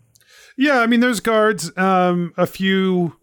Yeah, 0.57 0.79
I 0.79 0.87
mean, 0.87 0.99
there's 0.99 1.19
guards. 1.19 1.75
Um, 1.77 2.33
a 2.37 2.47
few. 2.47 3.17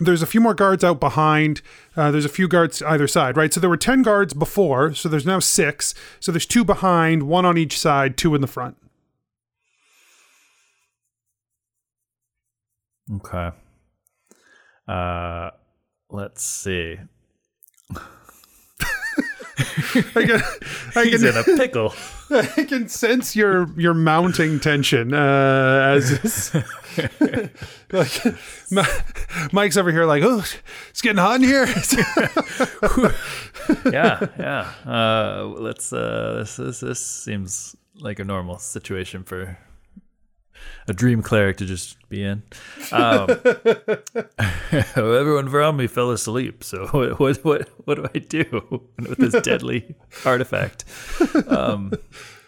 There's 0.00 0.22
a 0.22 0.26
few 0.26 0.40
more 0.40 0.54
guards 0.54 0.84
out 0.84 1.00
behind. 1.00 1.60
Uh, 1.96 2.10
there's 2.10 2.24
a 2.24 2.28
few 2.30 2.46
guards 2.48 2.82
either 2.82 3.08
side, 3.08 3.36
right? 3.36 3.52
So 3.52 3.60
there 3.60 3.70
were 3.70 3.76
ten 3.76 4.02
guards 4.02 4.32
before, 4.32 4.94
so 4.94 5.08
there's 5.08 5.26
now 5.26 5.40
six. 5.40 5.94
So 6.20 6.30
there's 6.32 6.46
two 6.46 6.64
behind, 6.64 7.24
one 7.24 7.44
on 7.44 7.58
each 7.58 7.78
side, 7.78 8.16
two 8.16 8.34
in 8.34 8.40
the 8.40 8.46
front. 8.46 8.76
Okay. 13.14 13.50
Uh, 14.86 15.50
let's 16.10 16.42
see. 16.42 16.98
I 20.14 20.24
can, 20.24 20.42
I 20.94 21.04
He's 21.04 21.22
can, 21.22 21.30
in 21.30 21.36
a 21.36 21.42
pickle. 21.42 21.92
I 22.30 22.64
can 22.64 22.88
sense 22.88 23.34
your 23.34 23.68
your 23.78 23.94
mounting 23.94 24.60
tension 24.60 25.12
uh, 25.12 25.94
as 25.96 26.20
this, 26.20 26.54
like 27.92 29.52
Mike's 29.52 29.76
over 29.76 29.90
here, 29.90 30.04
like, 30.04 30.22
oh, 30.24 30.44
it's 30.90 31.02
getting 31.02 31.18
hot 31.18 31.36
in 31.36 31.42
here. 31.42 31.66
yeah, 33.92 34.26
yeah. 34.38 34.72
Uh, 34.86 35.44
let's. 35.58 35.92
Uh, 35.92 36.36
this, 36.38 36.56
this 36.56 36.80
this 36.80 37.04
seems 37.04 37.74
like 38.00 38.20
a 38.20 38.24
normal 38.24 38.58
situation 38.58 39.24
for 39.24 39.58
a 40.88 40.92
dream 40.92 41.22
cleric 41.22 41.58
to 41.58 41.66
just 41.66 41.96
be 42.08 42.22
in. 42.22 42.42
Um, 42.92 43.28
everyone 44.96 45.48
around 45.48 45.76
me 45.76 45.86
fell 45.86 46.10
asleep. 46.10 46.64
So 46.64 46.86
what 46.90 47.20
what 47.20 47.44
what, 47.44 47.68
what 47.84 47.94
do 47.96 48.06
I 48.14 48.18
do 48.18 48.80
with 48.98 49.18
this 49.18 49.40
deadly 49.42 49.94
artifact? 50.24 50.84
Um, 51.46 51.92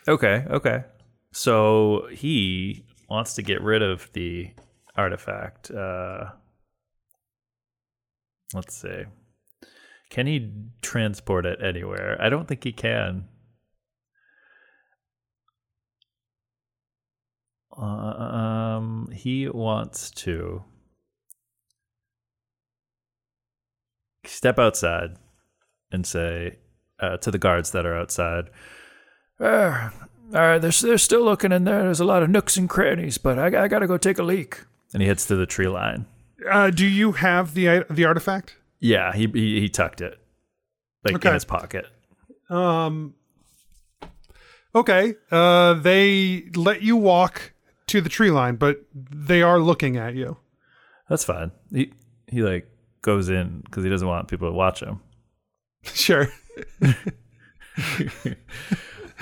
okay, 0.09 0.45
okay. 0.51 0.85
So 1.33 2.09
he 2.11 2.85
wants 3.09 3.35
to 3.35 3.43
get 3.43 3.63
rid 3.63 3.83
of 3.83 4.11
the 4.15 4.51
artifact. 4.97 5.71
Uh, 5.71 6.31
let's 8.55 8.75
see. 8.75 9.05
Can 10.11 10.27
he 10.27 10.53
transport 10.83 11.47
it 11.47 11.63
anywhere? 11.63 12.21
I 12.21 12.29
don't 12.29 12.49
think 12.49 12.65
he 12.65 12.73
can. 12.73 13.29
Um, 17.85 19.11
he 19.14 19.49
wants 19.49 20.11
to 20.12 20.62
step 24.24 24.59
outside 24.59 25.16
and 25.91 26.07
say 26.07 26.59
uh, 27.01 27.16
to 27.18 27.31
the 27.31 27.39
guards 27.39 27.70
that 27.72 27.87
are 27.87 27.97
outside, 27.97 28.51
Uh, 29.41 29.91
all 30.35 30.41
right, 30.41 30.59
they're, 30.59 30.70
they're 30.70 30.99
still 30.99 31.24
looking 31.24 31.51
in 31.53 31.64
there. 31.64 31.83
There's 31.83 32.01
a 32.01 32.05
lot 32.05 32.22
of 32.22 32.28
nooks 32.31 32.57
and 32.57 32.68
crannies, 32.68 33.18
but 33.18 33.39
I, 33.39 33.64
I 33.64 33.68
got 33.68 33.78
to 33.81 33.87
go 33.87 33.97
take 33.97 34.18
a 34.18 34.22
leak. 34.22 34.61
and 34.93 35.03
he 35.03 35.09
heads 35.09 35.26
to 35.26 35.37
the 35.37 35.47
tree 35.47 35.66
line. 35.68 36.07
uh, 36.51 36.70
do 36.70 36.87
you 36.87 37.12
have 37.12 37.55
the 37.55 37.85
the 37.91 38.05
artifact? 38.05 38.57
Yeah, 38.81 39.12
he 39.14 39.26
he, 39.26 39.61
he 39.61 39.68
tucked 39.68 40.01
it 40.01 40.18
like 41.05 41.16
Okay. 41.16 41.28
in 41.28 41.35
his 41.35 41.45
pocket. 41.45 41.87
Um. 42.49 43.14
Okay. 44.74 45.14
Uh, 45.31 45.74
they 45.74 46.45
let 46.55 46.83
you 46.83 46.97
walk 46.97 47.53
to 47.91 48.01
the 48.01 48.09
tree 48.09 48.30
line, 48.30 48.57
but 48.57 48.84
they 48.95 49.43
are 49.43 49.59
looking 49.59 49.97
at 49.97 50.14
you. 50.14 50.36
That's 51.09 51.24
fine. 51.24 51.51
He 51.72 51.93
he 52.26 52.43
like 52.43 52.68
goes 53.03 53.28
in 53.28 53.62
because 53.64 53.84
he 53.84 53.91
doesn't 53.91 54.07
want 54.07 54.28
people 54.28 54.49
to 54.49 54.55
watch 54.55 54.80
him. 54.82 55.01
Sure. 55.82 56.28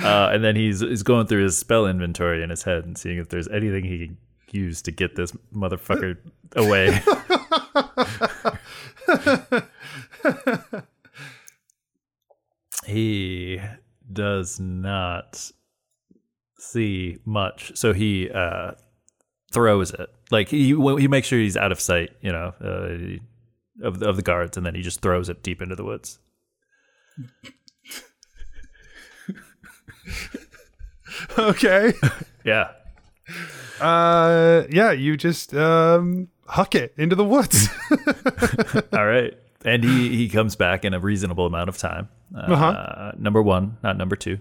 Uh, 0.01 0.31
and 0.33 0.45
then 0.45 0.55
he's 0.55 0.79
he's 0.81 1.03
going 1.03 1.27
through 1.27 1.43
his 1.43 1.59
spell 1.59 1.85
inventory 1.85 2.41
in 2.43 2.51
his 2.51 2.63
head 2.63 2.85
and 2.85 2.97
seeing 2.97 3.19
if 3.19 3.31
there's 3.31 3.49
anything 3.49 3.83
he 3.85 4.07
can 4.07 4.17
use 4.53 4.81
to 4.81 4.93
get 4.93 5.17
this 5.17 5.33
motherfucker 5.53 6.17
away. 6.57 7.01
he 12.87 13.61
does 14.13 14.61
not 14.61 15.51
see 16.59 17.19
much, 17.25 17.73
so 17.77 17.93
he 17.93 18.31
uh, 18.31 18.73
throws 19.53 19.93
it. 19.93 20.09
Like 20.31 20.49
he 20.49 20.69
he 20.99 21.09
makes 21.09 21.27
sure 21.29 21.39
he's 21.39 21.57
out 21.57 21.73
of 21.73 21.81
sight, 21.81 22.11
you 22.21 22.33
know, 22.33 22.53
uh, 22.63 23.87
of 23.87 24.03
of 24.03 24.17
the 24.17 24.23
guards, 24.23 24.57
and 24.57 24.67
then 24.67 24.75
he 24.75 24.83
just 24.83 25.01
throws 25.01 25.29
it 25.29 25.43
deep 25.43 25.63
into 25.63 25.75
the 25.77 25.85
woods. 25.85 26.19
Okay. 31.39 31.93
Yeah. 32.45 32.71
Uh, 33.81 34.65
yeah. 34.71 34.93
You 34.93 35.17
just 35.17 35.55
um 35.55 36.29
huck 36.47 36.75
it 36.75 36.95
into 36.97 37.17
the 37.17 37.25
woods. 37.25 37.69
All 38.93 39.07
right. 39.07 39.35
And 39.65 39.83
he, 39.83 40.17
he 40.17 40.29
comes 40.29 40.55
back 40.55 40.85
in 40.85 40.95
a 40.95 41.01
reasonable 41.01 41.47
amount 41.47 41.69
of 41.69 41.77
time. 41.79 42.09
Uh, 42.35 42.41
Uh-huh. 42.53 43.13
Number 43.19 43.43
one, 43.43 43.77
not 43.83 43.97
number 43.97 44.17
two. 44.17 44.39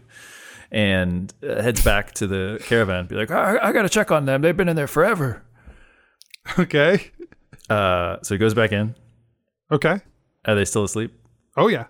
And 0.72 1.34
uh, 1.42 1.62
heads 1.62 1.84
back 1.84 2.14
to 2.16 2.28
the 2.28 2.62
caravan. 2.66 3.08
Be 3.08 3.16
like, 3.16 3.32
I, 3.32 3.58
I 3.62 3.72
got 3.72 3.84
to 3.84 3.90
check 3.90 4.12
on 4.12 4.26
them. 4.26 4.42
They've 4.42 4.56
been 4.56 4.70
in 4.70 4.76
there 4.76 4.88
forever. 4.88 5.44
okay. 6.60 7.12
uh, 7.70 8.18
so 8.22 8.36
he 8.36 8.40
goes 8.40 8.54
back 8.54 8.72
in. 8.72 8.96
Okay. 9.72 10.00
Are 10.46 10.56
they 10.56 10.66
still 10.66 10.84
asleep? 10.84 11.14
Oh 11.56 11.68
yeah. 11.68 11.86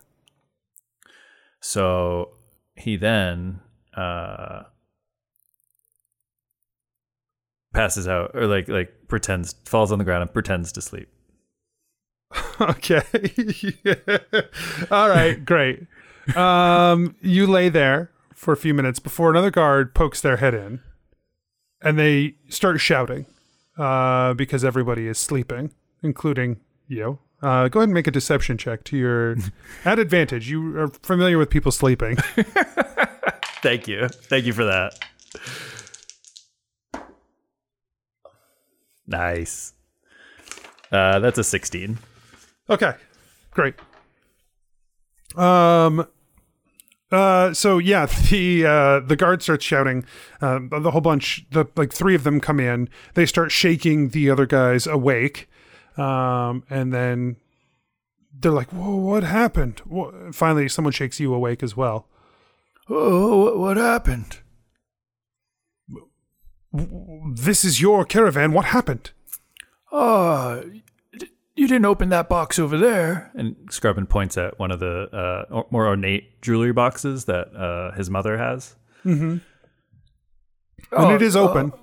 So 1.59 2.31
he 2.75 2.95
then 2.95 3.59
uh, 3.95 4.63
passes 7.73 8.07
out, 8.07 8.31
or 8.33 8.47
like 8.47 8.67
like 8.67 8.93
pretends, 9.07 9.53
falls 9.65 9.91
on 9.91 9.99
the 9.99 10.05
ground 10.05 10.21
and 10.21 10.33
pretends 10.33 10.71
to 10.73 10.81
sleep. 10.81 11.09
Okay. 12.59 13.03
All 14.91 15.07
right. 15.07 15.45
Great. 15.45 15.85
Um, 16.35 17.15
you 17.21 17.45
lay 17.45 17.69
there 17.69 18.09
for 18.37 18.53
a 18.53 18.57
few 18.57 18.71
minutes 18.71 18.99
before 18.99 19.31
another 19.31 19.49
guard 19.49 19.95
pokes 19.95 20.21
their 20.21 20.37
head 20.37 20.53
in, 20.53 20.79
and 21.81 21.97
they 21.97 22.35
start 22.49 22.79
shouting 22.79 23.25
uh, 23.79 24.35
because 24.35 24.63
everybody 24.63 25.07
is 25.07 25.17
sleeping, 25.17 25.73
including 26.03 26.59
you. 26.87 27.17
Uh, 27.41 27.67
go 27.67 27.79
ahead 27.79 27.89
and 27.89 27.95
make 27.95 28.05
a 28.05 28.11
deception 28.11 28.55
check 28.55 28.83
to 28.83 28.95
your 28.95 29.35
at 29.85 29.97
advantage. 29.97 30.49
You 30.49 30.77
are 30.77 30.87
familiar 30.87 31.39
with 31.39 31.49
people 31.49 31.71
sleeping. 31.71 32.17
Thank 33.63 33.87
you, 33.87 34.07
thank 34.07 34.45
you 34.45 34.53
for 34.53 34.65
that. 34.65 34.93
Nice. 39.07 39.73
Uh, 40.91 41.17
that's 41.17 41.39
a 41.39 41.43
sixteen. 41.43 41.97
Okay, 42.69 42.93
great. 43.49 43.73
Um, 45.35 46.07
uh, 47.11 47.53
so 47.53 47.77
yeah, 47.77 48.05
the 48.29 48.65
uh, 48.65 48.99
the 49.01 49.15
guard 49.15 49.41
starts 49.41 49.65
shouting. 49.65 50.05
Uh, 50.41 50.59
the 50.79 50.91
whole 50.91 51.01
bunch, 51.01 51.45
the 51.51 51.65
like 51.75 51.93
three 51.93 52.15
of 52.15 52.23
them 52.23 52.39
come 52.39 52.59
in. 52.59 52.89
They 53.13 53.25
start 53.25 53.51
shaking 53.51 54.09
the 54.09 54.29
other 54.29 54.45
guys 54.45 54.87
awake, 54.87 55.49
um, 55.97 56.63
and 56.69 56.93
then 56.93 57.37
they're 58.39 58.51
like, 58.51 58.71
"Whoa, 58.71 58.95
what 58.95 59.23
happened?" 59.23 59.81
Wha- 59.85 60.31
Finally, 60.31 60.69
someone 60.69 60.91
shakes 60.93 61.19
you 61.19 61.33
awake 61.33 61.63
as 61.63 61.75
well. 61.77 62.07
Oh, 62.89 63.43
what, 63.43 63.57
what 63.59 63.77
happened? 63.77 64.39
This 66.73 67.63
is 67.65 67.81
your 67.81 68.05
caravan. 68.05 68.51
What 68.51 68.65
happened? 68.65 69.11
Oh, 69.91 70.61
d- 70.63 70.83
you 71.57 71.67
didn't 71.67 71.85
open 71.85 72.09
that 72.09 72.29
box 72.29 72.57
over 72.59 72.77
there. 72.77 73.31
And 73.35 73.55
Scarpin 73.71 74.07
points 74.07 74.37
at 74.37 74.57
one 74.59 74.71
of 74.71 74.79
the 74.79 75.45
uh, 75.51 75.63
more 75.71 75.87
ornate 75.87 76.41
jewelry 76.41 76.71
boxes 76.71 77.25
that 77.25 77.53
uh, 77.55 77.91
his 77.95 78.09
mother 78.09 78.37
has. 78.37 78.75
And 79.03 79.41
Oh, 80.91 81.13
it 81.15 81.21
is 81.21 81.35
open. 81.35 81.73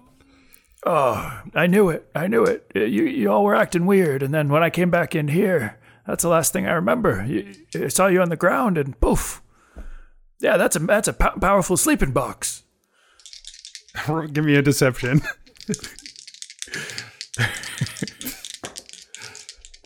Oh, 0.87 1.43
I 1.55 1.67
knew 1.67 1.89
it. 1.91 2.09
I 2.15 2.27
knew 2.27 2.45
it. 2.45 2.71
You, 2.75 3.05
you 3.05 3.31
all 3.31 3.45
were 3.45 3.55
acting 3.55 3.87
weird. 3.87 4.23
And 4.23 4.33
then 4.33 4.49
when 4.49 4.63
I 4.63 4.71
came 4.71 4.91
back 4.91 5.15
in 5.15 5.29
here, 5.29 5.79
that's 6.07 6.23
the 6.23 6.29
last 6.29 6.53
thing 6.53 6.67
I 6.67 6.73
remember. 6.73 7.25
You, 7.27 7.55
I 7.75 7.89
saw 7.89 8.07
you 8.07 8.21
on 8.23 8.29
the 8.29 8.37
ground 8.37 8.79
and 8.79 8.99
poof. 9.01 9.43
Yeah, 10.41 10.57
that's 10.57 10.77
a, 10.77 10.79
that's 10.81 11.09
a 11.09 11.13
pow- 11.15 11.37
powerful 11.41 11.77
sleeping 11.77 12.13
box. 12.13 12.63
Give 14.33 14.45
me 14.45 14.55
a 14.57 14.63
deception. 14.63 15.23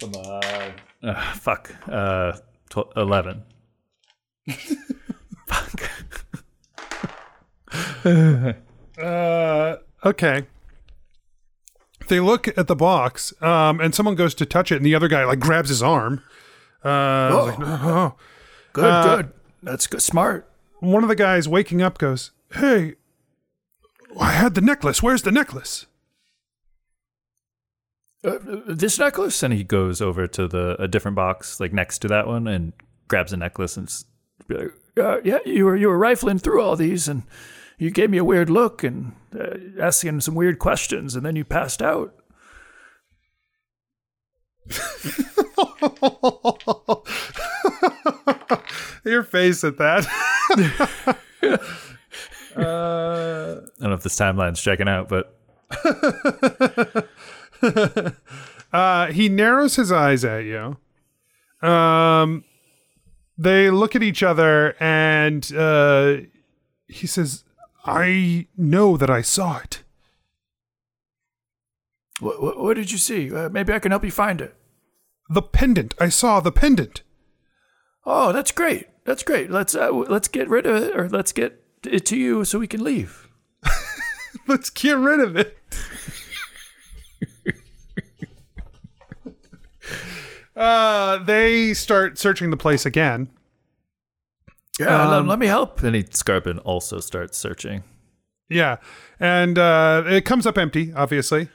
Come 0.01 0.14
on. 0.14 0.72
Uh, 1.03 1.32
fuck. 1.34 1.70
Uh, 1.88 2.32
tw- 2.70 2.92
11. 2.96 3.42
fuck. 5.46 5.90
Uh, 8.99 9.76
okay. 10.05 10.46
They 12.09 12.18
look 12.20 12.49
at 12.59 12.66
the 12.66 12.74
box, 12.74 13.32
um, 13.42 13.80
and 13.80 13.94
someone 13.94 14.14
goes 14.16 14.34
to 14.36 14.46
touch 14.46 14.72
it, 14.72 14.76
and 14.76 14.86
the 14.86 14.94
other 14.94 15.07
guy 15.09 15.24
like 15.24 15.38
grabs 15.38 15.68
his 15.68 15.82
arm. 15.82 16.22
Uh, 16.84 17.44
like, 17.46 17.61
"Oh." 17.61 18.14
Good, 18.72 18.84
Uh, 18.84 19.16
good. 19.16 19.32
That's 19.62 19.86
good. 19.86 20.01
Smart. 20.03 20.51
One 20.80 21.03
of 21.03 21.09
the 21.09 21.14
guys 21.16 21.46
waking 21.49 21.82
up 21.82 21.99
goes, 21.99 22.30
"Hey, 22.55 22.94
I 24.18 24.30
had 24.32 24.55
the 24.55 24.61
necklace. 24.62 25.03
Where's 25.03 25.22
the 25.22 25.32
necklace?" 25.32 25.86
Uh, 28.24 28.38
this 28.66 28.98
necklace? 28.98 29.42
And 29.42 29.54
he 29.54 29.64
goes 29.64 30.02
over 30.02 30.26
to 30.26 30.48
the 30.48 30.76
a 30.82 30.88
different 30.88 31.14
box, 31.14 31.60
like 31.60 31.72
next 31.72 32.00
to 32.00 32.08
that 32.08 32.26
one, 32.26 32.46
and 32.48 32.72
grabs 33.06 33.32
a 33.32 33.36
necklace 33.36 33.76
and 33.76 33.86
s- 33.88 34.04
Uh, 34.50 35.20
yeah, 35.24 35.38
you 35.46 35.64
were 35.64 35.76
you 35.76 35.88
were 35.88 35.98
rifling 35.98 36.38
through 36.38 36.60
all 36.60 36.74
these, 36.76 37.06
and 37.08 37.22
you 37.78 37.90
gave 37.90 38.10
me 38.10 38.18
a 38.18 38.24
weird 38.24 38.50
look 38.50 38.82
and 38.82 39.12
uh, 39.38 39.54
asking 39.80 40.20
some 40.22 40.34
weird 40.34 40.58
questions, 40.58 41.14
and 41.14 41.24
then 41.24 41.36
you 41.36 41.44
passed 41.44 41.80
out. 41.80 42.12
Your 49.04 49.22
face 49.22 49.62
at 49.64 49.78
that. 49.78 50.06
I 52.56 53.60
don't 53.80 53.80
know 53.80 53.92
if 53.94 54.02
this 54.02 54.16
timeline's 54.16 54.60
checking 54.60 54.88
out, 54.88 55.08
but 55.08 55.34
Uh, 58.72 59.06
he 59.06 59.28
narrows 59.28 59.76
his 59.76 59.90
eyes 59.90 60.24
at 60.24 60.44
you. 60.44 60.76
Um, 61.66 62.44
they 63.36 63.70
look 63.70 63.96
at 63.96 64.02
each 64.02 64.22
other, 64.22 64.76
and 64.78 65.50
uh, 65.56 66.18
he 66.86 67.06
says, 67.06 67.44
"I 67.86 68.46
know 68.56 68.96
that 68.96 69.09
I 69.09 69.22
saw 69.22 69.59
it." 69.59 69.82
What, 72.20 72.42
what, 72.42 72.59
what 72.59 72.76
did 72.76 72.90
you 72.90 72.98
see? 72.98 73.32
Uh, 73.34 73.48
maybe 73.48 73.72
I 73.72 73.78
can 73.78 73.92
help 73.92 74.04
you 74.04 74.11
find 74.11 74.40
it. 74.40 74.54
The 75.30 75.42
pendant. 75.42 75.94
I 76.00 76.09
saw 76.09 76.40
the 76.40 76.52
pendant. 76.52 77.02
Oh, 78.04 78.32
that's 78.32 78.52
great. 78.52 78.88
That's 79.04 79.22
great. 79.22 79.50
Let's 79.50 79.74
uh, 79.74 79.92
let's 79.92 80.28
get 80.28 80.48
rid 80.48 80.66
of 80.66 80.82
it, 80.82 80.94
or 80.94 81.09
let's 81.09 81.32
get 81.32 81.62
it 81.84 82.04
to 82.06 82.16
you 82.16 82.44
so 82.44 82.59
we 82.59 82.66
can 82.66 82.84
leave. 82.84 83.28
Let's 84.46 84.70
get 84.70 84.96
rid 84.96 85.20
of 85.20 85.36
it. 85.36 85.59
Uh, 90.59 91.18
they 91.24 91.72
start 91.74 92.18
searching 92.18 92.50
the 92.50 92.56
place 92.56 92.84
again. 92.84 93.28
Yeah, 94.78 95.09
let, 95.09 95.26
let 95.26 95.38
me 95.38 95.46
help. 95.46 95.80
then 95.80 95.94
he 95.94 96.02
Scarpin 96.04 96.59
also 96.61 97.00
starts 97.00 97.36
searching. 97.36 97.82
Yeah, 98.48 98.76
and 99.18 99.59
uh, 99.59 100.04
it 100.06 100.24
comes 100.24 100.46
up 100.46 100.56
empty. 100.56 100.92
Obviously, 100.94 101.48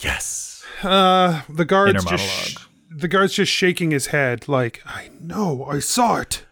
Yes. 0.00 0.64
uh, 0.82 1.42
the 1.48 1.64
guards 1.64 2.04
just 2.04 2.24
sh- 2.24 2.56
the 2.90 3.08
guards 3.08 3.34
just 3.34 3.52
shaking 3.52 3.90
his 3.92 4.06
head 4.08 4.48
like, 4.48 4.82
"I 4.84 5.10
know, 5.20 5.64
I 5.64 5.78
saw 5.78 6.16
it." 6.16 6.44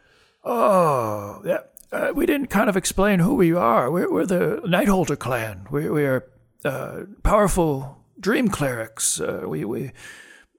Oh, 0.44 1.42
yeah. 1.44 1.58
Uh, 1.90 2.12
we 2.14 2.26
didn't 2.26 2.48
kind 2.48 2.68
of 2.68 2.76
explain 2.76 3.20
who 3.20 3.34
we 3.34 3.52
are. 3.54 3.90
We're, 3.90 4.12
we're 4.12 4.26
the 4.26 4.60
Nightholder 4.66 5.18
clan. 5.18 5.66
We, 5.70 5.88
we 5.88 6.04
are 6.04 6.24
uh, 6.64 7.04
powerful 7.22 7.98
dream 8.18 8.48
clerics. 8.48 9.20
Uh, 9.20 9.44
we, 9.46 9.64
we, 9.64 9.92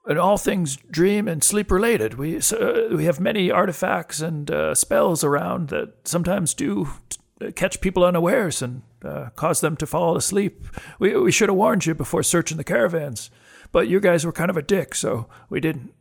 and 0.07 0.19
all 0.19 0.37
things 0.37 0.77
dream 0.89 1.27
and 1.27 1.43
sleep 1.43 1.71
related. 1.71 2.15
We, 2.15 2.37
uh, 2.37 2.87
we 2.91 3.05
have 3.05 3.19
many 3.19 3.51
artifacts 3.51 4.21
and 4.21 4.49
uh, 4.51 4.75
spells 4.75 5.23
around 5.23 5.69
that 5.69 6.07
sometimes 6.07 6.53
do 6.53 6.89
t- 7.09 7.51
catch 7.53 7.81
people 7.81 8.03
unawares 8.03 8.61
and 8.61 8.83
uh, 9.03 9.29
cause 9.35 9.61
them 9.61 9.75
to 9.77 9.85
fall 9.85 10.15
asleep. 10.15 10.65
We, 10.99 11.15
we 11.17 11.31
should 11.31 11.49
have 11.49 11.57
warned 11.57 11.85
you 11.85 11.95
before 11.95 12.23
searching 12.23 12.57
the 12.57 12.63
caravans, 12.63 13.29
but 13.71 13.87
you 13.87 13.99
guys 13.99 14.25
were 14.25 14.31
kind 14.31 14.49
of 14.49 14.57
a 14.57 14.61
dick, 14.61 14.95
so 14.95 15.27
we 15.49 15.59
didn't. 15.59 15.93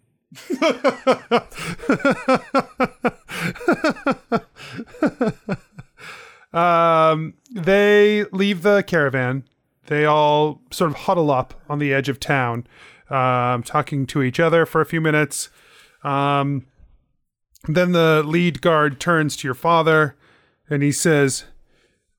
Um, 6.55 7.35
they 7.51 8.25
leave 8.31 8.63
the 8.63 8.85
caravan. 8.87 9.43
They 9.87 10.07
all 10.07 10.63
sort 10.71 10.91
of 10.91 10.97
huddle 10.99 11.31
up 11.31 11.61
on 11.69 11.81
the 11.81 11.93
edge 11.93 12.09
of 12.09 12.21
town, 12.21 12.67
um, 13.11 13.63
talking 13.63 14.07
to 14.07 14.23
each 14.23 14.41
other 14.41 14.67
for 14.67 14.81
a 14.81 14.87
few 14.87 15.01
minutes. 15.01 15.49
Um, 16.03 16.67
then 17.67 17.93
the 17.93 18.23
lead 18.25 18.61
guard 18.61 19.01
turns 19.01 19.37
to 19.37 19.49
your 19.49 19.55
father 19.55 20.17
and 20.69 20.83
he 20.83 20.93
says, 20.93 21.45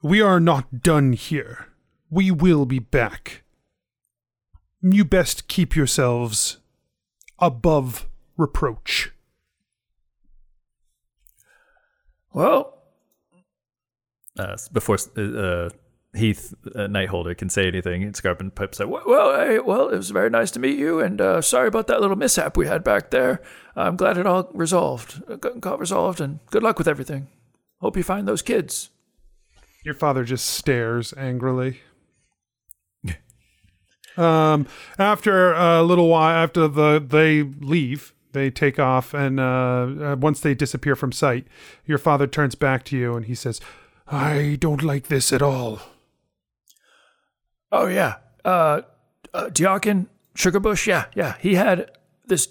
We 0.02 0.22
are 0.22 0.40
not 0.40 0.82
done 0.82 1.14
here. 1.14 1.68
We 2.10 2.32
will 2.32 2.66
be 2.66 2.80
back. 2.80 3.44
You 4.82 5.04
best 5.06 5.48
keep 5.48 5.76
yourselves 5.76 6.58
above 7.40 8.08
reproach. 8.38 9.12
Well, 12.34 12.74
Uh, 14.38 14.58
before 14.74 14.98
uh, 15.16 15.70
Heath 16.16 16.54
uh, 16.68 16.88
Nightholder 16.88 17.38
can 17.38 17.50
say 17.50 17.68
anything, 17.68 18.12
Scarpin 18.14 18.54
pipes. 18.54 18.80
Well, 18.80 19.04
well, 19.06 19.30
I, 19.30 19.60
well, 19.60 19.90
it 19.90 19.98
was 19.98 20.12
very 20.12 20.30
nice 20.30 20.52
to 20.52 20.60
meet 20.60 20.78
you, 20.78 21.00
and 21.00 21.20
uh, 21.20 21.42
sorry 21.42 21.68
about 21.68 21.88
that 21.88 22.02
little 22.02 22.16
mishap 22.16 22.56
we 22.58 22.68
had 22.68 22.84
back 22.84 23.12
there. 23.12 23.42
I'm 23.76 23.98
glad 23.98 24.18
it 24.18 24.26
all 24.26 24.50
resolved, 24.54 25.22
uh, 25.30 25.36
got, 25.36 25.60
got 25.60 25.80
resolved, 25.80 26.22
and 26.22 26.40
good 26.52 26.64
luck 26.64 26.78
with 26.78 26.88
everything. 26.88 27.28
Hope 27.82 27.98
you 27.98 28.04
find 28.04 28.28
those 28.28 28.42
kids. 28.42 28.90
Your 29.84 29.94
father 29.94 30.24
just 30.24 30.46
stares 30.46 31.14
angrily. 31.18 31.82
um, 34.18 34.68
after 34.98 35.54
a 35.54 35.84
little 35.84 36.10
while, 36.10 36.44
after 36.44 36.68
the 36.68 37.06
they 37.06 37.44
leave, 37.44 38.14
they 38.32 38.50
take 38.50 38.80
off, 38.80 39.14
and 39.14 39.40
uh, 39.40 39.44
uh, 39.44 40.16
once 40.20 40.40
they 40.40 40.56
disappear 40.56 40.96
from 40.96 41.12
sight, 41.12 41.48
your 41.86 41.98
father 41.98 42.28
turns 42.28 42.56
back 42.56 42.84
to 42.86 42.98
you 42.98 43.16
and 43.16 43.26
he 43.26 43.36
says, 43.36 43.62
"I 44.08 44.58
don't 44.60 44.84
like 44.84 45.08
this 45.08 45.32
at 45.34 45.42
all." 45.42 45.82
Oh 47.72 47.88
yeah, 47.88 48.16
uh, 48.44 48.82
uh 49.34 49.50
Diakin 49.50 50.08
Sugarbush, 50.36 50.88
yeah, 50.88 51.06
yeah, 51.16 51.36
he 51.40 51.56
had 51.56 51.92
this 52.28 52.50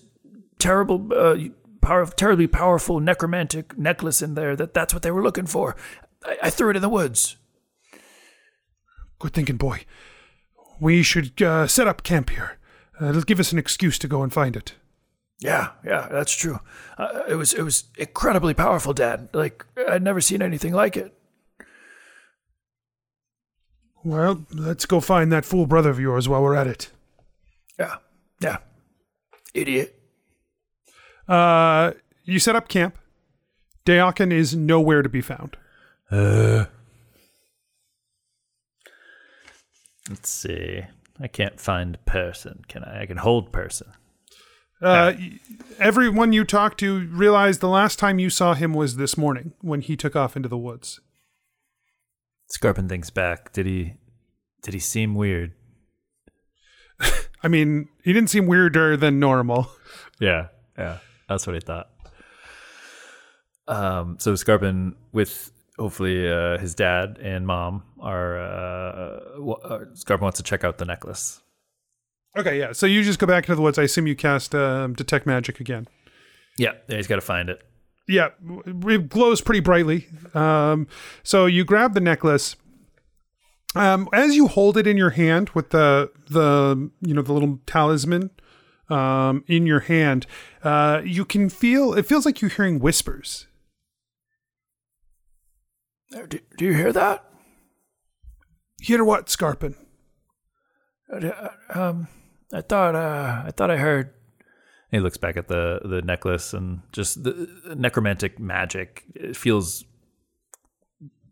terrible, 0.59 1.11
uh, 1.15 1.37
power, 1.81 2.07
terribly 2.07 2.47
powerful 2.47 3.01
necromantic 3.01 3.77
necklace 3.79 4.23
in 4.23 4.35
there. 4.35 4.57
That 4.57 4.75
that's 4.75 4.95
what 4.95 5.03
they 5.03 5.11
were 5.11 5.23
looking 5.23 5.47
for. 5.47 5.77
I, 6.25 6.37
I 6.45 6.51
threw 6.51 6.71
it 6.71 6.77
in 6.77 6.83
the 6.83 6.89
woods. 6.89 7.37
Good 9.19 9.33
thinking, 9.33 9.57
boy. 9.57 9.85
We 10.81 11.03
should 11.03 11.41
uh, 11.41 11.67
set 11.67 11.87
up 11.87 12.03
camp 12.03 12.31
here. 12.31 12.59
Uh, 13.01 13.11
it'll 13.11 13.23
give 13.23 13.41
us 13.41 13.53
an 13.53 13.59
excuse 13.59 13.99
to 14.01 14.09
go 14.09 14.23
and 14.23 14.33
find 14.33 14.57
it. 14.57 14.75
Yeah, 15.41 15.71
yeah, 15.85 16.09
that's 16.11 16.35
true. 16.35 16.61
Uh, 16.97 17.23
it 17.29 17.35
was 17.35 17.53
it 17.53 17.62
was 17.62 17.85
incredibly 17.99 18.55
powerful, 18.55 18.93
Dad. 18.93 19.29
Like 19.33 19.65
I'd 19.89 20.03
never 20.03 20.21
seen 20.21 20.43
anything 20.43 20.73
like 20.73 20.97
it. 20.97 21.12
Well, 24.05 24.45
let's 24.53 24.85
go 24.87 25.01
find 25.01 25.33
that 25.33 25.45
fool 25.45 25.67
brother 25.67 25.91
of 25.91 25.99
yours 25.99 26.29
while 26.29 26.43
we're 26.43 26.55
at 26.55 26.67
it. 26.67 26.91
Yeah, 27.79 27.97
yeah, 28.41 28.59
idiot. 29.55 29.99
Uh, 31.27 31.93
you 32.25 32.39
set 32.39 32.55
up 32.55 32.69
camp. 32.69 32.99
Dayakin 33.87 34.33
is 34.33 34.55
nowhere 34.55 35.03
to 35.03 35.09
be 35.09 35.21
found. 35.21 35.57
Uh, 36.11 36.67
let's 40.09 40.29
see. 40.29 40.83
I 41.21 41.29
can't 41.29 41.61
find 41.61 42.03
person. 42.05 42.63
Can 42.69 42.85
I? 42.85 43.03
I 43.03 43.07
can 43.07 43.17
hold 43.19 43.53
person. 43.53 43.89
Uh, 44.83 45.15
y- 45.19 45.39
everyone 45.79 46.33
you 46.33 46.45
talk 46.45 46.77
to 46.79 47.07
realized 47.09 47.61
the 47.61 47.69
last 47.69 47.99
time 47.99 48.19
you 48.19 48.29
saw 48.29 48.53
him 48.55 48.75
was 48.75 48.97
this 48.97 49.17
morning 49.17 49.53
when 49.63 49.81
he 49.81 49.97
took 49.97 50.15
off 50.15 50.37
into 50.37 50.49
the 50.49 50.59
woods. 50.59 51.01
Scarpin 52.55 52.89
thinks 52.89 53.11
back. 53.11 53.53
Did 53.53 53.67
he? 53.67 53.95
Did 54.63 54.75
he 54.75 54.81
seem 54.81 55.15
weird? 55.15 55.53
I 57.43 57.49
mean, 57.49 57.89
he 58.03 58.13
didn't 58.13 58.31
seem 58.31 58.47
weirder 58.47 58.97
than 58.97 59.19
normal. 59.19 59.71
Yeah, 60.21 60.49
yeah. 60.79 60.99
That's 61.29 61.47
what 61.47 61.57
I 61.57 61.61
thought. 61.61 61.91
Um, 63.67 64.17
so 64.21 64.35
Scarpin, 64.35 64.95
with 65.13 65.51
hopefully 65.79 66.31
uh, 66.31 66.59
his 66.59 66.75
dad 66.75 67.19
and 67.21 67.47
mom 67.47 67.83
are. 68.01 68.39
Uh, 68.39 69.19
w- 69.35 69.59
uh, 69.65 69.85
Scarpin 69.95 70.23
wants 70.23 70.37
to 70.37 70.45
check 70.45 70.63
out 70.63 70.79
the 70.79 70.85
necklace. 70.85 71.43
Okay, 72.37 72.59
yeah. 72.59 72.73
So 72.73 72.87
you 72.87 73.03
just 73.03 73.19
go 73.19 73.27
back 73.27 73.45
into 73.45 73.57
the 73.57 73.63
woods. 73.63 73.79
I 73.79 73.83
assume 73.83 74.07
you 74.07 74.17
cast 74.17 74.55
um, 74.55 74.95
detect 74.95 75.27
magic 75.27 75.61
again. 75.61 75.89
Yeah, 76.57 76.73
yeah 76.89 76.97
he's 76.97 77.07
got 77.07 77.17
to 77.17 77.21
find 77.21 77.49
it. 77.49 77.63
Yeah, 78.07 78.31
it 78.67 79.09
glows 79.09 79.41
pretty 79.41 79.61
brightly. 79.61 80.07
Um, 80.35 80.87
so 81.23 81.47
you 81.47 81.65
grab 81.65 81.95
the 81.95 82.01
necklace. 82.01 82.57
Um, 83.75 84.09
as 84.13 84.37
you 84.37 84.47
hold 84.47 84.77
it 84.77 84.87
in 84.87 84.97
your 84.97 85.11
hand 85.11 85.51
with 85.51 85.71
the 85.71 86.11
the 86.31 86.91
you 87.01 87.15
know 87.15 87.23
the 87.23 87.33
little 87.33 87.59
talisman 87.67 88.31
um, 88.89 89.43
in 89.49 89.67
your 89.67 89.81
hand, 89.81 90.27
uh, 90.63 91.01
you 91.05 91.25
can 91.25 91.49
feel 91.49 91.95
it 91.95 92.07
feels 92.07 92.25
like 92.27 92.41
you're 92.41 92.51
hearing 92.51 92.79
whispers. 92.79 93.47
Uh, 96.15 96.27
Do, 96.27 96.39
do 96.59 96.65
you 96.67 96.75
hear 96.75 96.93
that? 96.93 97.25
Hear 98.81 99.03
what, 99.03 99.27
Scarpin? 99.29 99.75
Uh, 101.13 101.49
Um, 101.71 102.09
I 102.53 102.61
thought 102.61 102.95
uh, 102.95 103.43
I 103.47 103.51
thought 103.51 103.71
I 103.71 103.77
heard. 103.79 104.11
He 104.95 105.01
looks 105.01 105.17
back 105.17 105.37
at 105.37 105.49
the 105.49 105.81
the 105.85 106.03
necklace 106.03 106.53
and 106.53 106.83
just 106.93 107.25
the 107.25 107.49
necromantic 107.77 108.39
magic. 108.39 109.05
It 109.15 109.37
feels 109.37 109.85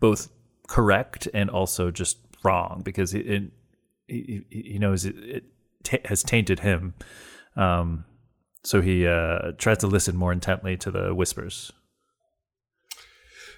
both 0.01 0.29
correct 0.67 1.29
and 1.33 1.49
also 1.49 1.91
just 1.91 2.19
wrong 2.43 2.83
because 2.85 3.15
it, 3.15 3.27
it 3.27 3.43
he, 4.09 4.45
he 4.51 4.79
knows 4.79 5.05
it, 5.05 5.15
it 5.17 5.45
ta 5.85 5.99
has 6.07 6.25
tainted 6.25 6.61
him. 6.61 6.95
Um, 7.57 8.05
so 8.65 8.81
he 8.81 9.07
uh, 9.07 9.53
tries 9.59 9.79
to 9.79 9.87
listen 9.87 10.17
more 10.17 10.33
intently 10.33 10.77
to 10.79 10.91
the 10.91 11.15
whispers. 11.15 11.73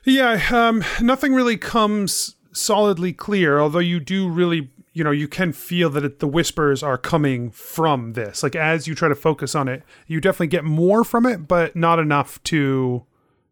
Yeah, 0.05 0.43
um, 0.53 0.85
nothing 1.01 1.33
really 1.33 1.57
comes 1.57 2.35
solidly 2.53 3.13
clear. 3.15 3.59
Although 3.59 3.79
you 3.79 4.01
do 4.01 4.29
really, 4.29 4.71
you 4.95 5.03
know, 5.03 5.11
you 5.11 5.27
can 5.27 5.53
feel 5.53 5.91
that 5.91 6.05
it, 6.05 6.21
the 6.21 6.29
whispers 6.29 6.83
are 6.83 6.97
coming 6.97 7.51
from 7.51 8.13
this. 8.13 8.43
Like 8.45 8.55
as 8.55 8.87
you 8.87 8.95
try 8.95 9.09
to 9.09 9.15
focus 9.17 9.55
on 9.55 9.69
it, 9.69 9.83
you 10.07 10.21
definitely 10.21 10.47
get 10.47 10.65
more 10.65 11.03
from 11.03 11.27
it, 11.27 11.49
but 11.49 11.75
not 11.75 11.99
enough 11.99 12.43
to, 12.45 13.05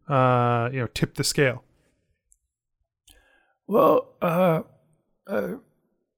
uh, 0.07 0.69
you 0.71 0.79
know, 0.79 0.87
tip 0.93 1.15
the 1.15 1.23
scale. 1.23 1.63
Well, 3.67 4.13
uh, 4.21 4.61
uh, 5.27 5.55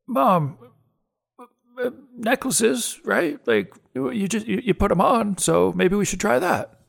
mom, 0.05 0.59
uh, 1.39 1.89
necklaces, 2.15 2.99
right? 3.03 3.39
Like 3.47 3.73
you 3.95 4.27
just 4.27 4.45
you, 4.45 4.61
you 4.63 4.73
put 4.75 4.89
them 4.89 5.01
on, 5.01 5.37
so 5.39 5.73
maybe 5.75 5.95
we 5.95 6.05
should 6.05 6.19
try 6.19 6.37
that. 6.37 6.79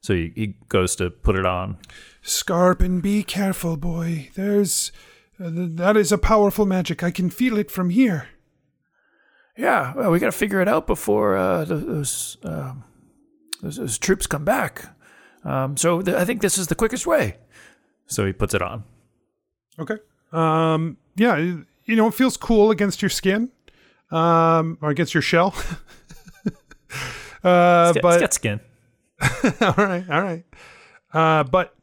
So 0.00 0.14
he, 0.14 0.32
he 0.34 0.54
goes 0.68 0.96
to 0.96 1.10
put 1.10 1.36
it 1.36 1.44
on. 1.44 1.78
Scarpin 2.22 3.00
be 3.00 3.22
careful, 3.22 3.76
boy. 3.76 4.30
There's 4.34 4.92
th- 4.92 5.15
that 5.38 5.96
is 5.96 6.12
a 6.12 6.18
powerful 6.18 6.66
magic. 6.66 7.02
I 7.02 7.10
can 7.10 7.30
feel 7.30 7.58
it 7.58 7.70
from 7.70 7.90
here. 7.90 8.28
Yeah, 9.56 9.94
well, 9.94 10.10
we 10.10 10.18
got 10.18 10.26
to 10.26 10.32
figure 10.32 10.60
it 10.60 10.68
out 10.68 10.86
before 10.86 11.36
uh, 11.36 11.64
those, 11.64 12.36
um, 12.44 12.84
those 13.62 13.76
those 13.76 13.98
troops 13.98 14.26
come 14.26 14.44
back. 14.44 14.84
Um, 15.44 15.76
so 15.76 16.02
th- 16.02 16.16
I 16.16 16.24
think 16.24 16.42
this 16.42 16.58
is 16.58 16.66
the 16.66 16.74
quickest 16.74 17.06
way. 17.06 17.36
So 18.06 18.26
he 18.26 18.32
puts 18.32 18.52
it 18.54 18.60
on. 18.62 18.84
Okay. 19.78 19.96
Um, 20.32 20.96
yeah, 21.16 21.36
you 21.36 21.96
know, 21.96 22.08
it 22.08 22.14
feels 22.14 22.36
cool 22.36 22.70
against 22.70 23.00
your 23.00 23.08
skin, 23.08 23.50
um, 24.10 24.76
or 24.82 24.90
against 24.90 25.14
your 25.14 25.22
shell. 25.22 25.54
uh, 27.44 27.92
It's 27.94 27.94
got, 27.94 28.02
but 28.02 28.12
it's 28.14 28.20
got 28.20 28.34
skin. 28.34 28.60
all 29.62 29.74
right, 29.84 30.04
all 30.10 30.22
right. 30.22 30.44
Uh, 31.12 31.44
but 31.44 31.74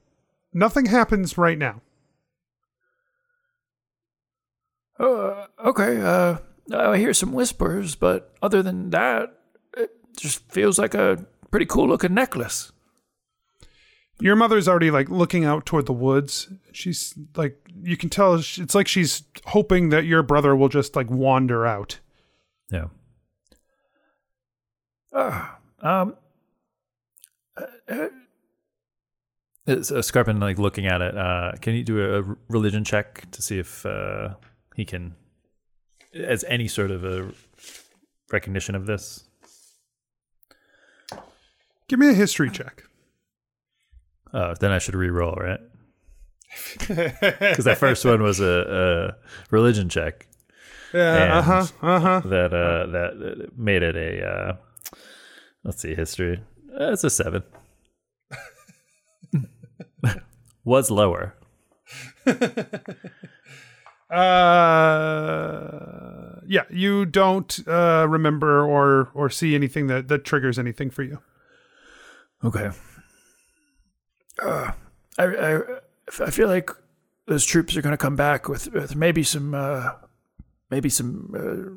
nothing 0.54 0.86
happens 0.86 1.38
right 1.38 1.58
now. 1.58 1.82
Uh, 5.00 5.48
okay. 5.66 6.02
Uh, 6.02 6.38
I 6.74 6.98
hear 6.98 7.14
some 7.14 7.34
whispers, 7.34 7.96
but 7.96 8.34
other 8.42 8.62
than 8.64 8.90
that, 8.92 9.38
it 9.76 9.92
just 10.18 10.50
feels 10.52 10.80
like 10.80 10.94
a 10.94 11.26
pretty 11.52 11.66
cool 11.66 11.88
looking 11.88 12.14
necklace. 12.14 12.72
Your 14.20 14.36
mother's 14.36 14.68
already 14.68 14.92
like 14.92 15.10
looking 15.10 15.44
out 15.44 15.66
toward 15.66 15.86
the 15.86 15.94
woods. 15.94 16.48
She's 16.72 17.14
like, 17.36 17.58
you 17.82 17.98
can 17.98 18.10
tell 18.10 18.36
it's 18.36 18.76
like 18.76 18.88
she's 18.88 19.24
hoping 19.48 19.90
that 19.90 20.06
your 20.06 20.24
brother 20.24 20.56
will 20.56 20.70
just 20.70 20.96
like 20.96 21.10
wander 21.10 21.66
out. 21.66 22.00
Yeah. 22.72 22.86
Uh, 25.12 25.48
um, 25.82 26.16
Is 29.66 29.92
uh, 29.92 30.02
Scarpin 30.02 30.40
like 30.40 30.60
looking 30.60 30.88
at 30.88 31.02
it? 31.02 31.18
Uh, 31.18 31.54
can 31.62 31.74
you 31.74 31.84
do 31.84 32.16
a 32.16 32.36
religion 32.50 32.84
check 32.84 33.30
to 33.32 33.42
see 33.42 33.60
if 33.60 33.86
uh, 33.86 34.30
he 34.76 34.86
can, 34.86 35.16
as 36.14 36.44
any 36.46 36.68
sort 36.68 36.92
of 36.92 37.04
a 37.04 37.32
recognition 38.32 38.76
of 38.76 38.86
this? 38.86 39.24
Give 41.88 42.00
me 42.00 42.10
a 42.10 42.14
history 42.14 42.50
check. 42.50 42.84
Oh, 44.34 44.56
then 44.60 44.72
I 44.72 44.80
should 44.80 44.96
re-roll, 44.96 45.36
right? 45.36 45.60
Because 46.80 47.66
that 47.66 47.78
first 47.78 48.06
one 48.06 48.22
was 48.22 48.40
a, 48.40 49.16
a 49.16 49.52
religion 49.52 49.90
check 49.90 50.28
Yeah, 50.94 51.40
uh 51.40 51.42
huh, 51.42 51.66
uh 51.82 52.00
huh. 52.00 52.22
that 52.26 52.54
uh, 52.54 52.86
that 52.92 53.58
made 53.58 53.82
it 53.84 53.96
a. 53.96 54.28
Uh, 54.28 54.56
let's 55.64 55.82
see, 55.82 55.96
history. 55.96 56.44
Uh, 56.80 56.94
it's 56.94 57.04
a 57.04 57.10
seven. 57.10 57.44
was 60.64 60.90
lower. 60.92 61.36
Uh, 64.14 65.90
yeah, 66.48 66.64
you 66.70 67.06
don't 67.06 67.60
uh, 67.68 68.06
remember 68.08 68.64
or 68.64 69.10
or 69.14 69.30
see 69.30 69.56
anything 69.56 69.88
that 69.88 70.08
that 70.10 70.24
triggers 70.24 70.60
anything 70.60 70.90
for 70.90 71.04
you. 71.04 71.20
okay. 72.44 72.72
Uh, 74.42 74.72
I, 75.18 75.24
I, 75.24 75.60
I 76.26 76.32
feel 76.32 76.48
like 76.48 76.70
those 77.28 77.46
troops 77.46 77.78
are 77.78 77.82
going 77.82 77.94
to 77.94 77.98
come 77.98 78.16
back 78.16 78.50
with, 78.50 78.72
with 78.74 78.96
maybe 78.96 79.24
some, 79.24 79.54
uh, 79.54 79.92
maybe 80.70 80.90
some 80.90 81.34
uh, 81.38 81.70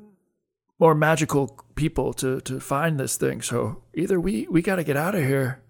more 0.79 0.95
magical 0.95 1.63
people 1.75 2.13
to, 2.15 2.41
to 2.43 2.61
find 2.61 2.99
this 2.99 3.17
thing. 3.17 3.43
So 3.43 3.83
either 3.95 4.19
we, 4.19 4.47
we 4.49 4.63
got 4.63 4.77
to 4.77 4.85
get 4.85 4.97
out 4.97 5.15
of 5.15 5.23
here, 5.23 5.63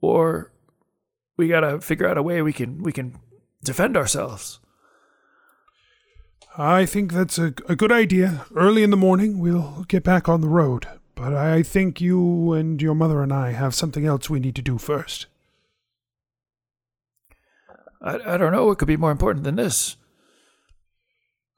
or 0.00 0.52
we 1.36 1.48
got 1.48 1.60
to 1.60 1.80
figure 1.80 2.06
out 2.06 2.18
a 2.18 2.22
way 2.22 2.42
we 2.42 2.52
can 2.52 2.82
we 2.82 2.92
can 2.92 3.18
defend 3.62 3.96
ourselves. 3.96 4.60
I 6.56 6.86
think 6.86 7.12
that's 7.12 7.38
a, 7.38 7.46
a 7.68 7.74
good 7.74 7.90
idea. 7.90 8.46
Early 8.54 8.84
in 8.84 8.90
the 8.90 8.96
morning, 8.96 9.38
we'll 9.38 9.84
get 9.88 10.04
back 10.04 10.28
on 10.28 10.40
the 10.40 10.48
road. 10.48 10.86
But 11.16 11.34
I 11.34 11.62
think 11.62 12.00
you 12.00 12.52
and 12.52 12.80
your 12.80 12.94
mother 12.94 13.22
and 13.22 13.32
I 13.32 13.52
have 13.52 13.74
something 13.74 14.06
else 14.06 14.30
we 14.30 14.40
need 14.40 14.54
to 14.56 14.62
do 14.62 14.78
first. 14.78 15.26
I, 18.00 18.34
I 18.34 18.36
don't 18.36 18.52
know. 18.52 18.70
It 18.70 18.78
could 18.78 18.88
be 18.88 18.96
more 18.96 19.10
important 19.10 19.44
than 19.44 19.56
this. 19.56 19.96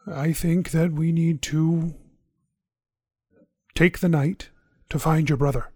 I 0.07 0.33
think 0.33 0.71
that 0.71 0.93
we 0.93 1.13
need 1.13 1.43
to 1.43 1.95
take 3.75 3.99
the 3.99 4.09
night 4.09 4.51
to 4.89 4.99
find 4.99 5.29
your 5.29 5.39
brother. 5.39 5.71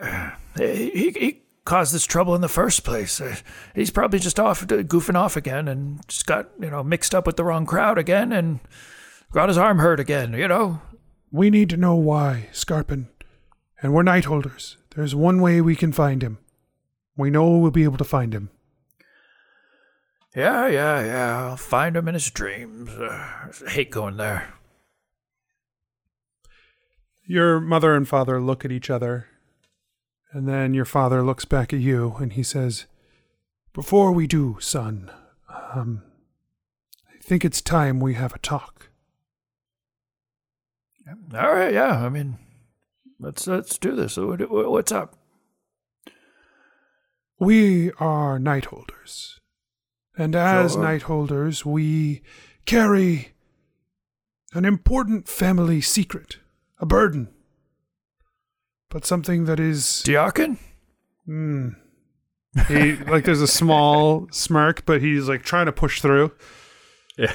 He, 0.56 0.90
he, 0.90 1.10
he 1.10 1.43
caused 1.64 1.94
this 1.94 2.04
trouble 2.06 2.34
in 2.34 2.40
the 2.40 2.48
first 2.48 2.84
place. 2.84 3.20
Uh, 3.20 3.36
He's 3.74 3.90
probably 3.90 4.18
just 4.18 4.38
off 4.40 4.66
goofing 4.66 5.16
off 5.16 5.36
again 5.36 5.68
and 5.68 6.06
just 6.08 6.26
got 6.26 6.50
you 6.60 6.70
know 6.70 6.82
mixed 6.82 7.14
up 7.14 7.26
with 7.26 7.36
the 7.36 7.44
wrong 7.44 7.66
crowd 7.66 7.98
again 7.98 8.32
and 8.32 8.60
got 9.32 9.48
his 9.48 9.58
arm 9.58 9.78
hurt 9.78 10.00
again. 10.00 10.32
You 10.32 10.48
know. 10.48 10.80
We 11.32 11.50
need 11.50 11.68
to 11.70 11.76
know 11.76 11.96
why, 11.96 12.48
Scarpin. 12.52 13.08
And 13.82 13.92
we're 13.92 14.04
night 14.04 14.26
holders. 14.26 14.76
There's 14.94 15.16
one 15.16 15.40
way 15.40 15.60
we 15.60 15.74
can 15.74 15.90
find 15.90 16.22
him. 16.22 16.38
We 17.16 17.28
know 17.28 17.58
we'll 17.58 17.72
be 17.72 17.82
able 17.82 17.96
to 17.98 18.04
find 18.04 18.32
him. 18.32 18.50
Yeah, 20.36 20.68
yeah, 20.68 21.04
yeah. 21.04 21.42
I'll 21.48 21.56
find 21.56 21.96
him 21.96 22.06
in 22.06 22.14
his 22.14 22.30
dreams. 22.30 22.90
Uh, 22.90 23.50
I 23.66 23.70
hate 23.70 23.90
going 23.90 24.16
there. 24.16 24.54
Your 27.26 27.58
mother 27.58 27.96
and 27.96 28.06
father 28.06 28.40
look 28.40 28.64
at 28.64 28.70
each 28.70 28.88
other, 28.88 29.26
and 30.34 30.46
then 30.48 30.74
your 30.74 30.84
father 30.84 31.22
looks 31.22 31.44
back 31.46 31.72
at 31.72 31.78
you 31.80 32.16
and 32.18 32.32
he 32.34 32.42
says, 32.42 32.84
Before 33.72 34.12
we 34.12 34.26
do, 34.26 34.56
son, 34.60 35.10
um, 35.74 36.02
I 37.08 37.16
think 37.22 37.44
it's 37.44 37.62
time 37.62 38.00
we 38.00 38.14
have 38.14 38.34
a 38.34 38.38
talk. 38.40 38.90
All 41.34 41.52
right, 41.54 41.72
yeah. 41.72 42.04
I 42.04 42.08
mean, 42.08 42.38
let's 43.20 43.46
let's 43.46 43.78
do 43.78 43.94
this. 43.94 44.16
What- 44.16 44.50
what- 44.50 44.70
What's 44.70 44.92
up? 44.92 45.16
We 47.38 47.90
are 47.92 48.38
night 48.38 48.66
holders. 48.66 49.40
And 50.16 50.34
as 50.36 50.72
Sure. 50.72 50.82
night 50.82 51.02
holders, 51.02 51.66
we 51.66 52.22
carry 52.64 53.34
an 54.52 54.64
important 54.64 55.28
family 55.28 55.80
secret, 55.80 56.38
a 56.78 56.86
burden, 56.86 57.28
but 58.94 59.04
something 59.04 59.44
that 59.46 59.58
is 59.58 60.04
Diakin? 60.06 60.56
mm, 61.28 61.74
He 62.68 62.92
like 62.94 63.24
there's 63.24 63.40
a 63.40 63.48
small 63.48 64.28
smirk, 64.30 64.86
but 64.86 65.02
he's 65.02 65.28
like 65.28 65.42
trying 65.42 65.66
to 65.66 65.72
push 65.72 66.00
through. 66.00 66.30
Yeah. 67.18 67.34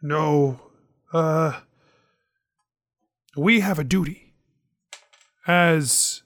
No. 0.00 0.60
Uh 1.12 1.60
we 3.36 3.58
have 3.60 3.80
a 3.80 3.84
duty 3.84 4.32
as 5.48 6.22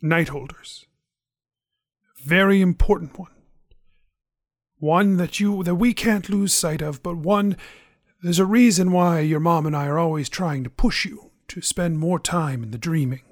night 0.00 0.28
holders. 0.28 0.86
Very 2.24 2.62
important 2.62 3.18
one. 3.18 3.32
One 4.78 5.18
that 5.18 5.40
you 5.40 5.62
that 5.62 5.74
we 5.74 5.92
can't 5.92 6.30
lose 6.30 6.54
sight 6.54 6.80
of, 6.80 7.02
but 7.02 7.18
one 7.18 7.54
there's 8.22 8.38
a 8.38 8.46
reason 8.46 8.92
why 8.92 9.20
your 9.20 9.40
mom 9.40 9.66
and 9.66 9.76
I 9.76 9.86
are 9.86 9.98
always 9.98 10.30
trying 10.30 10.64
to 10.64 10.70
push 10.70 11.04
you 11.04 11.27
to 11.48 11.60
spend 11.60 11.98
more 11.98 12.18
time 12.18 12.62
in 12.62 12.70
the 12.70 12.78
dreaming. 12.78 13.22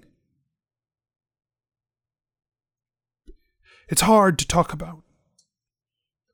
It's 3.88 4.02
hard 4.02 4.38
to 4.38 4.48
talk 4.48 4.72
about. 4.72 5.02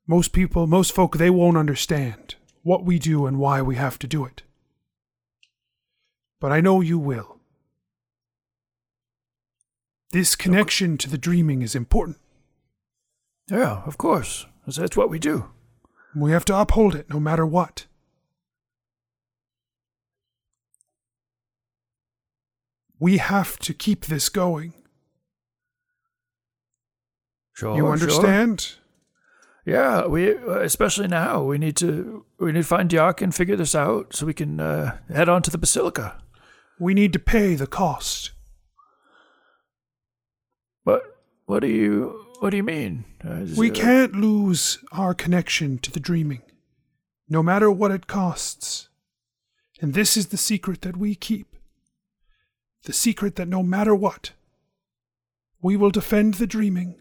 Most 0.07 0.33
people, 0.33 0.66
most 0.66 0.93
folk, 0.93 1.16
they 1.16 1.30
won't 1.30 1.57
understand 1.57 2.37
what 2.62 2.85
we 2.85 2.99
do 2.99 3.26
and 3.26 3.39
why 3.39 3.61
we 3.62 3.76
have 3.76 3.99
to 4.01 4.07
do 4.07 4.24
it. 4.24 4.43
But 6.41 6.53
I 6.53 6.61
know 6.61 6.80
you 6.80 6.99
will. 6.99 7.41
This 10.12 10.35
connection 10.35 10.99
to 10.99 11.09
the 11.09 11.18
dreaming 11.18 11.62
is 11.62 11.74
important. 11.74 12.18
Yeah, 13.49 13.83
of 13.87 13.97
course. 13.99 14.47
That's 14.66 14.97
what 14.97 15.11
we 15.11 15.18
do. 15.18 15.51
We 16.14 16.33
have 16.33 16.45
to 16.47 16.59
uphold 16.59 16.95
it 16.95 17.09
no 17.09 17.18
matter 17.18 17.47
what. 17.47 17.87
We 23.03 23.18
have 23.18 23.59
to 23.59 23.74
keep 23.74 24.07
this 24.07 24.28
going. 24.28 24.74
Sure. 27.53 27.74
you 27.74 27.82
sure. 27.82 27.92
understand? 27.92 28.74
Yeah, 29.66 30.07
we 30.07 30.30
especially 30.30 31.09
now 31.09 31.42
we 31.42 31.59
need 31.59 31.74
to 31.78 32.24
we 32.38 32.53
need 32.53 32.61
to 32.61 32.74
find 32.76 32.88
Diakin 32.88 33.34
figure 33.34 33.57
this 33.57 33.74
out 33.74 34.14
so 34.14 34.24
we 34.24 34.32
can 34.34 34.61
uh, 34.61 34.98
head 35.12 35.28
on 35.28 35.42
to 35.42 35.50
the 35.50 35.59
basilica. 35.59 36.22
We 36.78 36.94
need 36.94 37.12
to 37.14 37.18
pay 37.18 37.57
the 37.57 37.66
cost. 37.66 38.30
What 40.84 41.03
what 41.46 41.59
do 41.62 41.66
you 41.66 42.26
what 42.38 42.50
do 42.50 42.57
you 42.57 42.62
mean? 42.62 43.05
Uh, 43.24 43.42
is 43.42 43.57
We 43.57 43.70
it- 43.70 43.74
can't 43.74 44.14
lose 44.14 44.78
our 44.92 45.12
connection 45.12 45.78
to 45.78 45.90
the 45.90 45.98
dreaming, 45.98 46.42
no 47.28 47.42
matter 47.42 47.68
what 47.68 47.90
it 47.90 48.07
costs. 48.07 48.90
And 49.80 49.92
this 49.92 50.16
is 50.16 50.28
the 50.28 50.36
secret 50.36 50.82
that 50.82 50.96
we 50.96 51.16
keep. 51.16 51.51
The 52.85 52.93
secret 52.93 53.37
that 53.37 53.49
no 53.49 53.62
matter 53.62 53.95
what, 53.95 54.33
we 55.61 55.76
will 55.76 55.91
defend 55.91 56.35
the 56.35 56.47
dreaming. 56.47 57.01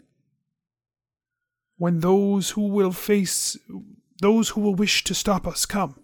When 1.76 2.00
those 2.00 2.50
who 2.50 2.68
will 2.68 2.92
face, 2.92 3.56
those 4.20 4.50
who 4.50 4.60
will 4.60 4.74
wish 4.74 5.02
to 5.04 5.14
stop 5.14 5.46
us 5.46 5.66
come. 5.66 5.98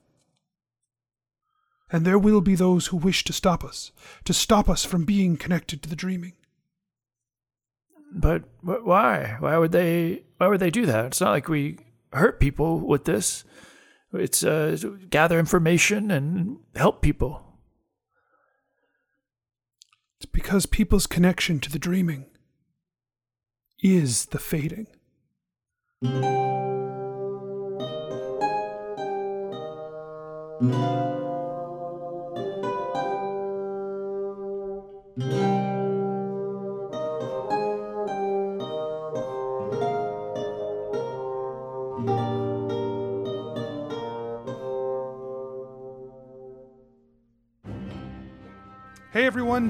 And 1.91 2.05
there 2.05 2.19
will 2.19 2.41
be 2.41 2.55
those 2.55 2.89
who 2.89 2.97
wish 2.97 3.25
to 3.25 3.33
stop 3.33 3.65
us, 3.65 3.93
to 4.25 4.35
stop 4.35 4.69
us 4.69 4.85
from 4.85 5.05
being 5.05 5.37
connected 5.37 5.83
to 5.83 5.89
the 5.89 5.97
dreaming. 5.97 6.35
But 8.13 8.45
why? 8.61 9.37
Why 9.39 9.57
would 9.57 9.73
they? 9.73 10.25
Why 10.39 10.49
would 10.49 10.61
they 10.61 10.71
do 10.71 10.87
that? 10.87 11.07
It's 11.07 11.21
not 11.21 11.31
like 11.31 11.49
we 11.49 11.79
hurt 12.13 12.41
people 12.41 12.81
with 12.81 13.05
this. 13.05 13.45
It's 14.13 14.43
uh, 14.43 14.77
gather 15.11 15.39
information 15.39 16.11
and 16.11 16.59
help 16.75 17.03
people. 17.03 17.48
It's 20.21 20.27
because 20.27 20.67
people's 20.67 21.07
connection 21.07 21.61
to 21.61 21.71
the 21.71 21.79
dreaming 21.79 22.27
is 23.81 24.27
the 24.27 24.39
fading. 24.41 24.89
Hey 30.61 30.98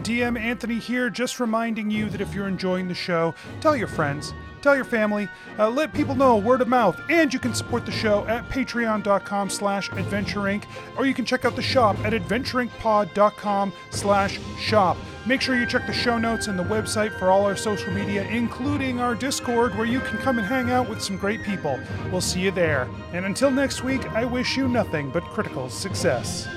DM 0.03 0.39
Anthony 0.39 0.79
here, 0.79 1.11
just 1.11 1.41
reminding 1.41 1.91
you 1.91 2.09
that 2.11 2.21
if 2.21 2.35
you're 2.35 2.49
enjoying 2.49 2.89
the 2.89 2.95
show, 2.95 3.35
tell 3.61 3.77
your 3.77 3.89
friends, 3.89 4.33
tell 4.63 4.75
your 4.75 4.85
family, 4.85 5.29
uh, 5.59 5.69
let 5.69 5.93
people 5.93 6.15
know 6.15 6.37
word 6.37 6.61
of 6.61 6.69
mouth, 6.69 7.01
and 7.09 7.33
you 7.33 7.39
can 7.39 7.55
support 7.55 7.87
the 7.87 7.93
show 7.93 8.27
at 8.27 8.49
patreon.com 8.49 9.51
slash 9.51 9.91
adventureinc, 9.91 10.65
or 10.97 11.07
you 11.07 11.15
can 11.15 11.25
check 11.25 11.45
out 11.45 11.57
the 11.57 11.63
shop 11.63 11.97
at 12.05 12.13
adventureincpod.com 12.13 13.73
slash 13.91 14.39
shop. 14.59 14.97
Make 15.27 15.41
sure 15.41 15.59
you 15.59 15.67
check 15.67 15.87
the 15.87 15.93
show 15.93 16.17
notes 16.17 16.47
and 16.47 16.59
the 16.59 16.65
website 16.65 17.19
for 17.19 17.31
all 17.31 17.45
our 17.45 17.57
social 17.57 17.93
media, 17.93 18.27
including 18.31 19.01
our 19.01 19.15
Discord, 19.15 19.77
where 19.77 19.87
you 19.87 20.01
can 20.01 20.19
come 20.19 20.39
and 20.39 20.47
hang 20.47 20.71
out 20.71 20.89
with 20.89 21.03
some 21.03 21.17
great 21.17 21.43
people. 21.43 21.79
We'll 22.11 22.21
see 22.21 22.41
you 22.41 22.51
there. 22.51 22.89
And 23.13 23.27
until 23.27 23.51
next 23.51 23.85
week, 23.85 24.07
I 24.13 24.25
wish 24.25 24.57
you 24.57 24.69
nothing 24.69 25.11
but 25.11 25.25
critical 25.25 25.69
success. 25.69 26.49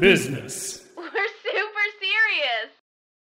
Business. 0.00 0.65